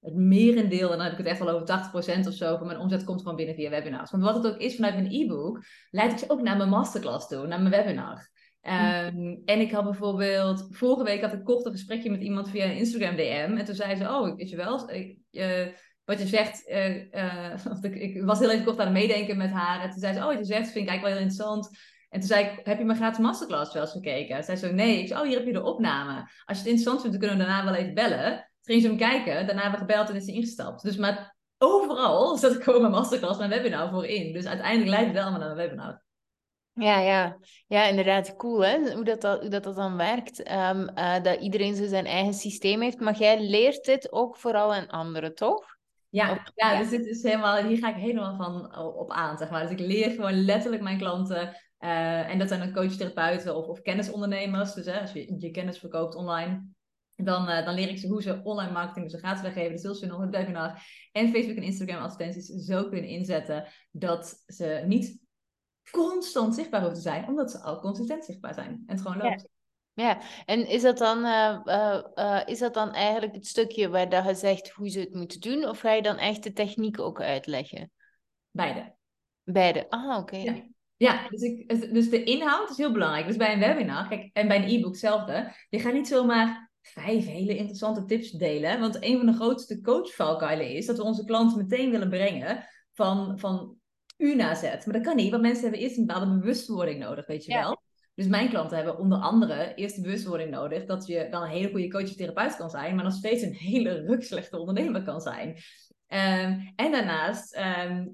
het 0.00 0.14
merendeel, 0.14 0.90
en 0.90 0.96
dan 0.96 1.04
heb 1.06 1.12
ik 1.12 1.18
het 1.18 1.26
echt 1.26 1.38
wel 1.38 1.48
over 1.48 1.66
80% 1.66 2.26
of 2.26 2.34
zo, 2.34 2.56
van 2.56 2.66
mijn 2.66 2.78
omzet 2.78 3.04
komt 3.04 3.20
gewoon 3.20 3.36
binnen 3.36 3.54
via 3.54 3.70
webinars. 3.70 4.10
Want 4.10 4.22
wat 4.22 4.34
het 4.34 4.46
ook 4.46 4.60
is 4.60 4.74
vanuit 4.74 4.94
mijn 4.94 5.12
e-book, 5.12 5.64
leid 5.90 6.12
ik 6.12 6.18
ze 6.18 6.30
ook 6.30 6.42
naar 6.42 6.56
mijn 6.56 6.68
masterclass 6.68 7.28
toe, 7.28 7.46
naar 7.46 7.60
mijn 7.60 7.84
webinar. 7.84 8.30
Ehm, 8.60 9.36
en 9.44 9.60
ik 9.60 9.70
had 9.70 9.84
bijvoorbeeld, 9.84 10.66
vorige 10.70 11.04
week 11.04 11.20
had 11.20 11.32
ik 11.32 11.44
kort 11.44 11.64
een 11.64 11.72
gesprekje 11.72 12.10
met 12.10 12.20
iemand 12.20 12.50
via 12.50 12.64
Instagram 12.64 13.16
DM. 13.16 13.54
En 13.58 13.64
toen 13.64 13.74
zei 13.74 13.96
ze, 13.96 14.04
oh, 14.04 14.36
weet 14.36 14.50
je 14.50 14.56
wel, 14.56 14.88
eh, 14.88 15.66
wat 16.04 16.18
je 16.18 16.26
zegt, 16.26 16.62
want 17.68 17.84
ik, 17.84 17.94
ik 17.94 18.22
was 18.22 18.38
heel 18.38 18.50
even 18.50 18.64
kort 18.64 18.78
aan 18.78 18.84
het 18.84 18.94
meedenken 18.94 19.36
met 19.36 19.50
haar. 19.50 19.82
En 19.82 19.90
toen 19.90 20.00
zei 20.00 20.14
ze, 20.14 20.18
oh, 20.20 20.26
wat 20.26 20.38
je 20.38 20.44
zegt 20.44 20.70
vind 20.70 20.84
ik 20.84 20.88
eigenlijk 20.88 21.02
wel 21.02 21.12
heel 21.12 21.22
interessant. 21.22 21.68
En 22.10 22.20
toen 22.20 22.28
zei 22.28 22.44
ik, 22.44 22.60
heb 22.66 22.78
je 22.78 22.84
mijn 22.84 22.98
gratis 22.98 23.18
masterclass 23.18 23.72
wel 23.72 23.82
eens 23.82 23.92
gekeken? 23.92 24.44
Zij 24.44 24.56
zei 24.56 24.70
zo, 24.70 24.76
nee. 24.76 25.00
Ik 25.00 25.08
zei, 25.08 25.20
oh, 25.20 25.26
hier 25.26 25.36
heb 25.36 25.46
je 25.46 25.52
de 25.52 25.62
opname. 25.62 26.14
Als 26.20 26.58
je 26.58 26.62
het 26.62 26.66
interessant 26.66 27.00
vindt, 27.00 27.10
dan 27.10 27.28
kunnen 27.28 27.38
we 27.38 27.52
daarna 27.52 27.70
wel 27.70 27.80
even 27.80 27.94
bellen. 27.94 28.30
Toen 28.36 28.74
ging 28.74 28.82
ze 28.82 28.88
hem 28.88 28.96
kijken, 28.96 29.46
daarna 29.46 29.62
hebben 29.62 29.80
we 29.80 29.86
gebeld 29.86 30.08
en 30.08 30.16
is 30.16 30.24
ze 30.24 30.32
ingestapt. 30.32 30.82
Dus 30.82 30.96
maar 30.96 31.36
overal 31.58 32.36
zet 32.36 32.54
ik 32.54 32.62
gewoon 32.62 32.80
mijn 32.80 32.92
masterclass, 32.92 33.38
mijn 33.38 33.50
webinar 33.50 33.90
voor 33.90 34.06
in. 34.06 34.32
Dus 34.32 34.46
uiteindelijk 34.46 34.90
leidt 34.90 35.06
het 35.06 35.14
wel 35.14 35.22
allemaal 35.22 35.40
naar 35.40 35.56
mijn 35.56 35.68
webinar. 35.68 36.02
Ja, 36.80 36.98
ja. 37.00 37.38
Ja, 37.66 37.84
inderdaad, 37.86 38.36
cool 38.36 38.64
hè, 38.64 38.94
hoe 38.94 39.04
dat, 39.04 39.20
dat, 39.20 39.40
hoe 39.40 39.48
dat, 39.50 39.62
dat 39.64 39.76
dan 39.76 39.96
werkt. 39.96 40.42
Ehm, 40.42 40.86
eh, 40.86 41.22
dat 41.22 41.40
iedereen 41.40 41.74
zo 41.74 41.86
zijn 41.86 42.06
eigen 42.06 42.34
systeem 42.34 42.80
heeft, 42.80 43.00
maar 43.00 43.18
jij 43.18 43.40
leert 43.40 43.84
dit 43.84 44.12
ook 44.12 44.36
vooral 44.36 44.74
aan 44.74 44.88
anderen, 44.88 45.34
toch? 45.34 45.78
Ja, 46.08 46.32
Of- 46.32 46.50
ja, 46.54 46.72
ja. 46.72 46.78
dus 46.78 46.90
dit 46.90 47.06
is 47.06 47.22
helemaal, 47.22 47.64
hier 47.64 47.78
ga 47.78 47.88
ik 47.88 48.02
helemaal 48.02 48.36
van 48.36 48.76
op 48.94 49.10
aan, 49.10 49.38
zeg 49.38 49.50
maar. 49.50 49.62
Dus 49.62 49.70
ik 49.70 49.78
leer 49.78 50.10
gewoon 50.10 50.44
letterlijk 50.44 50.82
mijn 50.82 50.98
klanten. 50.98 51.56
eh, 51.78 52.28
en 52.30 52.38
dat 52.38 52.48
zijn 52.48 52.60
dan 52.60 52.72
coach-therapeuten 52.72 53.56
of, 53.56 53.66
of 53.66 53.80
kennisondernemers. 53.80 54.74
Dus 54.74 54.86
hè, 54.86 55.00
als 55.00 55.12
je 55.12 55.34
je 55.38 55.50
kennis 55.50 55.78
verkoopt 55.78 56.14
online, 56.14 56.66
dan, 57.16 57.48
eh, 57.48 57.64
dan 57.64 57.74
leer 57.74 57.88
ik 57.88 57.98
ze 57.98 58.08
hoe 58.08 58.22
ze 58.22 58.40
online 58.44 58.72
marketing, 58.72 59.04
dus 59.04 59.12
een 59.14 59.18
gratis 59.26 59.42
weggeven, 59.42 59.72
de 59.72 59.78
sales 59.78 59.98
funnel, 59.98 60.20
het 60.20 60.30
webinar 60.30 60.82
en 61.12 61.28
Facebook 61.30 61.56
en 61.56 61.62
Instagram 61.62 62.02
advertenties 62.02 62.46
zo 62.64 62.88
kunnen 62.88 63.10
inzetten 63.10 63.66
dat 63.90 64.42
ze 64.46 64.82
niet 64.86 65.18
constant 65.90 66.54
zichtbaar 66.54 66.80
hoeven 66.80 66.98
te 66.98 67.08
zijn, 67.08 67.28
omdat 67.28 67.50
ze 67.50 67.60
al 67.60 67.80
consistent 67.80 68.24
zichtbaar 68.24 68.54
zijn. 68.54 68.82
En 68.86 68.96
het 68.96 69.00
gewoon 69.00 69.16
loopt. 69.16 69.48
Ja, 69.94 70.20
en 70.44 70.68
is 70.68 70.82
dat 70.82 70.98
dan, 70.98 71.24
eh, 71.24 71.60
eh, 71.64 72.02
eh, 72.14 72.48
is 72.48 72.58
dat 72.58 72.74
dan 72.74 72.92
eigenlijk 72.92 73.34
het 73.34 73.46
stukje 73.46 73.88
waar 73.88 74.08
dat 74.08 74.24
je 74.24 74.34
zegt 74.34 74.70
hoe 74.70 74.88
ze 74.88 75.00
het 75.00 75.14
moeten 75.14 75.40
doen, 75.40 75.68
of 75.68 75.80
ga 75.80 75.92
je 75.92 76.02
dan 76.02 76.16
echt 76.16 76.42
de 76.42 76.52
techniek 76.52 77.00
ook 77.00 77.20
uitleggen? 77.20 77.90
Beide. 78.50 78.94
Beide. 79.44 79.90
Ah, 79.90 80.18
oké. 80.18 80.36
Ja. 80.36 80.68
Ja, 80.96 81.28
dus, 81.28 81.42
ik, 81.42 81.68
dus 81.94 82.10
de 82.10 82.24
inhoud 82.24 82.70
is 82.70 82.76
heel 82.76 82.92
belangrijk. 82.92 83.26
Dus 83.26 83.36
bij 83.36 83.52
een 83.52 83.58
webinar, 83.58 84.08
kijk, 84.08 84.30
en 84.32 84.48
bij 84.48 84.56
een 84.56 84.68
e-book 84.68 84.90
hetzelfde. 84.90 85.54
Je 85.68 85.78
gaat 85.78 85.92
niet 85.92 86.08
zomaar 86.08 86.70
vijf 86.82 87.26
hele 87.26 87.56
interessante 87.56 88.04
tips 88.04 88.30
delen. 88.30 88.80
Want 88.80 89.04
een 89.04 89.16
van 89.16 89.26
de 89.26 89.32
grootste 89.32 89.80
coachvalkuilen 89.80 90.70
is 90.70 90.86
dat 90.86 90.96
we 90.96 91.02
onze 91.02 91.24
klanten 91.24 91.58
meteen 91.58 91.90
willen 91.90 92.08
brengen 92.08 92.66
van, 92.92 93.38
van 93.38 93.79
U 94.20 94.34
naar 94.34 94.56
Z. 94.56 94.62
Maar 94.62 94.92
dat 94.92 95.02
kan 95.02 95.16
niet, 95.16 95.30
want 95.30 95.42
mensen 95.42 95.62
hebben 95.62 95.80
eerst 95.80 95.96
een 95.96 96.06
bepaalde 96.06 96.38
bewustwording 96.38 96.98
nodig, 96.98 97.26
weet 97.26 97.44
je 97.44 97.52
Ja. 97.52 97.60
wel. 97.62 97.82
Dus 98.14 98.26
mijn 98.26 98.48
klanten 98.48 98.76
hebben 98.76 98.98
onder 98.98 99.18
andere 99.18 99.74
eerst 99.74 99.96
de 99.96 100.02
bewustwording 100.02 100.50
nodig 100.50 100.84
dat 100.84 101.06
je 101.06 101.26
dan 101.30 101.42
een 101.42 101.48
hele 101.48 101.70
goede 101.70 101.88
coach 101.88 102.02
of 102.02 102.14
therapeut 102.14 102.56
kan 102.56 102.70
zijn, 102.70 102.94
maar 102.94 103.04
nog 103.04 103.12
steeds 103.12 103.42
een 103.42 103.52
hele 103.54 103.92
rukslechte 104.10 104.58
ondernemer 104.58 105.02
kan 105.02 105.20
zijn. 105.20 105.56
Ehm, 106.06 106.60
en 106.76 106.92
daarnaast 106.92 107.54
ehm, 107.54 108.06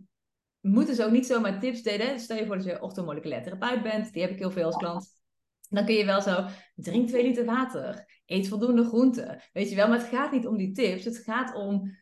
moeten 0.61 0.95
ze 0.95 1.05
ook 1.05 1.11
niet 1.11 1.27
zomaar 1.27 1.61
tips 1.61 1.83
delen. 1.83 2.21
Stel 2.21 2.37
je 2.37 2.47
voor 2.47 2.57
dat 2.57 2.65
je 2.65 2.83
orthomoleculair 2.83 3.43
therapeut 3.43 3.83
bent, 3.83 4.13
die 4.13 4.23
heb 4.23 4.31
ik 4.31 4.39
heel 4.39 4.51
veel 4.51 4.65
als 4.65 4.77
klant. 4.77 5.09
Dan 5.69 5.85
kun 5.85 5.95
je 5.95 6.05
wel 6.05 6.23
zo, 6.23 6.47
drink 6.75 7.09
2 7.09 7.23
liter 7.23 7.45
water, 7.45 8.21
eet 8.27 8.49
voldoende 8.49 8.85
groenten. 8.85 9.43
Weet 9.53 9.71
je 9.71 9.77
wel, 9.77 9.89
maar 9.89 9.99
het 9.99 10.09
gaat 10.09 10.33
niet 10.33 10.47
om 10.47 10.57
die 10.57 10.73
tips. 10.73 11.05
Het 11.05 11.19
gaat 11.19 11.55
om 11.55 11.97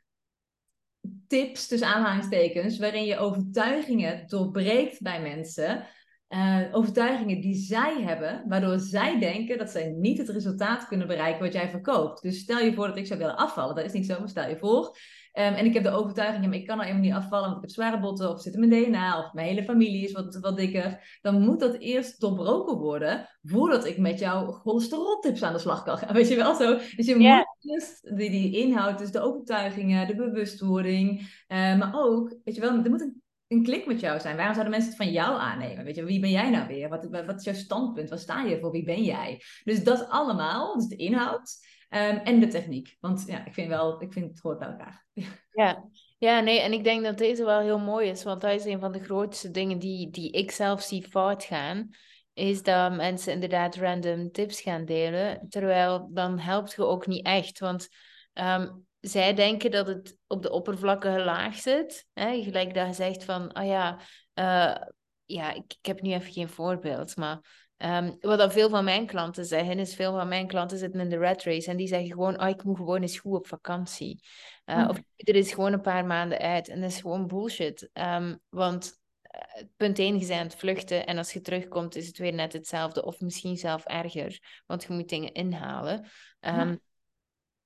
tips, 1.28 1.66
tussen 1.66 1.88
aanhalingstekens, 1.88 2.78
waarin 2.78 3.04
je 3.04 3.18
overtuigingen 3.18 4.26
doorbreekt 4.26 5.02
bij 5.02 5.20
mensen. 5.20 5.86
Eh, 6.28 6.60
overtuigingen 6.72 7.40
die 7.40 7.54
zij 7.54 8.02
hebben, 8.02 8.44
waardoor 8.48 8.78
zij 8.78 9.18
denken 9.18 9.58
dat 9.58 9.70
zij 9.70 9.88
niet 9.88 10.18
het 10.18 10.28
resultaat 10.28 10.86
kunnen 10.86 11.06
bereiken 11.06 11.42
wat 11.42 11.52
jij 11.52 11.70
verkoopt. 11.70 12.22
Dus 12.22 12.38
stel 12.38 12.58
je 12.58 12.74
voor 12.74 12.86
dat 12.86 12.96
ik 12.96 13.06
zou 13.06 13.18
willen 13.18 13.36
afvallen, 13.36 13.74
dat 13.74 13.84
is 13.84 13.92
niet 13.92 14.06
zo, 14.06 14.18
maar 14.18 14.28
stel 14.28 14.48
je 14.48 14.58
voor. 14.58 14.96
Ehm, 15.34 15.54
en 15.54 15.64
ik 15.64 15.74
heb 15.74 15.82
de 15.82 15.90
overtuiging, 15.90 16.42
ja, 16.42 16.48
maar 16.48 16.58
ik 16.58 16.66
kan 16.66 16.76
nou 16.76 16.88
helemaal 16.88 17.08
niet 17.08 17.18
afvallen, 17.22 17.44
want 17.44 17.56
ik 17.56 17.62
heb 17.62 17.70
zware 17.70 18.00
botten, 18.00 18.30
of 18.30 18.40
zit 18.40 18.54
in 18.54 18.68
mijn 18.68 18.84
DNA, 18.84 19.18
of 19.18 19.32
mijn 19.32 19.46
hele 19.46 19.64
familie 19.64 20.04
is 20.04 20.12
wat, 20.12 20.38
wat 20.40 20.56
dikker. 20.56 21.18
Dan 21.22 21.40
moet 21.40 21.60
dat 21.60 21.74
eerst 21.78 22.20
doorbroken 22.20 22.76
worden, 22.76 23.28
voordat 23.42 23.86
ik 23.86 23.98
met 23.98 24.18
jouw 24.18 24.52
cholesteroltips 24.52 25.42
aan 25.42 25.52
de 25.52 25.58
slag 25.58 25.82
kan 25.82 25.98
gaan. 25.98 26.14
Weet 26.18 26.28
je 26.28 26.36
wel 26.36 26.54
zo? 26.54 26.78
Dus 26.96 27.06
je 27.06 27.16
moet 27.16 27.72
eerst 27.72 28.16
die, 28.16 28.30
die 28.30 28.56
inhoud, 28.56 28.98
dus 28.98 29.10
de 29.10 29.20
overtuigingen, 29.20 30.06
de 30.06 30.16
bewustwording, 30.16 31.20
eh, 31.46 31.78
maar 31.78 31.92
ook, 31.94 32.36
weet 32.44 32.54
je 32.54 32.60
wel, 32.60 32.84
er 32.84 32.90
moet 32.90 33.00
een, 33.00 33.22
een 33.48 33.62
klik 33.62 33.86
met 33.86 34.00
jou 34.00 34.20
zijn. 34.20 34.36
Waarom 34.36 34.54
zouden 34.54 34.74
mensen 34.74 34.92
het 34.92 35.02
van 35.02 35.12
jou 35.12 35.38
aannemen? 35.40 35.84
Weet 35.84 35.96
je, 35.96 36.04
wie 36.04 36.20
ben 36.20 36.30
jij 36.30 36.50
nou 36.50 36.66
weer? 36.66 36.88
Wat, 36.88 37.08
wat 37.10 37.38
is 37.38 37.44
jouw 37.44 37.54
standpunt? 37.54 38.08
Waar 38.08 38.18
sta 38.18 38.42
je 38.42 38.58
voor? 38.60 38.70
Wie 38.70 38.84
ben 38.84 39.02
jij? 39.02 39.42
Dus 39.64 39.84
dat 39.84 40.08
allemaal, 40.08 40.74
dus 40.74 40.86
de 40.86 40.96
inhoud 40.96 41.72
ehm, 41.88 42.16
en 42.16 42.40
de 42.40 42.46
techniek. 42.46 42.96
Want 43.00 43.24
ja, 43.26 43.46
ik 43.46 43.54
vind 43.54 43.68
wel, 43.68 44.02
ik 44.02 44.12
vind 44.12 44.30
het 44.30 44.40
hoort 44.40 44.58
bij 44.58 44.68
elkaar. 44.68 45.06
Ja. 45.54 45.88
Ja, 46.18 46.40
nee, 46.40 46.60
en 46.60 46.72
ik 46.72 46.84
denk 46.84 47.04
dat 47.04 47.18
deze 47.18 47.44
wel 47.44 47.60
heel 47.60 47.78
mooi 47.78 48.08
is, 48.08 48.22
want 48.22 48.40
dat 48.40 48.52
is 48.52 48.64
een 48.64 48.80
van 48.80 48.92
de 48.92 49.04
grootste 49.04 49.50
dingen 49.50 49.78
die, 49.78 50.10
die 50.10 50.30
ik 50.30 50.50
zelf 50.50 50.82
zie 50.82 51.06
fout 51.08 51.44
gaan, 51.44 51.90
is 52.32 52.62
dat 52.62 52.92
mensen 52.92 53.32
inderdaad 53.32 53.76
random 53.76 54.30
tips 54.30 54.60
gaan 54.60 54.84
delen, 54.84 55.48
terwijl 55.48 56.08
dan 56.12 56.38
helpt 56.38 56.72
je 56.72 56.84
ook 56.84 57.06
niet 57.06 57.26
echt, 57.26 57.58
want 57.58 57.88
ehm, 58.32 58.68
zij 59.00 59.34
denken 59.34 59.70
dat 59.70 59.86
het 59.86 60.18
op 60.26 60.42
de 60.42 60.50
oppervlakkige 60.50 61.20
laag 61.20 61.54
zit, 61.54 62.06
hè? 62.12 62.42
Gelijk 62.42 62.74
dat 62.74 62.86
je 62.86 62.92
zegt 62.92 63.24
van, 63.24 63.58
oh 63.58 63.66
ja, 63.66 64.00
eh, 64.34 64.76
ja, 65.24 65.52
ik, 65.52 65.74
ik 65.78 65.86
heb 65.86 66.00
nu 66.00 66.12
even 66.12 66.32
geen 66.32 66.48
voorbeeld, 66.48 67.16
maar 67.16 67.63
ehm, 67.76 68.12
wat 68.20 68.38
dan 68.38 68.52
veel 68.52 68.68
van 68.68 68.84
mijn 68.84 69.06
klanten 69.06 69.44
zeggen, 69.44 69.78
is 69.78 69.94
veel 69.94 70.12
van 70.12 70.28
mijn 70.28 70.46
klanten 70.46 70.78
zitten 70.78 71.00
in 71.00 71.08
de 71.08 71.18
rat 71.18 71.42
race 71.42 71.70
en 71.70 71.76
die 71.76 71.86
zeggen 71.86 72.08
gewoon, 72.08 72.40
oh, 72.40 72.48
ik 72.48 72.64
moet 72.64 72.76
gewoon 72.76 73.02
eens 73.02 73.18
goed 73.18 73.34
op 73.38 73.46
vakantie. 73.46 74.22
Uh, 74.66 74.82
Hm. 74.82 74.88
Of 74.88 75.00
er 75.16 75.34
is 75.34 75.52
gewoon 75.52 75.72
een 75.72 75.80
paar 75.80 76.04
maanden 76.06 76.38
uit 76.38 76.68
en 76.68 76.80
dat 76.80 76.90
is 76.90 77.00
gewoon 77.00 77.26
bullshit. 77.26 77.90
Ehm, 77.92 78.36
want 78.48 79.02
eh, 79.20 79.62
punt 79.76 79.98
één, 79.98 80.18
je 80.18 80.26
bent 80.26 80.38
aan 80.40 80.46
het 80.46 80.56
vluchten 80.56 81.06
en 81.06 81.18
als 81.18 81.32
je 81.32 81.40
terugkomt 81.40 81.96
is 81.96 82.06
het 82.06 82.18
weer 82.18 82.32
net 82.32 82.52
hetzelfde 82.52 83.04
of 83.04 83.20
misschien 83.20 83.56
zelf 83.56 83.84
erger, 83.84 84.62
want 84.66 84.82
je 84.82 84.92
moet 84.92 85.08
dingen 85.08 85.32
inhalen. 85.32 86.06
Ehm, 86.40 86.76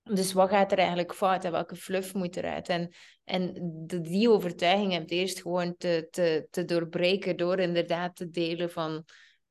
Dus 0.02 0.32
wat 0.32 0.48
gaat 0.48 0.72
er 0.72 0.78
eigenlijk 0.78 1.14
fout 1.14 1.44
en 1.44 1.52
welke 1.52 1.76
fluff 1.76 2.14
moet 2.14 2.36
eruit? 2.36 2.68
En, 2.68 2.94
en 3.24 3.52
de, 3.86 4.00
die 4.00 4.30
overtuiging 4.30 4.92
heb 4.92 5.08
je 5.10 5.16
eerst 5.16 5.42
gewoon 5.42 5.76
te, 5.76 6.08
te, 6.10 6.46
te 6.50 6.64
doorbreken 6.64 7.36
door 7.36 7.58
inderdaad 7.58 8.16
te 8.16 8.30
delen 8.30 8.70
van... 8.70 9.04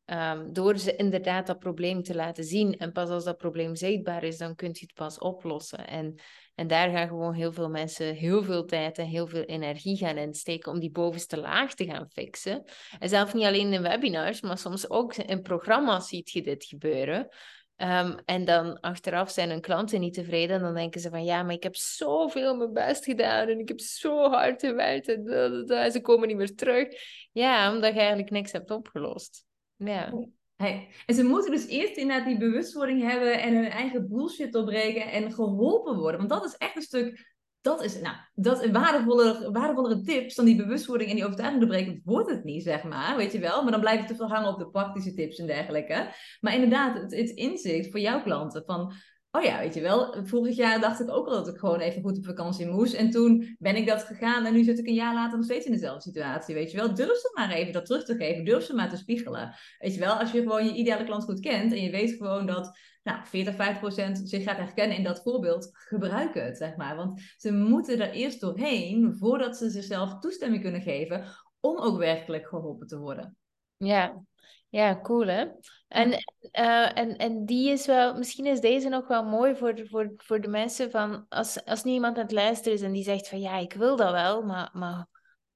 ehm, 0.07 0.53
door 0.53 0.77
ze 0.77 0.95
inderdaad 0.95 1.47
dat 1.47 1.59
probleem 1.59 2.03
te 2.03 2.15
laten 2.15 2.43
zien. 2.43 2.77
En 2.77 2.91
pas 2.91 3.09
als 3.09 3.23
dat 3.23 3.37
probleem 3.37 3.75
zichtbaar 3.75 4.23
is, 4.23 4.37
dan 4.37 4.55
kun 4.55 4.69
je 4.71 4.79
het 4.79 4.93
pas 4.93 5.19
oplossen. 5.19 5.87
En, 5.87 6.15
en 6.55 6.67
daar 6.67 6.89
gaan 6.89 7.07
gewoon 7.07 7.33
heel 7.33 7.53
veel 7.53 7.69
mensen 7.69 8.15
heel 8.15 8.43
veel 8.43 8.65
tijd 8.65 8.97
en 8.97 9.05
heel 9.05 9.27
veel 9.27 9.43
energie 9.43 9.97
gaan 9.97 10.17
insteken 10.17 10.71
om 10.71 10.79
die 10.79 10.91
bovenste 10.91 11.37
laag 11.37 11.73
te 11.73 11.85
gaan 11.85 12.09
fixen. 12.09 12.63
En 12.99 13.09
zelf 13.09 13.33
niet 13.33 13.45
alleen 13.45 13.73
in 13.73 13.81
webinars, 13.81 14.41
maar 14.41 14.57
soms 14.57 14.89
ook 14.89 15.15
in 15.15 15.41
programma's 15.41 16.07
ziet 16.07 16.31
je 16.31 16.41
dit 16.41 16.65
gebeuren. 16.65 17.29
Ehm, 17.77 18.17
en 18.25 18.45
dan 18.45 18.79
achteraf 18.79 19.31
zijn 19.31 19.49
hun 19.49 19.61
klanten 19.61 19.99
niet 19.99 20.13
tevreden. 20.13 20.55
En 20.55 20.61
dan 20.61 20.73
denken 20.73 21.01
ze 21.01 21.09
van 21.09 21.23
ja, 21.23 21.43
maar 21.43 21.53
ik 21.53 21.63
heb 21.63 21.75
zoveel 21.75 22.55
mijn 22.55 22.73
best 22.73 23.03
gedaan 23.03 23.47
en 23.47 23.59
ik 23.59 23.67
heb 23.67 23.79
zo 23.79 24.29
hard 24.29 24.61
gewerkt 24.61 25.07
en, 25.07 25.91
ze 25.91 25.99
komen 26.01 26.27
niet 26.27 26.37
meer 26.37 26.55
terug. 26.55 26.87
Ja, 27.31 27.73
omdat 27.73 27.93
je 27.93 27.99
eigenlijk 27.99 28.29
niks 28.29 28.51
hebt 28.51 28.71
opgelost. 28.71 29.46
Ja. 29.77 30.13
Hey. 30.55 30.87
En 31.05 31.15
ze 31.15 31.23
moeten 31.23 31.51
dus 31.51 31.67
eerst 31.67 31.97
inderdaad 31.97 32.25
die 32.25 32.37
bewustwording 32.37 33.01
hebben 33.01 33.41
en 33.41 33.55
hun 33.55 33.69
eigen 33.69 34.07
bullshit 34.09 34.51
doorbreken 34.51 35.11
en 35.11 35.31
geholpen 35.31 35.97
worden. 35.97 36.17
Want 36.17 36.29
dat 36.29 36.45
is 36.45 36.55
echt 36.57 36.75
een 36.75 36.81
stuk 36.81 37.35
dat 37.67 37.83
is, 37.83 38.01
nou, 38.01 38.15
dat 38.33 38.65
waardevollere, 38.65 39.51
waardevollere 39.51 40.01
tips 40.01 40.35
dan 40.35 40.45
die 40.45 40.55
bewustwording 40.55 41.09
en 41.09 41.15
die 41.15 41.25
overtuiging 41.25 41.61
doorbreken, 41.61 42.01
wordt 42.03 42.29
het 42.29 42.43
niet, 42.43 42.63
zeg 42.63 42.83
maar, 42.83 43.17
weet 43.17 43.31
je 43.31 43.39
wel. 43.39 43.61
Maar 43.63 43.71
dan 43.71 43.79
blijft 43.79 43.99
het 43.99 44.07
te 44.07 44.15
veel 44.15 44.27
hangen 44.27 44.53
op 44.53 44.59
de 44.59 44.69
praktische 44.69 45.13
tips 45.13 45.37
en 45.37 45.47
dergelijke. 45.47 46.13
Maar 46.39 46.53
inderdaad, 46.53 46.97
het, 46.97 47.15
het 47.15 47.29
inzicht 47.29 47.91
voor 47.91 47.99
jouw 47.99 48.21
klanten 48.21 48.63
van, 48.65 48.93
oh 49.37 49.43
ja, 49.43 49.59
weet 49.59 49.73
je 49.73 49.81
wel, 49.81 50.15
vorig 50.23 50.55
jaar 50.55 50.79
dacht 50.79 50.99
ik 50.99 51.09
ook 51.09 51.27
al 51.27 51.33
dat 51.33 51.47
ik 51.47 51.57
gewoon 51.57 51.79
even 51.79 52.01
goed 52.01 52.17
op 52.17 52.25
vakantie 52.25 52.67
moest. 52.67 52.93
En 52.93 53.09
toen 53.09 53.55
ben 53.59 53.75
ik 53.75 53.87
dat 53.87 54.03
gegaan 54.03 54.45
en 54.45 54.53
nu 54.53 54.63
zit 54.63 54.79
ik 54.79 54.87
een 54.87 54.93
jaar 54.93 55.13
later 55.13 55.37
nog 55.37 55.45
steeds 55.45 55.65
in 55.65 55.71
dezelfde 55.71 56.01
situatie, 56.01 56.55
weet 56.55 56.71
je 56.71 56.77
wel. 56.77 56.93
Durf 56.93 57.17
ze 57.17 57.31
maar 57.33 57.51
even 57.51 57.73
dat 57.73 57.85
terug 57.85 58.03
te 58.03 58.15
geven, 58.15 58.45
durf 58.45 58.63
ze 58.63 58.75
maar 58.75 58.89
te 58.89 58.97
spiegelen. 58.97 59.55
Weet 59.79 59.93
je 59.93 59.99
wel, 59.99 60.13
als 60.13 60.31
je 60.31 60.41
gewoon 60.41 60.65
je 60.65 60.73
ideale 60.73 61.03
klant 61.03 61.23
goed 61.23 61.39
kent 61.39 61.71
en 61.71 61.81
je 61.81 61.91
weet 61.91 62.11
gewoon 62.11 62.45
dat 62.45 62.77
nou, 63.03 63.25
40, 63.25 63.55
50 63.55 63.79
procent 63.79 64.21
zich 64.29 64.43
gaat 64.43 64.57
herkennen 64.57 64.97
in 64.97 65.03
dat 65.03 65.21
voorbeeld, 65.21 65.69
gebruik 65.71 66.33
het, 66.33 66.57
zeg 66.57 66.75
maar. 66.75 66.95
Want 66.95 67.21
ze 67.37 67.51
moeten 67.51 67.99
er 67.99 68.11
eerst 68.11 68.41
doorheen 68.41 69.15
voordat 69.17 69.57
ze 69.57 69.69
zichzelf 69.69 70.19
toestemming 70.19 70.61
kunnen 70.61 70.81
geven 70.81 71.25
om 71.59 71.77
ook 71.77 71.97
werkelijk 71.97 72.47
geholpen 72.47 72.87
te 72.87 72.97
worden. 72.97 73.37
Ja, 73.77 74.23
ja, 74.69 75.01
cool 75.01 75.27
hè. 75.27 75.45
En, 75.87 76.11
uh, 76.11 76.97
en, 76.97 77.17
en 77.17 77.45
die 77.45 77.69
is 77.69 77.85
wel, 77.85 78.17
misschien 78.17 78.45
is 78.45 78.59
deze 78.59 78.89
nog 78.89 79.07
wel 79.07 79.23
mooi 79.23 79.55
voor, 79.55 79.87
voor, 79.87 80.13
voor 80.15 80.41
de 80.41 80.47
mensen 80.47 80.91
van, 80.91 81.25
als, 81.29 81.65
als 81.65 81.83
nu 81.83 81.91
iemand 81.91 82.17
aan 82.17 82.23
het 82.23 82.31
luisteren 82.31 82.73
is 82.73 82.83
en 82.83 82.91
die 82.91 83.03
zegt 83.03 83.29
van 83.29 83.39
ja, 83.39 83.57
ik 83.57 83.73
wil 83.73 83.95
dat 83.95 84.11
wel, 84.11 84.41
maar, 84.41 84.69
maar 84.73 85.07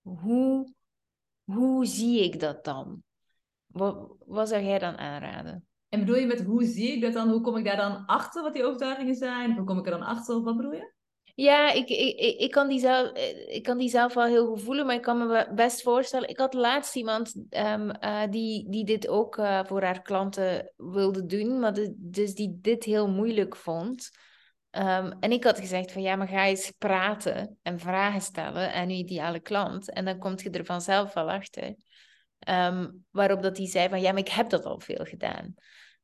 hoe, 0.01 0.73
hoe 1.43 1.85
zie 1.85 2.23
ik 2.23 2.39
dat 2.39 2.63
dan? 2.63 3.03
Wat, 3.65 4.15
wat 4.25 4.49
zou 4.49 4.63
jij 4.63 4.79
dan 4.79 4.97
aanraden? 4.97 5.65
En 5.89 5.99
bedoel 5.99 6.15
je 6.15 6.25
met 6.25 6.41
hoe 6.41 6.65
zie 6.65 6.91
ik 6.91 7.01
dat 7.01 7.13
dan? 7.13 7.29
Hoe 7.29 7.41
kom 7.41 7.57
ik 7.57 7.65
daar 7.65 7.77
dan 7.77 8.05
achter 8.05 8.43
wat 8.43 8.53
die 8.53 8.65
overtuigingen 8.65 9.15
zijn? 9.15 9.55
Hoe 9.55 9.65
kom 9.65 9.77
ik 9.77 9.85
er 9.85 9.91
dan 9.91 10.01
achter? 10.03 10.35
Of 10.35 10.43
wat 10.43 10.57
bedoel 10.57 10.73
je? 10.73 10.93
Ja, 11.35 11.71
ik, 11.71 11.89
ik, 11.89 12.39
ik, 12.39 12.51
kan 12.51 12.67
die 12.67 12.79
zelf, 12.79 13.11
eh, 13.11 13.55
ik 13.55 13.63
kan 13.63 13.77
die 13.77 13.89
zelf 13.89 14.13
wel 14.13 14.25
heel 14.25 14.47
goed 14.47 14.61
voelen, 14.61 14.85
maar 14.85 14.95
ik 14.95 15.01
kan 15.01 15.27
me 15.27 15.47
best 15.55 15.81
voorstellen. 15.81 16.29
Ik 16.29 16.37
had 16.37 16.53
laatst 16.53 16.95
iemand 16.95 17.35
um, 17.49 17.91
uh, 18.03 18.21
die, 18.29 18.69
die 18.69 18.85
dit 18.85 19.07
ook 19.07 19.37
uh, 19.37 19.63
voor 19.65 19.83
haar 19.83 20.01
klanten 20.01 20.73
wilde 20.77 21.25
doen, 21.25 21.59
maar 21.59 21.73
de, 21.73 21.93
dus 21.97 22.35
die 22.35 22.57
dit 22.61 22.83
heel 22.83 23.09
moeilijk 23.09 23.55
vond. 23.55 24.09
Um, 24.71 25.11
en 25.19 25.31
ik 25.31 25.43
had 25.43 25.59
gezegd 25.59 25.91
van 25.91 26.01
ja, 26.01 26.15
maar 26.15 26.27
ga 26.27 26.45
eens 26.45 26.73
praten 26.77 27.57
en 27.61 27.79
vragen 27.79 28.21
stellen 28.21 28.73
aan 28.73 28.89
je 28.89 28.95
ideale 28.95 29.39
klant. 29.39 29.91
En 29.91 30.05
dan 30.05 30.19
kom 30.19 30.33
je 30.35 30.49
er 30.49 30.65
vanzelf 30.65 31.13
wel 31.13 31.31
achter. 31.31 31.75
Um, 32.49 33.05
waarop 33.09 33.41
dat 33.41 33.57
hij 33.57 33.67
zei 33.67 33.89
van 33.89 34.01
ja, 34.01 34.11
maar 34.11 34.21
ik 34.21 34.27
heb 34.27 34.49
dat 34.49 34.65
al 34.65 34.79
veel 34.79 35.05
gedaan. 35.05 35.55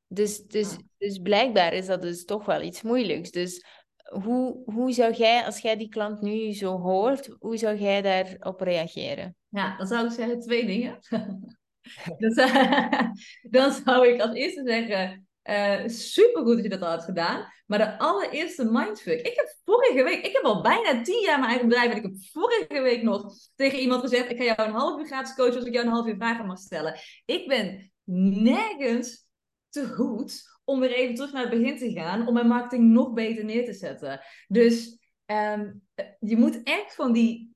Dus, 0.08 0.44
dus, 0.44 0.72
ah. 0.72 0.78
dus 0.98 1.18
blijkbaar 1.18 1.74
is 1.74 1.86
dat 1.86 2.02
dus 2.02 2.26
toch 2.26 2.46
wel 2.46 2.62
iets 2.62 2.82
moeilijks. 2.82 3.32
Dus 3.32 3.66
hoe, 4.24 4.62
hoe 4.66 4.92
zou 4.92 5.14
jij, 5.14 5.46
als 5.46 5.60
jij 5.60 5.78
die 5.78 5.90
klant 5.90 6.22
nu 6.22 6.54
zo 6.54 6.80
hoort, 6.80 7.36
hoe 7.40 7.58
zou 7.58 7.78
jij 7.78 8.02
daarop 8.02 8.62
reageren? 8.62 9.36
Ja, 9.50 9.78
dan 9.78 9.88
zou 9.88 10.06
ik 10.06 10.12
zeggen 10.12 10.40
twee 10.40 10.66
dingen. 10.66 11.00
dan 13.50 13.72
zou 13.72 14.08
ik 14.08 14.22
als 14.22 14.34
eerste 14.34 14.62
zeggen, 14.66 15.28
uh, 15.44 15.88
supergoed 15.88 16.54
dat 16.54 16.64
je 16.64 16.70
dat 16.70 16.82
al 16.82 16.92
hebt 16.92 17.04
gedaan. 17.04 17.52
Maar 17.66 17.80
de 17.80 17.98
allereerste 17.98 18.66
mindfuck. 18.66 19.20
Ik 19.20 19.36
heb 19.36 19.56
vorige 19.66 20.04
week, 20.04 20.26
ik 20.26 20.34
heb 20.34 20.44
al 20.44 20.62
bijna 20.62 21.02
tien 21.02 21.22
jaar 21.22 21.40
mijn 21.40 21.50
eigen 21.50 21.68
bedrijf. 21.68 21.92
En 21.92 21.98
ik 21.98 22.04
heb 22.04 22.16
vorige 22.32 22.82
week 22.82 23.04
nog 23.04 23.34
tegen 23.56 23.80
iemand 23.80 24.02
gezegd: 24.02 24.30
Ik 24.30 24.38
ga 24.38 24.44
jou 24.44 24.62
een 24.62 24.76
half 24.76 25.00
uur 25.00 25.06
gratis 25.06 25.36
coachen 25.36 25.56
als 25.56 25.66
ik 25.66 25.74
jou 25.74 25.86
een 25.86 25.92
half 25.92 26.08
uur 26.08 26.16
vragen 26.16 26.46
mag 26.46 26.60
stellen. 26.60 27.00
Ik 27.26 27.48
ben 27.48 27.92
nergens 28.44 29.26
te 29.70 29.88
goed 29.88 30.57
om 30.68 30.80
weer 30.80 30.94
even 30.94 31.16
terug 31.16 31.32
naar 31.32 31.42
het 31.42 31.60
begin 31.60 31.78
te 31.78 31.92
gaan, 31.92 32.28
om 32.28 32.34
mijn 32.34 32.48
marketing 32.48 32.90
nog 32.90 33.14
beter 33.14 33.46
neer 33.46 33.66
te 33.66 33.74
zetten. 33.74 34.20
Dus 34.48 35.00
ehm, 35.26 35.72
je 36.20 36.38
moet 36.38 36.64
echt 36.64 36.96
van 36.96 37.14
die 37.14 37.56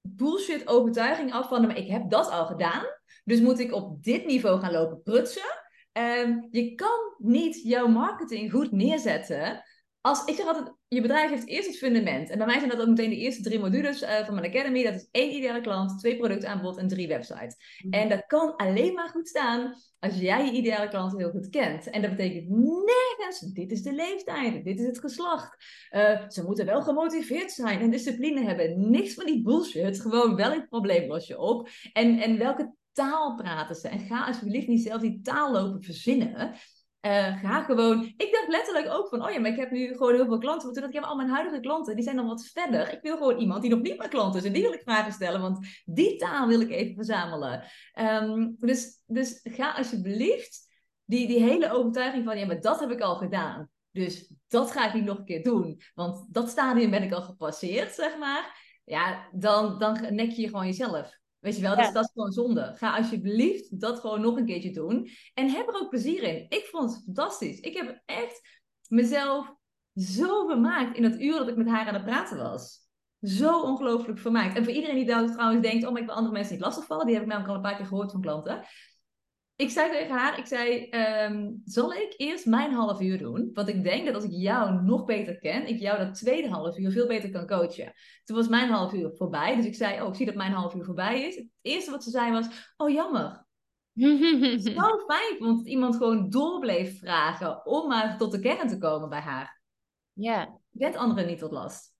bullshit 0.00 0.68
overtuiging 0.68 1.32
af 1.32 1.48
van, 1.48 1.66
maar 1.66 1.76
ik 1.76 1.90
heb 1.90 2.10
dat 2.10 2.30
al 2.30 2.46
gedaan, 2.46 2.84
dus 3.24 3.40
moet 3.40 3.58
ik 3.58 3.72
op 3.72 4.02
dit 4.02 4.26
niveau 4.26 4.60
gaan 4.60 4.72
lopen 4.72 5.02
prutsen. 5.02 5.64
Um, 5.92 6.48
je 6.50 6.74
kan 6.74 7.14
niet 7.18 7.62
jouw 7.62 7.86
marketing 7.86 8.50
goed 8.50 8.72
neerzetten 8.72 9.62
als, 10.06 10.24
ik 10.24 10.36
zeg 10.36 10.46
altijd, 10.46 10.72
je 10.88 11.00
bedrijf 11.00 11.30
heeft 11.30 11.46
eerst 11.46 11.66
het 11.66 11.78
fundament. 11.78 12.30
En 12.30 12.38
bij 12.38 12.46
mij 12.46 12.58
zijn 12.58 12.70
dat 12.70 12.80
ook 12.80 12.88
meteen 12.88 13.10
de 13.10 13.16
eerste 13.16 13.42
drie 13.42 13.58
modules 13.58 14.02
uh, 14.02 14.24
van 14.24 14.34
mijn 14.34 14.46
academy. 14.46 14.82
Dat 14.82 14.94
is 14.94 15.08
één 15.10 15.34
ideale 15.34 15.60
klant, 15.60 15.98
twee 15.98 16.16
productaanbod 16.16 16.76
en 16.76 16.88
drie 16.88 17.08
websites. 17.08 17.56
Mhm. 17.82 17.92
En 17.92 18.08
dat 18.08 18.26
kan 18.26 18.56
alleen 18.56 18.94
maar 18.94 19.08
goed 19.08 19.28
staan 19.28 19.74
als 19.98 20.18
jij 20.18 20.44
je 20.44 20.52
ideale 20.52 20.88
klant 20.88 21.16
heel 21.16 21.30
goed 21.30 21.48
kent. 21.48 21.90
En 21.90 22.02
dat 22.02 22.10
betekent 22.10 22.48
nergens, 22.48 23.40
dit 23.40 23.70
is 23.70 23.82
de 23.82 23.92
leeftijd, 23.92 24.64
dit 24.64 24.80
is 24.80 24.86
het 24.86 24.98
geslacht. 24.98 25.64
Uh, 25.90 26.28
ze 26.28 26.44
moeten 26.44 26.66
wel 26.66 26.82
gemotiveerd 26.82 27.52
zijn 27.52 27.80
en 27.80 27.90
discipline 27.90 28.44
hebben. 28.44 28.90
Niks 28.90 29.14
van 29.14 29.26
die 29.26 29.42
bullshit. 29.42 30.00
Gewoon 30.00 30.36
welk 30.36 30.68
probleem 30.68 31.08
los 31.08 31.26
je 31.26 31.38
op. 31.38 31.68
En, 31.92 32.18
en 32.18 32.38
welke 32.38 32.74
taal 32.92 33.34
praten 33.34 33.76
ze? 33.76 33.88
En 33.88 33.98
ga 33.98 34.24
alsjeblieft 34.24 34.66
niet 34.66 34.82
zelf 34.82 35.00
die 35.00 35.20
taal 35.22 35.52
lopen 35.52 35.82
verzinnen. 35.82 36.54
Uh, 37.02 37.40
ga 37.40 37.62
gewoon. 37.62 38.04
Ik 38.16 38.32
dacht 38.32 38.48
letterlijk 38.48 38.88
ook 38.88 39.08
van, 39.08 39.24
oh 39.24 39.30
ja, 39.30 39.40
maar 39.40 39.50
ik 39.50 39.56
heb 39.56 39.70
nu 39.70 39.86
gewoon 39.86 40.14
heel 40.14 40.26
veel 40.26 40.38
klanten. 40.38 40.64
Maar 40.64 40.74
toen 40.74 40.82
dacht 40.82 40.94
ik, 40.94 41.00
ja, 41.02 41.08
al 41.08 41.16
mijn 41.16 41.28
huidige 41.28 41.60
klanten, 41.60 41.94
die 41.94 42.04
zijn 42.04 42.16
dan 42.16 42.26
wat 42.26 42.46
verder. 42.46 42.92
Ik 42.92 43.02
wil 43.02 43.16
gewoon 43.16 43.38
iemand 43.38 43.62
die 43.62 43.70
nog 43.70 43.80
niet 43.80 43.98
mijn 43.98 44.10
klant 44.10 44.34
is. 44.34 44.44
En 44.44 44.52
die 44.52 44.62
wil 44.62 44.72
ik 44.72 44.82
vragen 44.82 45.12
stellen, 45.12 45.40
want 45.40 45.66
die 45.84 46.16
taal 46.16 46.46
wil 46.46 46.60
ik 46.60 46.70
even 46.70 46.94
verzamelen. 46.94 47.64
Um, 47.94 48.56
dus, 48.58 49.02
dus 49.06 49.40
ga 49.42 49.72
alsjeblieft 49.72 50.68
die, 51.04 51.26
die 51.26 51.42
hele 51.42 51.70
overtuiging 51.70 52.24
van, 52.24 52.38
ja, 52.38 52.46
maar 52.46 52.60
dat 52.60 52.80
heb 52.80 52.90
ik 52.90 53.00
al 53.00 53.16
gedaan. 53.16 53.70
Dus 53.90 54.32
dat 54.48 54.70
ga 54.70 54.86
ik 54.86 54.94
niet 54.94 55.04
nog 55.04 55.18
een 55.18 55.24
keer 55.24 55.42
doen. 55.42 55.80
Want 55.94 56.34
dat 56.34 56.48
stadium 56.48 56.90
ben 56.90 57.02
ik 57.02 57.12
al 57.12 57.22
gepasseerd, 57.22 57.94
zeg 57.94 58.18
maar. 58.18 58.64
Ja, 58.84 59.28
dan, 59.32 59.78
dan 59.78 60.14
nek 60.14 60.30
je 60.30 60.46
gewoon 60.46 60.66
jezelf. 60.66 61.18
Weet 61.46 61.56
je 61.56 61.62
wel, 61.62 61.76
dus 61.76 61.92
dat 61.92 62.04
is 62.04 62.10
gewoon 62.12 62.32
zonde. 62.32 62.72
Ga 62.76 62.96
alsjeblieft 62.96 63.80
dat 63.80 64.00
gewoon 64.00 64.20
nog 64.20 64.36
een 64.36 64.46
keertje 64.46 64.72
doen. 64.72 65.08
En 65.34 65.50
heb 65.50 65.68
er 65.68 65.74
ook 65.74 65.88
plezier 65.88 66.22
in. 66.22 66.46
Ik 66.48 66.68
vond 66.70 66.94
het 66.94 67.02
fantastisch. 67.04 67.60
Ik 67.60 67.74
heb 67.74 68.02
echt 68.04 68.62
mezelf 68.88 69.54
zo 69.94 70.46
vermaakt 70.46 70.96
in 70.96 71.02
dat 71.02 71.20
uur 71.20 71.38
dat 71.38 71.48
ik 71.48 71.56
met 71.56 71.68
haar 71.68 71.86
aan 71.86 71.94
het 71.94 72.04
praten 72.04 72.36
was. 72.36 72.78
Zo 73.20 73.62
ongelooflijk 73.62 74.18
vermaakt. 74.18 74.56
En 74.56 74.64
voor 74.64 74.72
iedereen 74.72 74.96
die 74.96 75.06
daar 75.06 75.32
trouwens 75.32 75.62
denkt, 75.62 75.84
oh, 75.86 75.92
maar 75.92 76.00
ik 76.00 76.06
wil 76.06 76.16
andere 76.16 76.34
mensen 76.34 76.54
niet 76.54 76.64
lastigvallen. 76.64 77.06
Die 77.06 77.14
heb 77.14 77.24
ik 77.24 77.30
namelijk 77.30 77.52
al 77.52 77.56
een 77.56 77.68
paar 77.70 77.76
keer 77.76 77.86
gehoord 77.86 78.10
van 78.10 78.20
klanten 78.20 78.64
ik 79.56 79.70
zei 79.70 79.90
tegen 79.90 80.16
haar, 80.16 80.38
ik 80.38 80.46
zei, 80.46 80.88
ehm, 80.88 81.52
zal 81.64 81.92
ik 81.92 82.14
eerst 82.16 82.46
mijn 82.46 82.72
half 82.72 83.00
uur 83.00 83.18
doen? 83.18 83.50
Want 83.52 83.68
ik 83.68 83.82
denk 83.82 84.06
dat 84.06 84.14
als 84.14 84.24
ik 84.24 84.30
jou 84.30 84.82
nog 84.82 85.04
beter 85.04 85.38
ken, 85.38 85.66
ik 85.66 85.78
jou 85.78 85.98
dat 85.98 86.14
tweede 86.14 86.48
half 86.48 86.78
uur 86.78 86.90
veel 86.90 87.06
beter 87.06 87.30
kan 87.30 87.46
coachen. 87.46 87.92
Toen 88.24 88.36
was 88.36 88.48
mijn 88.48 88.68
half 88.68 88.92
uur 88.92 89.12
voorbij, 89.16 89.56
dus 89.56 89.64
ik 89.64 89.74
zei, 89.74 90.02
oh, 90.02 90.08
ik 90.08 90.14
zie 90.14 90.26
dat 90.26 90.34
mijn 90.34 90.52
half 90.52 90.74
uur 90.74 90.84
voorbij 90.84 91.22
is. 91.22 91.36
Het 91.36 91.48
eerste 91.60 91.90
wat 91.90 92.04
ze 92.04 92.10
zei 92.10 92.32
was, 92.32 92.72
oh, 92.76 92.90
jammer. 92.90 93.44
Zo 94.76 94.98
fijn 95.06 95.36
dat 95.38 95.66
iemand 95.66 95.96
gewoon 95.96 96.30
door 96.30 96.60
bleef 96.60 96.98
vragen 96.98 97.66
om 97.66 97.88
maar 97.88 98.18
tot 98.18 98.32
de 98.32 98.38
kern 98.38 98.68
te 98.68 98.78
komen 98.78 99.08
bij 99.08 99.20
haar. 99.20 99.60
Ja. 100.12 100.58
Get 100.72 100.96
anderen 100.96 101.26
niet 101.26 101.38
tot 101.38 101.52
last. 101.52 101.95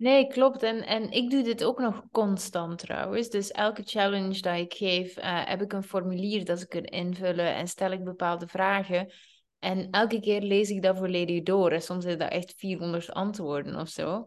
Nee, 0.00 0.26
klopt. 0.26 0.62
En, 0.62 0.86
en 0.86 1.10
ik 1.10 1.30
doe 1.30 1.42
dit 1.42 1.64
ook 1.64 1.78
nog 1.78 2.02
constant 2.12 2.78
trouwens. 2.78 3.28
Dus 3.28 3.50
elke 3.50 3.82
challenge 3.84 4.40
dat 4.40 4.56
ik 4.56 4.74
geef, 4.74 5.18
uh, 5.18 5.24
heb 5.44 5.62
ik 5.62 5.72
een 5.72 5.82
formulier 5.82 6.44
dat 6.44 6.60
ik 6.60 6.68
kan 6.68 6.84
invullen 6.84 7.54
en 7.54 7.68
stel 7.68 7.90
ik 7.90 8.04
bepaalde 8.04 8.46
vragen. 8.46 9.12
En 9.58 9.90
elke 9.90 10.20
keer 10.20 10.40
lees 10.40 10.70
ik 10.70 10.82
dat 10.82 10.96
volledig 10.96 11.42
door. 11.42 11.70
En 11.70 11.82
soms 11.82 12.04
is 12.04 12.18
dat 12.18 12.30
echt 12.30 12.54
400 12.56 13.12
antwoorden 13.12 13.76
of 13.80 13.88
zo. 13.88 14.24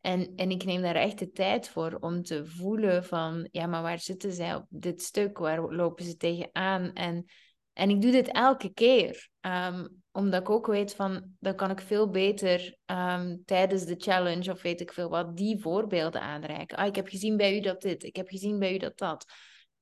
En, 0.00 0.32
en 0.36 0.50
ik 0.50 0.64
neem 0.64 0.82
daar 0.82 0.94
echt 0.94 1.18
de 1.18 1.30
tijd 1.30 1.68
voor 1.68 1.96
om 2.00 2.22
te 2.22 2.46
voelen 2.46 3.04
van, 3.04 3.48
ja, 3.50 3.66
maar 3.66 3.82
waar 3.82 3.98
zitten 3.98 4.32
zij 4.32 4.54
op 4.54 4.66
dit 4.68 5.02
stuk? 5.02 5.38
Waar 5.38 5.74
lopen 5.74 6.04
ze 6.04 6.16
tegenaan? 6.16 6.92
En, 6.92 7.24
en 7.72 7.90
ik 7.90 8.00
doe 8.00 8.10
dit 8.10 8.28
elke 8.28 8.72
keer. 8.72 9.28
Um, 9.40 10.03
omdat 10.16 10.40
ik 10.40 10.50
ook 10.50 10.66
weet 10.66 10.94
van, 10.94 11.34
dan 11.40 11.54
kan 11.54 11.70
ik 11.70 11.80
veel 11.80 12.10
beter 12.10 12.76
um, 12.86 13.42
tijdens 13.44 13.84
de 13.84 13.94
challenge 13.98 14.50
of 14.50 14.62
weet 14.62 14.80
ik 14.80 14.92
veel 14.92 15.08
wat, 15.08 15.36
die 15.36 15.60
voorbeelden 15.60 16.20
aanreiken. 16.20 16.78
Ah, 16.78 16.86
ik 16.86 16.96
heb 16.96 17.08
gezien 17.08 17.36
bij 17.36 17.56
u 17.56 17.60
dat 17.60 17.82
dit, 17.82 18.02
ik 18.02 18.16
heb 18.16 18.28
gezien 18.28 18.58
bij 18.58 18.74
u 18.74 18.78
dat 18.78 18.98
dat. 18.98 19.26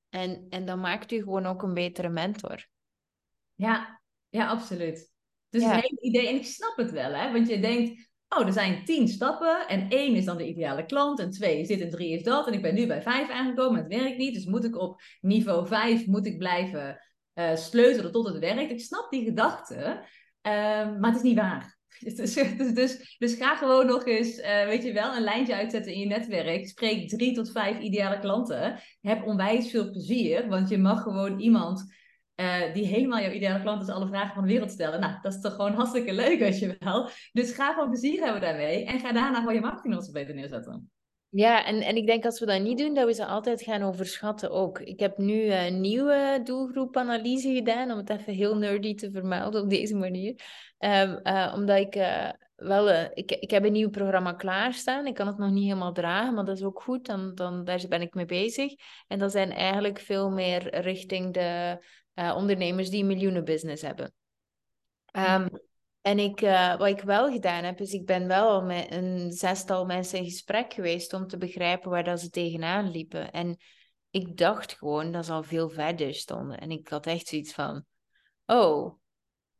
En, 0.08 0.46
en 0.48 0.64
dan 0.64 0.80
maakt 0.80 1.12
u 1.12 1.18
gewoon 1.18 1.46
ook 1.46 1.62
een 1.62 1.74
betere 1.74 2.08
mentor. 2.08 2.66
Ja, 3.54 4.00
ja, 4.28 4.46
absoluut. 4.46 5.10
Dus 5.48 5.64
het 5.64 5.72
hele 5.72 6.00
idee, 6.00 6.28
en 6.28 6.34
ik 6.34 6.44
snap 6.44 6.76
het 6.76 6.90
wel, 6.90 7.12
hè, 7.12 7.32
want 7.32 7.48
je 7.48 7.60
denkt, 7.60 8.10
oh, 8.28 8.46
er 8.46 8.52
zijn 8.52 8.84
tien 8.84 9.08
stappen 9.08 9.68
en 9.68 9.88
één 9.88 10.14
is 10.14 10.24
dan 10.24 10.36
de 10.36 10.48
ideale 10.48 10.84
klant 10.84 11.20
en 11.20 11.30
twee 11.30 11.60
is 11.60 11.68
dit 11.68 11.80
en 11.80 11.90
drie 11.90 12.12
is 12.12 12.22
dat 12.22 12.46
en 12.46 12.52
ik 12.52 12.62
ben 12.62 12.74
nu 12.74 12.86
bij 12.86 13.02
vijf 13.02 13.30
aangekomen, 13.30 13.78
het 13.78 13.94
werkt 13.94 14.16
niet, 14.16 14.34
dus 14.34 14.44
moet 14.44 14.64
ik 14.64 14.76
op 14.76 15.00
niveau 15.20 15.66
vijf, 15.66 16.06
moet 16.06 16.26
ik 16.26 16.38
blijven 16.38 17.00
uh, 17.34 17.56
sleutelen 17.56 18.12
tot 18.12 18.26
het 18.26 18.38
werkt. 18.38 18.70
Ik 18.70 18.80
snap 18.80 19.10
die 19.10 19.24
gedachte, 19.24 20.04
Ehm, 20.42 21.00
maar 21.00 21.10
het 21.10 21.16
is 21.16 21.22
niet 21.22 21.36
waar. 21.36 21.70
Dus, 22.02 22.34
dus, 22.74 23.16
dus, 23.18 23.34
ga 23.34 23.56
gewoon 23.56 23.86
nog 23.86 24.06
eens, 24.06 24.38
uh, 24.38 24.64
weet 24.64 24.82
je 24.82 24.92
wel, 24.92 25.16
een 25.16 25.22
lijntje 25.22 25.54
uitzetten 25.54 25.92
in 25.92 25.98
je 25.98 26.06
netwerk. 26.06 26.68
Spreek 26.68 27.08
drie 27.08 27.34
tot 27.34 27.52
vijf 27.52 27.78
ideale 27.78 28.18
klanten. 28.18 28.80
Heb 29.00 29.26
onwijs 29.26 29.70
veel 29.70 29.90
plezier, 29.90 30.48
want 30.48 30.68
je 30.68 30.78
mag 30.78 31.02
gewoon 31.02 31.38
iemand 31.38 31.94
uh, 32.36 32.74
die 32.74 32.86
helemaal 32.86 33.20
jouw 33.20 33.30
ideale 33.30 33.60
klant 33.60 33.82
is, 33.82 33.88
alle 33.88 34.06
vragen 34.06 34.34
van 34.34 34.42
de 34.42 34.52
wereld 34.52 34.70
stellen. 34.70 35.00
Nou, 35.00 35.18
dat 35.22 35.34
is 35.34 35.40
toch 35.40 35.54
gewoon 35.54 35.74
hartstikke 35.74 36.12
leuk, 36.12 36.38
weet 36.38 36.58
je 36.58 36.76
wel. 36.78 37.10
Dus 37.32 37.52
ga 37.52 37.72
gewoon 37.72 37.88
plezier 37.88 38.22
hebben 38.22 38.40
daarmee 38.40 38.84
en 38.84 39.00
ga 39.00 39.12
daarna 39.12 39.38
gewoon 39.38 39.54
je 39.54 39.60
marketing 39.60 40.12
beter 40.12 40.34
neerzetten. 40.34 40.90
Ja, 41.34 41.64
en, 41.64 41.80
en 41.80 41.96
ik 41.96 42.06
denk 42.06 42.24
als 42.24 42.40
we 42.40 42.46
dat 42.46 42.60
niet 42.60 42.78
doen, 42.78 42.94
dat 42.94 43.06
we 43.06 43.14
ze 43.14 43.26
altijd 43.26 43.62
gaan 43.62 43.82
overschatten 43.82 44.50
ook. 44.50 44.80
Ik 44.80 45.00
heb 45.00 45.18
nu 45.18 45.52
een 45.52 45.80
nieuwe 45.80 46.40
doelgroepanalyse 46.44 47.54
gedaan, 47.54 47.90
om 47.90 47.96
het 47.96 48.10
even 48.10 48.32
heel 48.32 48.56
nerdy 48.56 48.94
te 48.94 49.10
vermelden 49.10 49.62
op 49.62 49.70
deze 49.70 49.96
manier. 49.96 50.40
Um, 50.78 51.20
uh, 51.22 51.52
omdat 51.56 51.78
ik 51.78 51.96
uh, 51.96 52.30
wel, 52.56 52.90
uh, 52.90 53.04
ik, 53.14 53.30
ik 53.30 53.50
heb 53.50 53.64
een 53.64 53.72
nieuw 53.72 53.90
programma 53.90 54.32
klaarstaan. 54.32 55.06
Ik 55.06 55.14
kan 55.14 55.26
het 55.26 55.38
nog 55.38 55.50
niet 55.50 55.64
helemaal 55.64 55.92
dragen, 55.92 56.34
maar 56.34 56.44
dat 56.44 56.56
is 56.56 56.64
ook 56.64 56.82
goed. 56.82 57.06
Dan, 57.06 57.34
dan, 57.34 57.64
daar 57.64 57.84
ben 57.88 58.02
ik 58.02 58.14
mee 58.14 58.24
bezig. 58.24 58.74
En 59.06 59.18
dat 59.18 59.32
zijn 59.32 59.50
eigenlijk 59.50 59.98
veel 59.98 60.30
meer 60.30 60.80
richting 60.80 61.34
de 61.34 61.78
ondernemers 62.14 62.90
die 62.90 63.00
een 63.00 63.06
miljoenen 63.06 63.44
business 63.44 63.82
hebben. 63.82 64.12
Um, 65.16 65.48
en 66.02 66.18
ik, 66.18 66.40
uh, 66.40 66.76
wat 66.76 66.88
ik 66.88 67.00
wel 67.00 67.30
gedaan 67.30 67.64
heb, 67.64 67.80
is 67.80 67.92
ik 67.92 68.06
ben 68.06 68.26
wel 68.26 68.62
met 68.62 68.92
een 68.92 69.32
zestal 69.32 69.84
mensen 69.84 70.18
in 70.18 70.24
gesprek 70.24 70.72
geweest 70.72 71.12
om 71.12 71.26
te 71.26 71.36
begrijpen 71.36 71.90
waar 71.90 72.04
dat 72.04 72.20
ze 72.20 72.30
tegenaan 72.30 72.90
liepen. 72.90 73.30
En 73.30 73.56
ik 74.10 74.36
dacht 74.36 74.72
gewoon 74.72 75.12
dat 75.12 75.26
ze 75.26 75.32
al 75.32 75.42
veel 75.42 75.70
verder 75.70 76.14
stonden. 76.14 76.58
En 76.58 76.70
ik 76.70 76.88
had 76.88 77.06
echt 77.06 77.26
zoiets 77.26 77.52
van, 77.52 77.84
oh, 78.46 78.94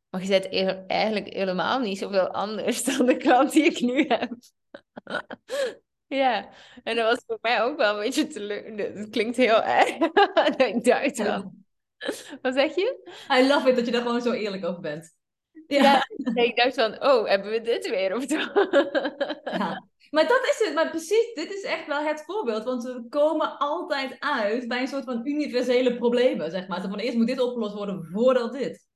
maar 0.08 0.22
je 0.22 0.28
bent 0.28 0.44
e-, 0.44 0.84
eigenlijk 0.86 1.34
helemaal 1.34 1.80
niet 1.80 1.98
zoveel 1.98 2.28
anders 2.28 2.84
dan 2.96 3.06
de 3.06 3.16
klant 3.16 3.52
die 3.52 3.64
ik 3.64 3.80
nu 3.80 4.06
heb. 4.08 4.34
ja, 6.22 6.48
en 6.82 6.96
dat 6.96 7.10
was 7.10 7.22
voor 7.26 7.38
mij 7.40 7.62
ook 7.62 7.76
wel 7.76 7.94
een 7.94 8.04
beetje 8.04 8.26
teleur. 8.26 8.76
Het 8.76 9.08
klinkt 9.08 9.36
heel 9.36 9.62
erg. 9.78 9.88
ik 10.56 10.84
dacht 10.84 11.18
wel. 11.18 11.54
Wat 12.42 12.54
zeg 12.54 12.74
je? 12.74 13.14
I 13.32 13.46
love 13.46 13.68
it 13.68 13.76
dat 13.76 13.86
je 13.86 13.92
daar 13.92 14.02
gewoon 14.02 14.20
zo 14.20 14.32
eerlijk 14.32 14.64
over 14.64 14.80
bent. 14.80 15.20
Ja. 15.72 16.06
ik 16.34 16.56
dacht 16.56 16.74
van, 16.74 17.02
oh, 17.02 17.28
hebben 17.28 17.50
we 17.50 17.60
dit 17.60 17.90
weer 17.90 18.16
of 18.16 18.24
ja. 19.58 19.90
Maar 20.10 20.26
dat 20.28 20.44
is 20.44 20.62
het, 20.64 20.74
maar 20.74 20.90
precies, 20.90 21.34
dit 21.34 21.52
is 21.52 21.62
echt 21.62 21.86
wel 21.86 22.02
het 22.04 22.22
voorbeeld. 22.26 22.64
Want 22.64 22.82
we 22.82 23.06
komen 23.08 23.58
altijd 23.58 24.16
uit 24.18 24.68
bij 24.68 24.80
een 24.80 24.88
soort 24.88 25.04
van 25.04 25.26
universele 25.26 25.96
problemen, 25.96 26.50
zeg 26.50 26.68
maar. 26.68 26.80
Van 26.80 26.98
eerst 26.98 27.16
moet 27.16 27.26
dit 27.26 27.40
opgelost 27.40 27.74
worden 27.74 28.08
voordat 28.12 28.52
dit. 28.52 28.86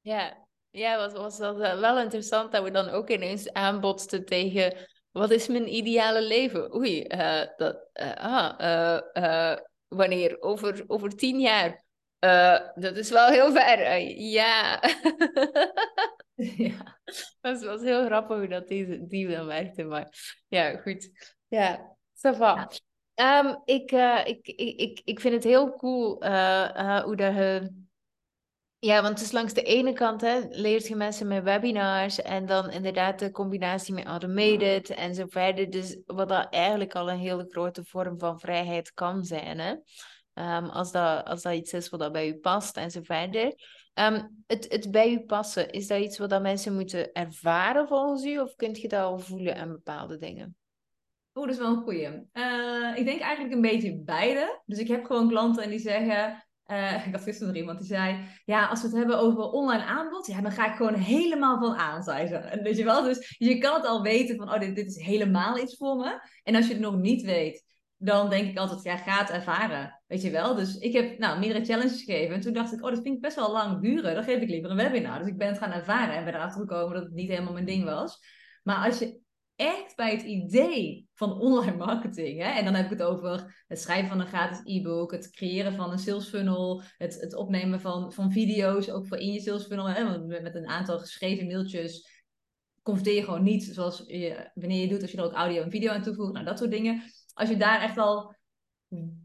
Ja, 0.00 0.46
ja 0.70 0.96
was, 0.96 1.12
was 1.12 1.38
dat 1.38 1.56
wel 1.56 1.98
interessant 1.98 2.52
dat 2.52 2.62
we 2.62 2.70
dan 2.70 2.88
ook 2.88 3.10
ineens 3.10 3.52
aanbotsten 3.52 4.24
tegen... 4.24 4.76
Wat 5.10 5.30
is 5.30 5.48
mijn 5.48 5.74
ideale 5.74 6.22
leven? 6.22 6.74
Oei, 6.74 7.04
uh, 7.08 7.42
dat, 7.56 7.88
uh, 7.94 8.14
ah, 8.14 9.00
uh, 9.16 9.56
wanneer? 9.88 10.40
Over, 10.40 10.84
over 10.86 11.16
tien 11.16 11.40
jaar? 11.40 11.84
Uh, 12.20 12.58
dat 12.74 12.96
is 12.96 13.10
wel 13.10 13.28
heel 13.28 13.52
ver. 13.52 14.00
Ja. 14.20 14.82
ja. 16.64 16.98
Dat 17.40 17.62
was 17.62 17.80
heel 17.80 18.04
grappig 18.04 18.36
hoe 18.36 18.48
dat 18.48 18.68
die, 18.68 19.06
die 19.06 19.28
dan 19.28 19.46
werkte. 19.46 19.84
Maar 19.84 20.38
ja, 20.48 20.76
goed. 20.76 21.10
Ja, 21.48 21.96
ça 22.14 22.36
va. 22.36 22.70
Ja. 23.14 23.44
Um, 23.44 23.62
ik, 23.64 23.92
uh, 23.92 24.20
ik, 24.24 24.46
ik, 24.46 24.80
ik, 24.80 25.00
ik 25.04 25.20
vind 25.20 25.34
het 25.34 25.44
heel 25.44 25.76
cool 25.76 26.24
hoe 27.04 27.16
dat 27.16 27.34
je... 27.34 27.86
Ja, 28.80 29.02
want 29.02 29.18
het 29.18 29.26
is 29.26 29.32
langs 29.32 29.52
de 29.52 29.62
ene 29.62 29.92
kant 29.92 30.20
hè, 30.20 30.40
leert 30.48 30.86
je 30.86 30.96
mensen 30.96 31.28
met 31.28 31.42
webinars 31.42 32.22
en 32.22 32.46
dan 32.46 32.70
inderdaad 32.70 33.18
de 33.18 33.30
combinatie 33.30 33.94
met 33.94 34.04
automated 34.04 34.90
en 34.90 35.14
zo 35.14 35.24
verder. 35.28 35.70
Dus 35.70 35.98
wat 36.06 36.28
dat 36.28 36.46
eigenlijk 36.50 36.94
al 36.94 37.10
een 37.10 37.18
hele 37.18 37.46
grote 37.48 37.84
vorm 37.84 38.18
van 38.18 38.40
vrijheid 38.40 38.92
kan 38.92 39.24
zijn. 39.24 39.58
Hè? 39.58 39.74
Um, 40.38 40.68
als, 40.68 40.92
dat, 40.92 41.24
als 41.24 41.42
dat 41.42 41.54
iets 41.54 41.72
is 41.72 41.88
wat 41.88 42.00
dat 42.00 42.12
bij 42.12 42.28
u 42.28 42.34
past 42.34 42.76
en 42.76 42.90
zo 42.90 43.00
verder. 43.02 43.44
Um, 43.94 44.42
het, 44.46 44.66
het 44.68 44.90
bij 44.90 45.12
u 45.12 45.20
passen, 45.20 45.70
is 45.70 45.86
dat 45.86 46.00
iets 46.00 46.18
wat 46.18 46.30
dat 46.30 46.42
mensen 46.42 46.74
moeten 46.74 47.12
ervaren 47.12 47.88
volgens 47.88 48.24
u? 48.24 48.38
Of 48.38 48.54
kunt 48.54 48.80
je 48.80 48.88
dat 48.88 49.02
al 49.02 49.18
voelen 49.18 49.56
aan 49.56 49.68
bepaalde 49.68 50.16
dingen? 50.16 50.56
Oeh, 51.34 51.46
dat 51.46 51.54
is 51.54 51.60
wel 51.60 51.72
een 51.72 51.82
goeie. 51.82 52.08
Uh, 52.32 52.96
ik 52.96 53.04
denk 53.04 53.20
eigenlijk 53.20 53.54
een 53.54 53.60
beetje 53.60 54.02
beide. 54.04 54.60
Dus 54.66 54.78
ik 54.78 54.88
heb 54.88 55.04
gewoon 55.04 55.28
klanten 55.28 55.62
en 55.62 55.70
die 55.70 55.78
zeggen... 55.78 56.46
Uh, 56.66 57.06
ik 57.06 57.12
had 57.12 57.22
gisteren 57.22 57.48
nog 57.48 57.56
iemand 57.56 57.78
die 57.78 57.86
zei... 57.86 58.24
Ja, 58.44 58.66
als 58.66 58.80
we 58.80 58.86
het 58.86 58.96
hebben 58.96 59.18
over 59.18 59.42
online 59.42 59.84
aanbod... 59.84 60.26
Ja, 60.26 60.40
dan 60.40 60.52
ga 60.52 60.66
ik 60.66 60.76
gewoon 60.76 60.94
helemaal 60.94 61.58
van 61.58 61.74
aan, 61.74 62.02
ze. 62.02 62.12
En 62.12 62.62
weet 62.62 62.76
je 62.76 62.84
wel, 62.84 63.02
dus 63.02 63.34
je 63.38 63.58
kan 63.58 63.74
het 63.74 63.86
al 63.86 64.02
weten 64.02 64.36
van... 64.36 64.52
Oh, 64.52 64.60
dit, 64.60 64.76
dit 64.76 64.86
is 64.86 65.04
helemaal 65.04 65.58
iets 65.58 65.76
voor 65.76 65.96
me. 65.96 66.20
En 66.42 66.54
als 66.54 66.66
je 66.66 66.72
het 66.72 66.82
nog 66.82 66.96
niet 66.96 67.22
weet 67.22 67.64
dan 67.98 68.30
denk 68.30 68.48
ik 68.48 68.58
altijd, 68.58 68.82
ja, 68.82 68.96
ga 68.96 69.18
het 69.18 69.30
ervaren. 69.30 70.00
Weet 70.06 70.22
je 70.22 70.30
wel? 70.30 70.54
Dus 70.54 70.78
ik 70.78 70.92
heb 70.92 71.18
nou, 71.18 71.38
meerdere 71.38 71.64
challenges 71.64 72.02
gegeven. 72.02 72.34
En 72.34 72.40
toen 72.40 72.52
dacht 72.52 72.72
ik, 72.72 72.84
oh, 72.84 72.90
dat 72.90 73.02
vind 73.02 73.14
ik 73.14 73.20
best 73.20 73.36
wel 73.36 73.52
lang 73.52 73.82
duren. 73.82 74.14
Dan 74.14 74.24
geef 74.24 74.40
ik 74.40 74.48
liever 74.48 74.70
een 74.70 74.76
webinar. 74.76 75.18
Dus 75.18 75.28
ik 75.28 75.38
ben 75.38 75.48
het 75.48 75.58
gaan 75.58 75.72
ervaren 75.72 76.14
en 76.14 76.24
ben 76.24 76.34
erachter 76.34 76.60
gekomen 76.60 76.94
dat 76.94 77.02
het 77.02 77.12
niet 77.12 77.28
helemaal 77.28 77.52
mijn 77.52 77.64
ding 77.64 77.84
was. 77.84 78.18
Maar 78.62 78.86
als 78.86 78.98
je 78.98 79.20
echt 79.56 79.96
bij 79.96 80.10
het 80.10 80.22
idee 80.22 81.08
van 81.14 81.40
online 81.40 81.76
marketing, 81.76 82.42
hè, 82.42 82.48
en 82.48 82.64
dan 82.64 82.74
heb 82.74 82.84
ik 82.84 82.98
het 82.98 83.02
over 83.02 83.64
het 83.66 83.80
schrijven 83.80 84.08
van 84.08 84.20
een 84.20 84.26
gratis 84.26 84.60
e-book, 84.64 85.12
het 85.12 85.30
creëren 85.30 85.74
van 85.74 85.90
een 85.92 85.98
sales 85.98 86.28
funnel, 86.28 86.82
het, 86.96 87.20
het 87.20 87.34
opnemen 87.34 87.80
van, 87.80 88.12
van 88.12 88.32
video's, 88.32 88.90
ook 88.90 89.06
voor 89.06 89.16
in 89.16 89.32
je 89.32 89.40
sales 89.40 89.66
funnel, 89.66 89.88
hè, 89.88 90.18
met 90.26 90.54
een 90.54 90.66
aantal 90.66 90.98
geschreven 90.98 91.46
mailtjes 91.46 92.16
converteer 92.82 93.14
je 93.14 93.24
gewoon 93.24 93.42
niet 93.42 93.64
zoals 93.64 94.04
je, 94.06 94.50
wanneer 94.54 94.80
je 94.80 94.88
doet 94.88 95.02
als 95.02 95.10
je 95.10 95.16
er 95.16 95.24
ook 95.24 95.32
audio 95.32 95.62
en 95.62 95.70
video 95.70 95.92
aan 95.92 96.02
toevoegt, 96.02 96.32
nou 96.32 96.44
dat 96.44 96.58
soort 96.58 96.70
dingen 96.70 97.02
als 97.38 97.48
je 97.48 97.56
daar 97.56 97.80
echt 97.80 97.98
al 97.98 98.36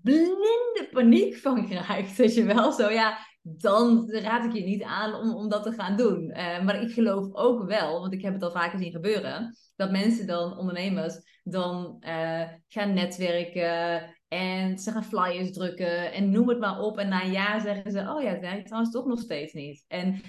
blinde 0.01 0.89
paniek 0.91 1.35
van 1.35 1.67
krijgt, 1.67 2.17
weet 2.17 2.33
je 2.33 2.43
wel, 2.43 2.71
zo 2.71 2.89
ja, 2.89 3.17
dan 3.41 4.11
raad 4.11 4.45
ik 4.45 4.53
je 4.53 4.63
niet 4.63 4.83
aan 4.83 5.13
om, 5.13 5.35
om 5.35 5.49
dat 5.49 5.63
te 5.63 5.71
gaan 5.71 5.97
doen. 5.97 6.29
Uh, 6.29 6.63
maar 6.63 6.81
ik 6.81 6.91
geloof 6.91 7.33
ook 7.33 7.63
wel, 7.67 7.99
want 7.99 8.13
ik 8.13 8.21
heb 8.21 8.33
het 8.33 8.43
al 8.43 8.51
vaker 8.51 8.79
zien 8.79 8.91
gebeuren, 8.91 9.55
dat 9.75 9.91
mensen 9.91 10.27
dan, 10.27 10.57
ondernemers, 10.57 11.39
dan 11.43 12.03
uh, 12.07 12.49
gaan 12.67 12.93
netwerken 12.93 14.15
en 14.27 14.77
ze 14.79 14.91
gaan 14.91 15.03
flyers 15.03 15.51
drukken 15.51 16.13
en 16.13 16.31
noem 16.31 16.49
het 16.49 16.59
maar 16.59 16.79
op. 16.79 16.97
En 16.97 17.09
na 17.09 17.23
een 17.23 17.31
jaar 17.31 17.61
zeggen 17.61 17.91
ze, 17.91 17.99
oh 17.99 18.21
ja, 18.21 18.29
het 18.29 18.39
werkt 18.39 18.65
trouwens 18.65 18.93
toch 18.93 19.05
nog 19.05 19.19
steeds 19.19 19.53
niet. 19.53 19.83
En 19.87 20.21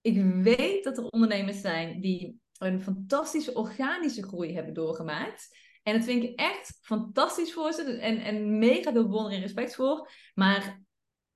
ik 0.00 0.22
weet 0.42 0.84
dat 0.84 0.98
er 0.98 1.08
ondernemers 1.08 1.60
zijn 1.60 2.00
die 2.00 2.40
een 2.58 2.82
fantastische 2.82 3.54
organische 3.54 4.22
groei 4.22 4.54
hebben 4.54 4.74
doorgemaakt. 4.74 5.48
En 5.86 5.92
dat 5.92 6.04
vind 6.04 6.22
ik 6.22 6.40
echt 6.40 6.78
fantastisch 6.82 7.52
voor 7.52 7.72
ze. 7.72 7.82
En, 7.82 8.18
en 8.18 8.58
mega 8.58 8.92
veel 8.92 9.06
bewondering 9.06 9.34
en 9.40 9.46
respect 9.46 9.74
voor. 9.74 10.10
Maar 10.34 10.82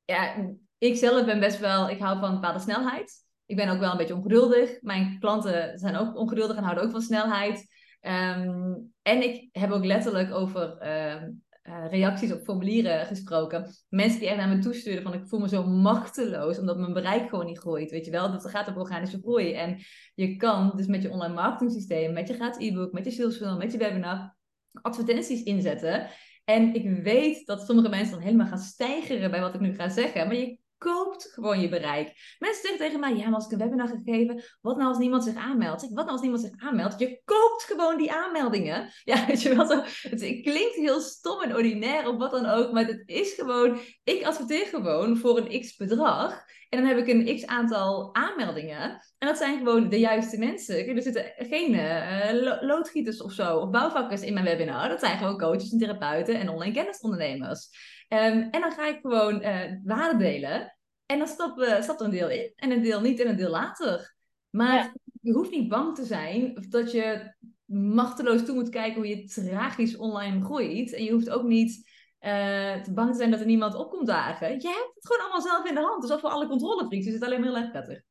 ja, 0.05 0.35
ik 0.79 0.97
zelf 0.97 1.25
ben 1.25 1.41
best 1.41 1.59
wel... 1.59 1.89
Ik 1.91 1.99
hou 1.99 2.19
van 2.19 2.29
een 2.29 2.35
bepaalde 2.35 2.59
snelheid. 2.59 3.13
Ik 3.47 3.57
ben 3.57 3.69
ook 3.69 3.79
wel 3.79 3.91
een 3.91 3.97
beetje 3.97 4.15
ongeduldig. 4.15 4.81
Mijn 4.81 5.19
klanten 5.19 5.79
zijn 5.79 5.97
ook 5.97 6.17
ongeduldig 6.17 6.57
en 6.57 6.63
houden 6.63 6.85
ook 6.85 6.91
van 6.91 7.03
snelheid. 7.03 7.67
Ehm, 8.01 8.75
en 9.03 9.23
ik 9.23 9.49
heb 9.53 9.71
ook 9.71 9.85
letterlijk 9.85 10.33
over 10.33 10.77
ehm, 10.79 11.31
eh, 11.63 11.91
reacties 11.91 12.33
op 12.33 12.43
formulieren 12.43 13.07
gesproken. 13.07 13.67
Mensen 13.89 14.19
die 14.19 14.29
echt 14.29 14.37
naar 14.37 14.57
me 14.57 14.59
toesturen 14.59 15.03
van 15.03 15.15
ik 15.15 15.29
voel 15.29 15.41
me 15.41 15.49
zo 15.49 15.67
machteloos 15.67 16.59
omdat 16.59 16.79
mijn 16.79 16.93
bereik 16.93 17.29
gewoon 17.29 17.47
niet 17.47 17.59
groeit. 17.59 17.91
Weet 17.91 18.05
je 18.05 18.11
wel, 18.11 18.31
dat 18.31 18.51
gaat 18.51 18.69
op 18.69 18.77
organische 18.77 19.19
groei. 19.19 19.53
En 19.53 19.79
je 20.15 20.37
kan 20.37 20.73
dus 20.77 20.87
met 20.87 21.03
je 21.03 21.11
online 21.11 21.35
marketing 21.35 21.73
systeem, 21.73 22.13
met 22.13 22.29
je 22.29 22.35
gratis 22.35 22.69
e-book, 22.69 22.93
met 22.93 23.05
je 23.05 23.11
sales 23.11 23.37
funnel, 23.37 23.57
met 23.57 23.73
je 23.73 23.79
webinar, 23.79 24.39
advertenties 24.73 25.43
inzetten. 25.43 26.11
En 26.45 26.75
ik 26.75 27.03
weet 27.03 27.47
dat 27.47 27.67
sommige 27.67 27.89
mensen 27.89 28.15
dan 28.15 28.25
helemaal 28.25 28.47
gaan 28.47 28.59
stijgeren 28.59 29.31
bij 29.31 29.41
wat 29.41 29.55
ik 29.55 29.61
nu 29.61 29.75
ga 29.75 29.89
zeggen. 29.89 30.27
Maar 30.27 30.37
je 30.37 30.59
koopt 30.81 31.31
gewoon 31.33 31.61
je 31.61 31.69
bereik. 31.69 32.37
Mensen 32.39 32.63
zeggen 32.63 32.79
tegen 32.79 33.01
mij, 33.01 33.17
ja, 33.17 33.25
maar 33.25 33.35
als 33.35 33.45
ik 33.45 33.53
een 33.53 33.59
webinar 33.59 33.89
ga 33.89 34.01
geven, 34.05 34.43
wat 34.61 34.77
nou 34.77 34.89
als 34.89 34.99
niemand 34.99 35.25
zich 35.25 35.35
aanmeldt? 35.35 35.83
Wat 35.83 35.95
nou 35.95 36.11
als 36.11 36.21
niemand 36.21 36.43
zich 36.43 36.53
aanmeldt? 36.57 36.99
Je 36.99 37.21
koopt 37.25 37.63
gewoon 37.63 37.97
die 37.97 38.13
aanmeldingen. 38.13 38.89
Ja, 39.05 39.27
weet 39.27 39.43
je 39.43 39.57
wel 39.57 39.67
zo. 39.67 39.83
Het 40.09 40.21
klinkt 40.21 40.75
heel 40.75 41.01
stom 41.01 41.43
en 41.43 41.55
ordinair 41.55 42.09
of 42.09 42.17
wat 42.17 42.31
dan 42.31 42.47
ook, 42.47 42.73
maar 42.73 42.87
het 42.87 43.03
is 43.07 43.33
gewoon, 43.33 43.79
ik 44.05 44.25
adverteer 44.25 44.67
gewoon 44.67 45.17
voor 45.17 45.39
een 45.39 45.61
x 45.61 45.77
bedrag. 45.77 46.45
En 46.69 46.79
dan 46.79 46.89
heb 46.89 46.99
ik 46.99 47.09
een 47.09 47.37
x 47.37 47.47
aantal 47.47 48.15
aanmeldingen. 48.15 49.01
En 49.19 49.29
dat 49.29 49.37
zijn 49.37 49.59
gewoon 49.59 49.89
de 49.89 49.99
juiste 49.99 50.39
mensen. 50.39 50.87
Er 50.87 51.03
zitten 51.03 51.33
geen 51.37 51.75
uh, 51.75 52.61
loodgieters 52.61 53.23
of 53.23 53.33
zo, 53.33 53.57
of 53.57 53.71
bouwvakkers 53.71 54.23
in 54.23 54.33
mijn 54.33 54.45
webinar. 54.45 54.89
Dat 54.89 55.01
zijn 55.01 55.19
gewoon 55.19 55.39
coaches 55.39 55.73
en 55.73 55.79
therapeuten 55.79 56.35
en 56.35 56.49
online 56.49 56.75
kennisondernemers. 56.75 57.69
Um, 58.13 58.49
en 58.51 58.61
dan 58.61 58.73
ga 58.73 58.87
ik 58.87 58.99
gewoon 59.01 59.43
uh, 59.43 59.61
waarde 59.85 60.17
delen. 60.17 60.77
En 61.07 61.19
dan 61.19 61.27
stapt, 61.27 61.61
uh, 61.61 61.83
stapt 61.83 62.01
er 62.01 62.07
een 62.07 62.13
deel 62.13 62.31
in 62.31 62.53
en 62.57 62.71
een 62.71 62.83
deel 62.83 63.01
niet 63.01 63.21
en 63.21 63.29
een 63.29 63.37
deel 63.37 63.51
later. 63.51 64.15
Maar 64.51 64.93
je 65.21 65.33
hoeft 65.33 65.51
niet 65.51 65.69
bang 65.69 65.95
te 65.95 66.05
zijn 66.05 66.67
dat 66.69 66.93
je 66.93 67.35
machteloos 67.65 68.45
toe 68.45 68.55
moet 68.55 68.69
kijken 68.69 68.95
hoe 68.95 69.09
je 69.09 69.25
tragisch 69.25 69.97
online 69.97 70.45
groeit. 70.45 70.95
En 70.95 71.05
je 71.05 71.13
hoeft 71.13 71.31
ook 71.31 71.43
niet 71.43 71.89
uh, 72.21 72.83
te 72.83 72.93
bang 72.93 73.11
te 73.11 73.17
zijn 73.17 73.31
dat 73.31 73.41
er 73.41 73.47
niemand 73.47 73.75
op 73.75 73.91
komt 73.91 74.07
dagen. 74.07 74.49
Je 74.49 74.69
hebt 74.69 74.95
het 74.95 75.07
gewoon 75.07 75.23
allemaal 75.23 75.41
zelf 75.41 75.67
in 75.67 75.75
de 75.75 75.81
hand. 75.81 76.01
Dus 76.01 76.11
dat 76.11 76.21
voor 76.21 76.31
alle 76.31 76.47
controlefreaks 76.47 77.07
is 77.07 77.15
het 77.15 77.23
alleen 77.23 77.41
maar 77.41 77.49
heel 77.49 77.59
erg 77.59 77.71
prettig. 77.71 78.03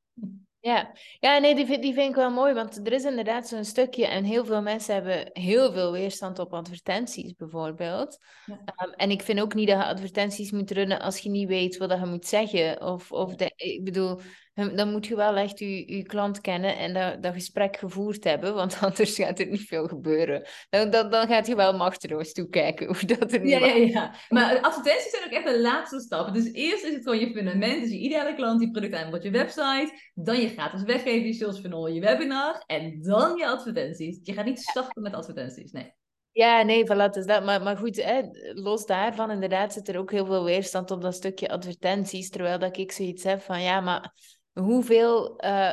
Ja, 0.62 0.91
ja 1.20 1.38
nee, 1.38 1.55
die 1.55 1.66
vind, 1.66 1.82
die 1.82 1.93
vind 1.93 2.10
ik 2.10 2.16
wel 2.16 2.32
mooi, 2.32 2.53
want 2.53 2.88
er 2.88 2.93
is 2.93 3.03
inderdaad 3.03 3.47
zo'n 3.47 3.66
stukje 3.66 4.07
en 4.07 4.24
heel 4.24 4.45
veel 4.45 4.62
mensen 4.62 4.93
hebben 4.93 5.30
heel 5.34 5.72
veel 5.72 5.91
weerstand 5.91 6.39
op 6.39 6.53
advertenties 6.53 7.34
bijvoorbeeld. 7.34 8.18
Ehm, 8.45 8.89
en 8.89 9.12
ik 9.12 9.22
vind 9.22 9.41
ook 9.41 9.53
niet 9.53 9.68
dat 9.68 9.78
je 9.78 9.86
advertenties 9.86 10.51
moet 10.51 10.72
runnen 10.72 10.99
als 10.99 11.18
je 11.18 11.30
niet 11.30 11.47
weet 11.47 11.78
wat 11.78 11.99
je 11.99 12.05
moet 12.05 12.26
zeggen. 12.26 12.82
Of, 12.82 13.12
of 13.12 13.36
de, 13.36 13.51
ik 13.55 13.84
bedoel, 13.84 14.20
dan 14.68 14.91
moet 14.91 15.07
je 15.07 15.16
wel 15.16 15.36
echt 15.36 15.60
je, 15.60 15.95
je 15.95 16.03
klant 16.03 16.41
kennen 16.41 16.78
en 16.78 16.93
dat, 16.93 17.24
dat 17.24 17.34
gesprek 17.34 17.78
gevoerd 17.78 18.24
hebben, 18.24 18.53
want 18.55 18.78
anders 18.84 19.16
gaat 19.16 19.39
er 19.39 19.47
niet 19.47 19.68
veel 19.68 19.88
gebeuren. 19.88 20.47
Dan, 20.70 20.89
dan, 20.89 21.10
dan 21.10 21.28
gaat 21.28 21.47
je 21.47 21.55
wel 21.55 21.78
machteloos 21.78 22.34
toekijken 22.34 22.88
hoe 22.88 23.05
dat 23.18 23.34
er 23.34 23.45
ja, 23.45 23.66
ja, 23.66 23.74
ja, 23.76 24.16
maar 24.30 24.60
advertenties 24.60 25.12
zijn 25.12 25.26
ook 25.26 25.32
echt 25.32 25.45
de 25.45 25.62
laatste 25.62 25.99
stap. 25.99 26.34
Dus 26.34 26.53
eerst 26.53 26.84
is 26.84 26.93
het 26.93 27.03
gewoon 27.03 27.20
je 27.20 27.32
fundament, 27.32 27.82
dus 27.82 27.91
je 27.91 27.97
ideale 27.97 28.36
klant, 28.36 28.60
die 28.60 28.72
product 28.72 28.93
aanbod, 28.93 29.24
je 29.24 29.32
website, 29.32 30.12
dan 30.14 30.41
je 30.41 30.47
gratis 30.47 30.84
weggeven, 30.84 31.28
je 31.28 31.34
sales 31.34 31.60
funnel, 31.60 31.88
je 31.88 32.01
webinar 32.01 32.64
en 32.66 33.01
dan 33.01 33.38
je 33.38 33.47
advertenties. 33.47 34.20
Je 34.24 34.34
gaat 34.34 34.45
niet 34.45 34.60
starten 34.60 35.01
met 35.01 35.14
advertenties, 35.14 35.72
nee. 35.72 35.97
Ja, 36.32 36.62
nee, 36.62 36.84
voilà, 36.86 37.10
is 37.12 37.26
dat. 37.26 37.43
Maar, 37.43 37.62
maar 37.62 37.78
goed, 37.78 38.03
hè, 38.03 38.22
los 38.53 38.86
daarvan, 38.86 39.32
inderdaad, 39.32 39.74
zit 39.74 39.88
er 39.88 39.97
ook 39.97 40.12
heel 40.12 40.26
veel 40.26 40.43
weerstand 40.43 40.91
op 40.91 41.01
dat 41.01 41.14
stukje 41.14 41.49
advertenties. 41.49 42.30
Terwijl 42.30 42.60
dat 42.60 42.78
ik 42.78 42.91
zoiets 42.91 43.24
heb 43.24 43.41
van, 43.41 43.62
ja, 43.62 43.80
maar 43.80 44.14
hoeveel, 44.60 45.43
uh, 45.45 45.72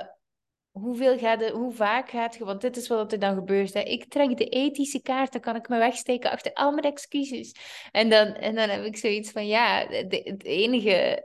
hoeveel 0.81 1.19
gaat 1.19 1.39
de, 1.39 1.51
hoe 1.51 1.73
vaak 1.73 2.11
gaat 2.11 2.37
je, 2.37 2.45
want 2.45 2.61
dit 2.61 2.77
is 2.77 2.89
wat 2.89 3.13
er 3.13 3.19
dan 3.19 3.35
gebeurt. 3.35 3.75
Hè. 3.75 3.81
Ik 3.81 4.05
trek 4.05 4.37
de 4.37 4.49
ethische 4.49 5.03
kaart, 5.03 5.33
dan 5.33 5.41
kan 5.41 5.57
ik 5.57 5.69
me 5.69 5.79
wegsteken 5.79 6.31
achter 6.31 6.53
al 6.53 6.71
mijn 6.73 6.93
excuses. 6.93 7.55
En 7.93 8.11
dan, 8.11 8.27
en 8.27 8.55
dan 8.55 8.69
heb 8.69 8.85
ik 8.85 8.97
zoiets 8.97 9.31
van, 9.31 9.47
ja, 9.47 9.87
het 9.89 10.45
enige, 10.45 11.23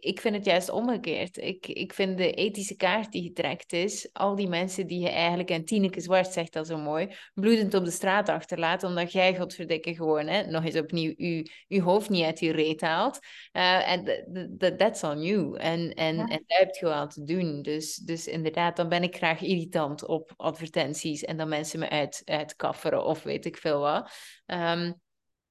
ik 0.00 0.20
vind 0.20 0.34
het 0.34 0.44
juist 0.44 0.70
omgekeerd. 0.70 1.36
Ik, 1.36 1.66
ik 1.66 1.92
vind 1.92 2.18
de 2.18 2.32
ethische 2.32 2.76
kaart 2.76 3.12
die 3.12 3.22
getrekt 3.22 3.72
is, 3.72 4.08
al 4.12 4.36
die 4.36 4.48
mensen 4.48 4.86
die 4.86 5.00
je 5.00 5.10
eigenlijk, 5.10 5.50
en 5.50 5.64
Tineke 5.64 6.00
Zwart 6.00 6.32
zegt 6.32 6.52
dat 6.52 6.66
zo 6.66 6.78
mooi, 6.78 7.08
bloedend 7.34 7.74
op 7.74 7.84
de 7.84 7.90
straat 7.90 8.28
achterlaat, 8.28 8.82
omdat 8.82 9.12
jij, 9.12 9.36
godverdikke, 9.36 9.94
gewoon, 9.94 10.26
hè, 10.26 10.46
nog 10.46 10.64
eens 10.64 10.78
opnieuw, 10.78 11.12
je, 11.16 11.50
je 11.66 11.82
hoofd 11.82 12.10
niet 12.10 12.24
uit 12.24 12.40
je 12.40 12.52
reet 12.52 12.80
haalt. 12.80 13.18
Uh, 13.52 13.92
en 13.92 14.24
uh, 14.58 14.68
that's 14.68 15.02
on 15.02 15.22
you. 15.22 15.58
En, 15.58 15.94
en, 15.94 16.16
ja. 16.16 16.22
en 16.22 16.44
daar 16.46 16.58
heb 16.58 16.74
je 16.74 16.86
wel 16.86 17.06
te 17.06 17.24
doen. 17.24 17.62
Dus, 17.62 17.94
dus 17.96 18.26
inderdaad, 18.26 18.76
dan 18.82 18.90
ben 19.00 19.08
ik 19.08 19.16
graag 19.16 19.40
irritant 19.40 20.06
op 20.06 20.32
advertenties 20.36 21.24
en 21.24 21.36
dan 21.36 21.48
mensen 21.48 21.78
me 21.78 21.90
uit, 21.90 22.22
uitkafferen 22.24 23.04
of 23.04 23.22
weet 23.22 23.44
ik 23.44 23.56
veel 23.56 23.80
wat. 23.80 24.10
Um, 24.46 25.00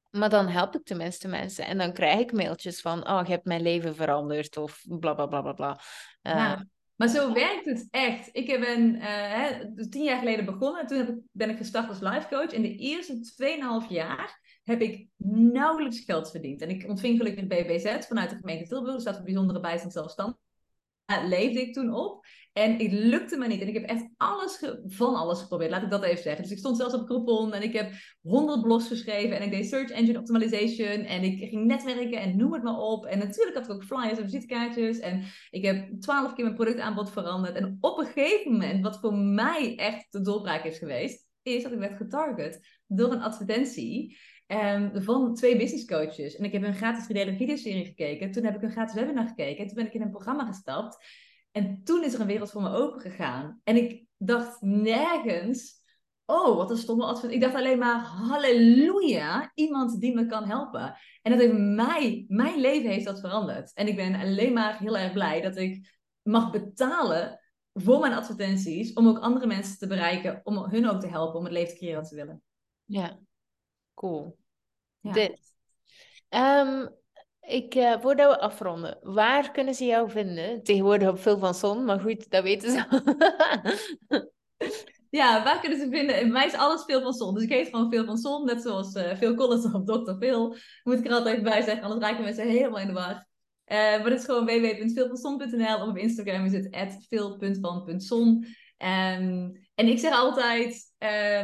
maar 0.10 0.30
dan 0.30 0.48
help 0.48 0.76
ik 0.76 0.84
tenminste 0.84 1.28
mensen. 1.28 1.66
En 1.66 1.78
dan 1.78 1.94
krijg 1.94 2.20
ik 2.20 2.32
mailtjes 2.32 2.82
van, 2.82 3.08
oh, 3.10 3.22
je 3.26 3.32
hebt 3.32 3.46
mijn 3.46 3.62
leven 3.62 3.96
veranderd 3.96 4.58
of 4.58 4.84
bla 4.88 5.14
bla 5.14 5.26
bla 5.26 5.42
bla 5.42 5.54
bla. 5.54 5.80
Ja. 6.22 6.66
Maar 6.96 7.08
zo 7.08 7.34
werkt 7.34 7.66
het 7.66 7.88
echt. 7.90 8.30
Ik 8.32 8.60
ben 8.60 8.96
uh, 8.96 9.88
tien 9.90 10.04
jaar 10.04 10.20
geleden 10.20 10.46
begonnen. 10.46 10.88
Toen 10.88 10.98
heb 10.98 11.10
ik, 11.10 11.16
ben 11.32 11.50
ik 11.50 11.58
gestart 11.58 11.90
als 11.90 12.00
life 12.00 12.28
coach. 12.28 12.52
In 12.52 12.62
de 12.62 12.76
eerste 12.76 13.34
2,5 13.84 13.88
jaar 13.90 14.60
heb 14.64 14.82
ik 14.82 15.08
nauwelijks 15.54 16.00
geld 16.00 16.32
verdiend. 16.32 16.62
En 16.62 16.70
ik 16.70 16.90
ontving 16.90 17.18
gelukkig 17.18 17.42
een 17.42 17.48
BBZ 17.48 18.08
vanuit 18.08 18.30
de 18.30 18.36
gemeente 18.36 18.68
Tilburg. 18.68 18.96
Dus 18.96 19.04
dat 19.04 19.16
voor 19.16 19.24
bijzondere 19.24 19.60
bijstand 19.60 19.94
zelfstandig. 19.94 20.38
Leefde 21.28 21.62
ik 21.62 21.74
toen 21.74 21.94
op. 21.94 22.26
En 22.54 22.78
het 22.78 22.92
lukte 22.92 23.38
me 23.38 23.48
niet. 23.48 23.62
En 23.62 23.68
ik 23.68 23.74
heb 23.74 23.84
echt 23.84 24.10
alles 24.18 24.66
van 24.88 25.16
alles 25.16 25.42
geprobeerd. 25.42 25.72
Laat 25.72 25.84
ik 25.84 25.90
dat 25.90 26.04
even 26.04 26.24
zeggen. 26.24 26.44
Dus 26.44 26.52
ik 26.52 26.58
stond 26.58 26.78
zelfs 26.78 26.94
op 26.94 27.06
Groupon 27.06 27.54
en 27.54 27.62
ik 27.62 27.74
heb 27.74 27.92
100 28.22 28.62
blogs 28.62 28.88
geschreven. 28.88 29.38
En 29.38 29.44
ik 29.44 29.52
deed 29.52 29.68
search 29.68 29.90
engine 29.90 30.20
optimization. 30.20 31.06
En 31.06 31.24
ik 31.24 31.50
ging 31.50 31.66
netwerken 31.66 32.20
en 32.20 32.38
noem 32.38 32.54
het 32.54 32.64
maar 32.64 32.78
op. 32.78 33.06
En 33.06 33.20
natuurlijk 33.20 33.58
had 33.58 33.66
ik 33.66 33.72
ook 33.72 33.84
flyers 33.84 34.18
en 34.18 34.24
visitekaartjes. 34.24 35.00
En 35.00 35.24
ik 35.50 35.66
heb 35.66 36.02
12 36.02 36.34
keer 36.34 36.44
mijn 36.44 36.56
productaanbod 36.56 37.12
veranderd. 37.12 37.56
En 37.56 37.78
op 37.80 37.98
een 37.98 38.06
gegeven 38.06 38.52
moment, 38.52 38.84
wat 38.84 39.00
voor 39.00 39.16
mij 39.16 39.76
echt 39.76 40.06
de 40.10 40.22
doorbraak 40.22 40.64
is 40.64 40.78
geweest, 40.78 41.28
is 41.42 41.64
dat 41.64 41.72
ik 41.72 41.80
werd 41.80 41.98
getarget 41.98 42.80
door 42.88 43.12
een 43.12 43.22
advertentie. 43.22 44.18
Um, 44.54 45.04
van 45.04 45.36
twee 45.36 45.58
business 45.58 45.86
coaches. 45.86 46.36
En 46.36 46.44
ik 46.44 46.52
heb 46.52 46.64
een 46.64 46.74
gratis 46.74 47.06
videoserie 47.06 47.38
videoserie 47.38 47.86
gekeken. 47.86 48.32
Toen 48.32 48.44
heb 48.44 48.56
ik 48.56 48.62
een 48.62 48.72
gratis 48.72 48.94
webinar 48.94 49.28
gekeken. 49.28 49.58
En 49.58 49.68
toen 49.68 49.76
ben 49.76 49.86
ik 49.86 49.94
in 49.94 50.02
een 50.02 50.10
programma 50.10 50.46
gestapt. 50.46 50.98
En 51.52 51.84
toen 51.84 52.04
is 52.04 52.14
er 52.14 52.22
een 52.22 52.28
wereld 52.28 52.52
voor 52.52 52.62
me 52.62 52.70
open 52.70 53.02
gegaan. 53.02 53.62
En 53.64 53.76
ik 53.76 54.06
dacht 54.18 54.62
nergens, 54.62 55.82
oh, 56.26 56.56
wat 56.56 56.72
een 56.72 56.78
stomme 56.78 57.06
advies. 57.06 57.32
Ik 57.32 57.42
dacht 57.42 57.56
alleen 57.56 57.78
maar, 57.78 58.00
halleluja, 58.00 59.52
iemand 59.54 60.00
die 60.00 60.16
me 60.16 60.26
kan 60.26 60.44
helpen. 60.44 60.96
En 61.22 61.32
dat 61.32 61.42
heeft 61.42 61.58
mij, 61.58 62.26
mijn 62.28 62.60
leven 62.60 62.90
heeft 62.90 63.06
dat 63.06 63.20
veranderd. 63.20 63.74
En 63.74 63.88
ik 63.88 63.96
ben 63.96 64.16
alleen 64.16 64.54
maar 64.54 64.80
heel 64.80 64.98
erg 64.98 65.14
blij 65.14 65.42
dat 65.42 65.58
ik 65.58 66.00
mag 66.22 66.52
betalen 66.52 67.40
voor 67.74 68.00
mijn 68.00 68.14
advertenties, 68.14 68.94
om 68.94 69.08
ook 69.08 69.20
andere 69.20 69.48
mensen 69.48 69.78
te 69.78 69.88
bereiken, 69.88 70.42
om 70.44 70.58
hun 70.58 70.90
ook 70.90 71.02
te 71.02 71.08
helpen 71.08 71.40
om 71.40 71.44
het 71.44 71.54
leven 71.54 71.70
te 71.70 71.78
creëren 71.78 72.00
wat 72.00 72.10
ze 72.10 72.16
willen. 72.16 72.44
Ja, 72.86 73.20
cool. 73.94 74.40
Ja. 75.02 75.12
Dit. 75.12 75.40
Um, 76.30 76.90
ik, 77.42 77.76
uh, 77.76 78.02
voordat 78.02 78.36
we 78.36 78.40
afronden, 78.40 78.98
waar 79.02 79.52
kunnen 79.52 79.74
ze 79.74 79.86
jou 79.86 80.10
vinden? 80.10 80.64
Tegenwoordig 80.64 81.10
op 81.10 81.20
Veel 81.20 81.38
van 81.38 81.54
Zon, 81.54 81.86
maar 81.86 82.00
goed, 82.00 82.30
dat 82.30 82.44
weten 82.44 82.72
ze. 82.72 82.86
ja, 85.20 85.44
waar 85.44 85.60
kunnen 85.60 85.80
ze 85.80 85.90
vinden? 85.90 86.20
In 86.20 86.32
mij 86.32 86.46
is 86.46 86.54
alles 86.54 86.84
Veel 86.84 87.02
van 87.02 87.14
Zon. 87.14 87.34
Dus 87.34 87.44
ik 87.44 87.50
heet 87.50 87.70
gewoon 87.70 87.92
Veel 87.92 88.06
van 88.06 88.18
Zon, 88.18 88.46
net 88.46 88.62
zoals 88.62 88.96
uh, 88.96 89.16
Phil 89.16 89.36
Collins 89.36 89.66
of 89.66 89.84
Dr. 89.84 90.14
Phil. 90.20 90.56
Moet 90.84 91.00
ik 91.00 91.06
er 91.06 91.14
altijd 91.14 91.44
bij 91.44 91.62
zeggen, 91.62 91.84
anders 91.84 92.02
raken 92.02 92.24
mensen 92.24 92.48
helemaal 92.48 92.80
in 92.80 92.88
de 92.88 92.94
war. 92.94 93.30
Uh, 93.72 93.78
maar 93.78 94.10
het 94.10 94.20
is 94.20 94.26
gewoon 94.26 94.46
www.veelvanzon.nl 94.46 95.82
of 95.82 95.88
op 95.88 95.98
Instagram 95.98 96.46
is 96.46 96.54
het 96.54 97.06
veel.van.zon. 97.10 98.46
Um, 98.78 99.52
en 99.82 99.88
ik 99.88 100.00
zeg 100.00 100.14
altijd, 100.14 100.94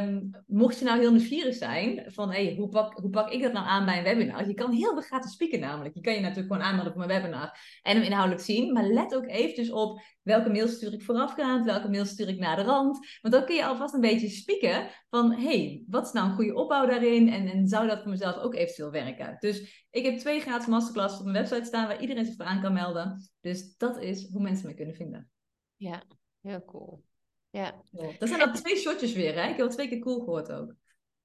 um, 0.00 0.30
mocht 0.46 0.78
je 0.78 0.84
nou 0.84 0.98
heel 0.98 1.10
nieuwsgierig 1.10 1.54
zijn 1.54 2.12
van 2.12 2.34
hoe, 2.34 2.68
pak, 2.68 2.98
hoe 2.98 3.10
pak 3.10 3.30
ik 3.30 3.42
dat 3.42 3.52
nou 3.52 3.66
aan 3.66 3.84
bij 3.84 3.98
een 3.98 4.04
webinar? 4.04 4.48
Je 4.48 4.54
kan 4.54 4.72
heel 4.72 4.92
veel 4.92 5.02
gratis 5.02 5.32
spieken 5.32 5.60
namelijk. 5.60 5.94
Je 5.94 6.00
kan 6.00 6.14
je 6.14 6.20
natuurlijk 6.20 6.52
gewoon 6.52 6.62
aanmelden 6.62 6.92
voor 6.92 7.06
mijn 7.06 7.20
webinar 7.20 7.78
en 7.82 7.96
hem 7.96 8.04
inhoudelijk 8.04 8.42
zien. 8.42 8.72
Maar 8.72 8.84
let 8.84 9.14
ook 9.14 9.26
eventjes 9.26 9.70
op 9.70 10.00
welke 10.22 10.50
mail 10.50 10.68
stuur 10.68 10.92
ik 10.92 11.02
voorafgaand, 11.02 11.64
welke 11.64 11.88
mail 11.88 12.04
stuur 12.04 12.28
ik 12.28 12.38
na 12.38 12.54
de 12.54 12.62
rand. 12.62 12.98
Want 13.22 13.34
dan 13.34 13.44
kun 13.44 13.54
je 13.54 13.64
alvast 13.64 13.94
een 13.94 14.00
beetje 14.00 14.28
spieken 14.28 14.88
van 15.10 15.32
hey, 15.32 15.84
wat 15.86 16.06
is 16.06 16.12
nou 16.12 16.28
een 16.28 16.34
goede 16.34 16.54
opbouw 16.54 16.86
daarin? 16.86 17.28
En, 17.28 17.46
en 17.46 17.68
zou 17.68 17.86
dat 17.86 18.02
voor 18.02 18.10
mezelf 18.10 18.36
ook 18.36 18.54
eventueel 18.54 18.90
werken? 18.90 19.36
Dus 19.38 19.86
ik 19.90 20.04
heb 20.04 20.18
twee 20.18 20.40
gratis 20.40 20.66
masterclasses 20.66 21.18
op 21.18 21.24
mijn 21.24 21.36
website 21.36 21.64
staan 21.66 21.86
waar 21.86 22.00
iedereen 22.00 22.24
zich 22.24 22.36
voor 22.36 22.44
aan 22.44 22.62
kan 22.62 22.72
melden. 22.72 23.30
Dus 23.40 23.76
dat 23.76 24.02
is 24.02 24.30
hoe 24.30 24.42
mensen 24.42 24.66
mij 24.66 24.74
kunnen 24.74 24.94
vinden. 24.94 25.30
Ja, 25.76 26.02
heel 26.40 26.64
cool. 26.64 27.07
Ja. 27.50 27.74
Dat 28.18 28.28
zijn 28.28 28.42
al 28.42 28.52
twee 28.52 28.76
shotjes 28.76 29.12
weer, 29.12 29.34
hè? 29.34 29.42
Ik 29.42 29.56
heb 29.56 29.66
al 29.66 29.72
twee 29.72 29.88
keer 29.88 29.98
cool 29.98 30.18
gehoord 30.18 30.52
ook. 30.52 30.74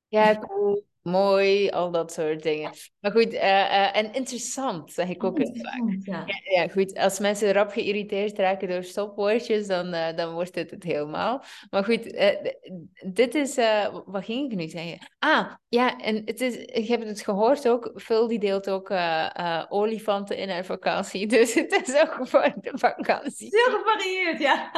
Ja, 0.08 0.38
cool. 0.38 0.86
Mooi, 1.04 1.70
al 1.70 1.92
dat 1.92 2.12
soort 2.12 2.44
dingen. 2.44 2.72
Maar 3.00 3.12
goed, 3.12 3.34
uh, 3.34 3.42
uh, 3.42 3.98
en 3.98 4.14
interessant, 4.14 4.92
zeg 4.92 5.10
ik 5.10 5.24
ook 5.24 5.38
heel 5.38 5.56
vaak. 5.56 5.98
Ja. 6.00 6.24
Ja, 6.26 6.62
ja. 6.62 6.68
goed. 6.68 6.98
Als 6.98 7.20
mensen 7.20 7.52
rap 7.52 7.72
geïrriteerd 7.72 8.38
raken 8.38 8.68
door 8.68 8.84
stopwoordjes, 8.84 9.68
dan, 9.68 9.94
uh, 9.94 10.16
dan 10.16 10.34
wordt 10.34 10.56
het 10.56 10.72
het 10.72 10.84
helemaal. 10.84 11.44
Maar 11.70 11.84
goed, 11.84 12.04
dit 13.14 13.36
is... 13.36 13.56
wat 14.06 14.26
ging 14.26 14.52
ik 14.52 14.58
nu 14.58 14.68
zeggen? 14.68 14.98
Ah, 15.20 15.54
ja, 15.68 15.98
en 15.98 16.22
het 16.26 16.42
is, 16.42 16.56
ik 16.56 16.88
heb 16.88 17.02
het 17.02 17.22
gehoord 17.22 17.68
ook. 17.68 17.92
Phil 17.96 18.28
die 18.28 18.40
deelt 18.40 18.70
ook 18.70 18.94
olifanten 19.70 20.38
in 20.38 20.50
haar 20.50 20.66
vakantie. 20.66 21.28
Dus 21.34 21.54
het 21.54 21.88
is 21.88 22.02
ook 22.02 22.28
voor 22.28 22.54
de 22.62 22.72
vakantie. 22.74 23.48
Heel 23.50 23.78
gevarieerd, 23.78 24.40
ja. 24.40 24.72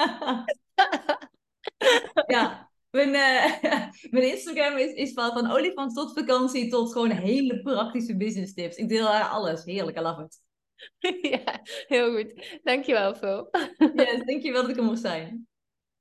ja, 2.36 2.72
mijn, 2.90 3.10
uh, 3.10 3.72
mijn 4.16 4.30
Instagram 4.32 4.78
is, 4.78 4.94
is 4.94 5.14
van, 5.14 5.32
van 5.32 5.52
olifant 5.52 5.96
tot 5.96 6.14
vakantie 6.14 6.70
tot 6.70 6.92
gewoon 6.92 7.10
hele 7.10 7.62
praktische 7.62 8.18
business 8.18 8.54
tips. 8.54 8.76
Ik 8.76 8.90
deel 8.90 9.06
daar 9.06 9.28
alles. 9.28 9.64
Heerlijk, 9.64 9.98
I 9.98 10.02
love 10.02 10.22
it. 10.22 10.42
ja, 11.32 11.62
heel 11.88 12.16
goed. 12.16 12.60
Dankjewel, 12.64 13.16
Phil. 13.16 13.50
yes, 13.94 14.24
dankjewel 14.26 14.62
dat 14.62 14.72
ik 14.72 14.78
er 14.78 14.84
mocht 14.84 15.02
zijn. 15.02 15.48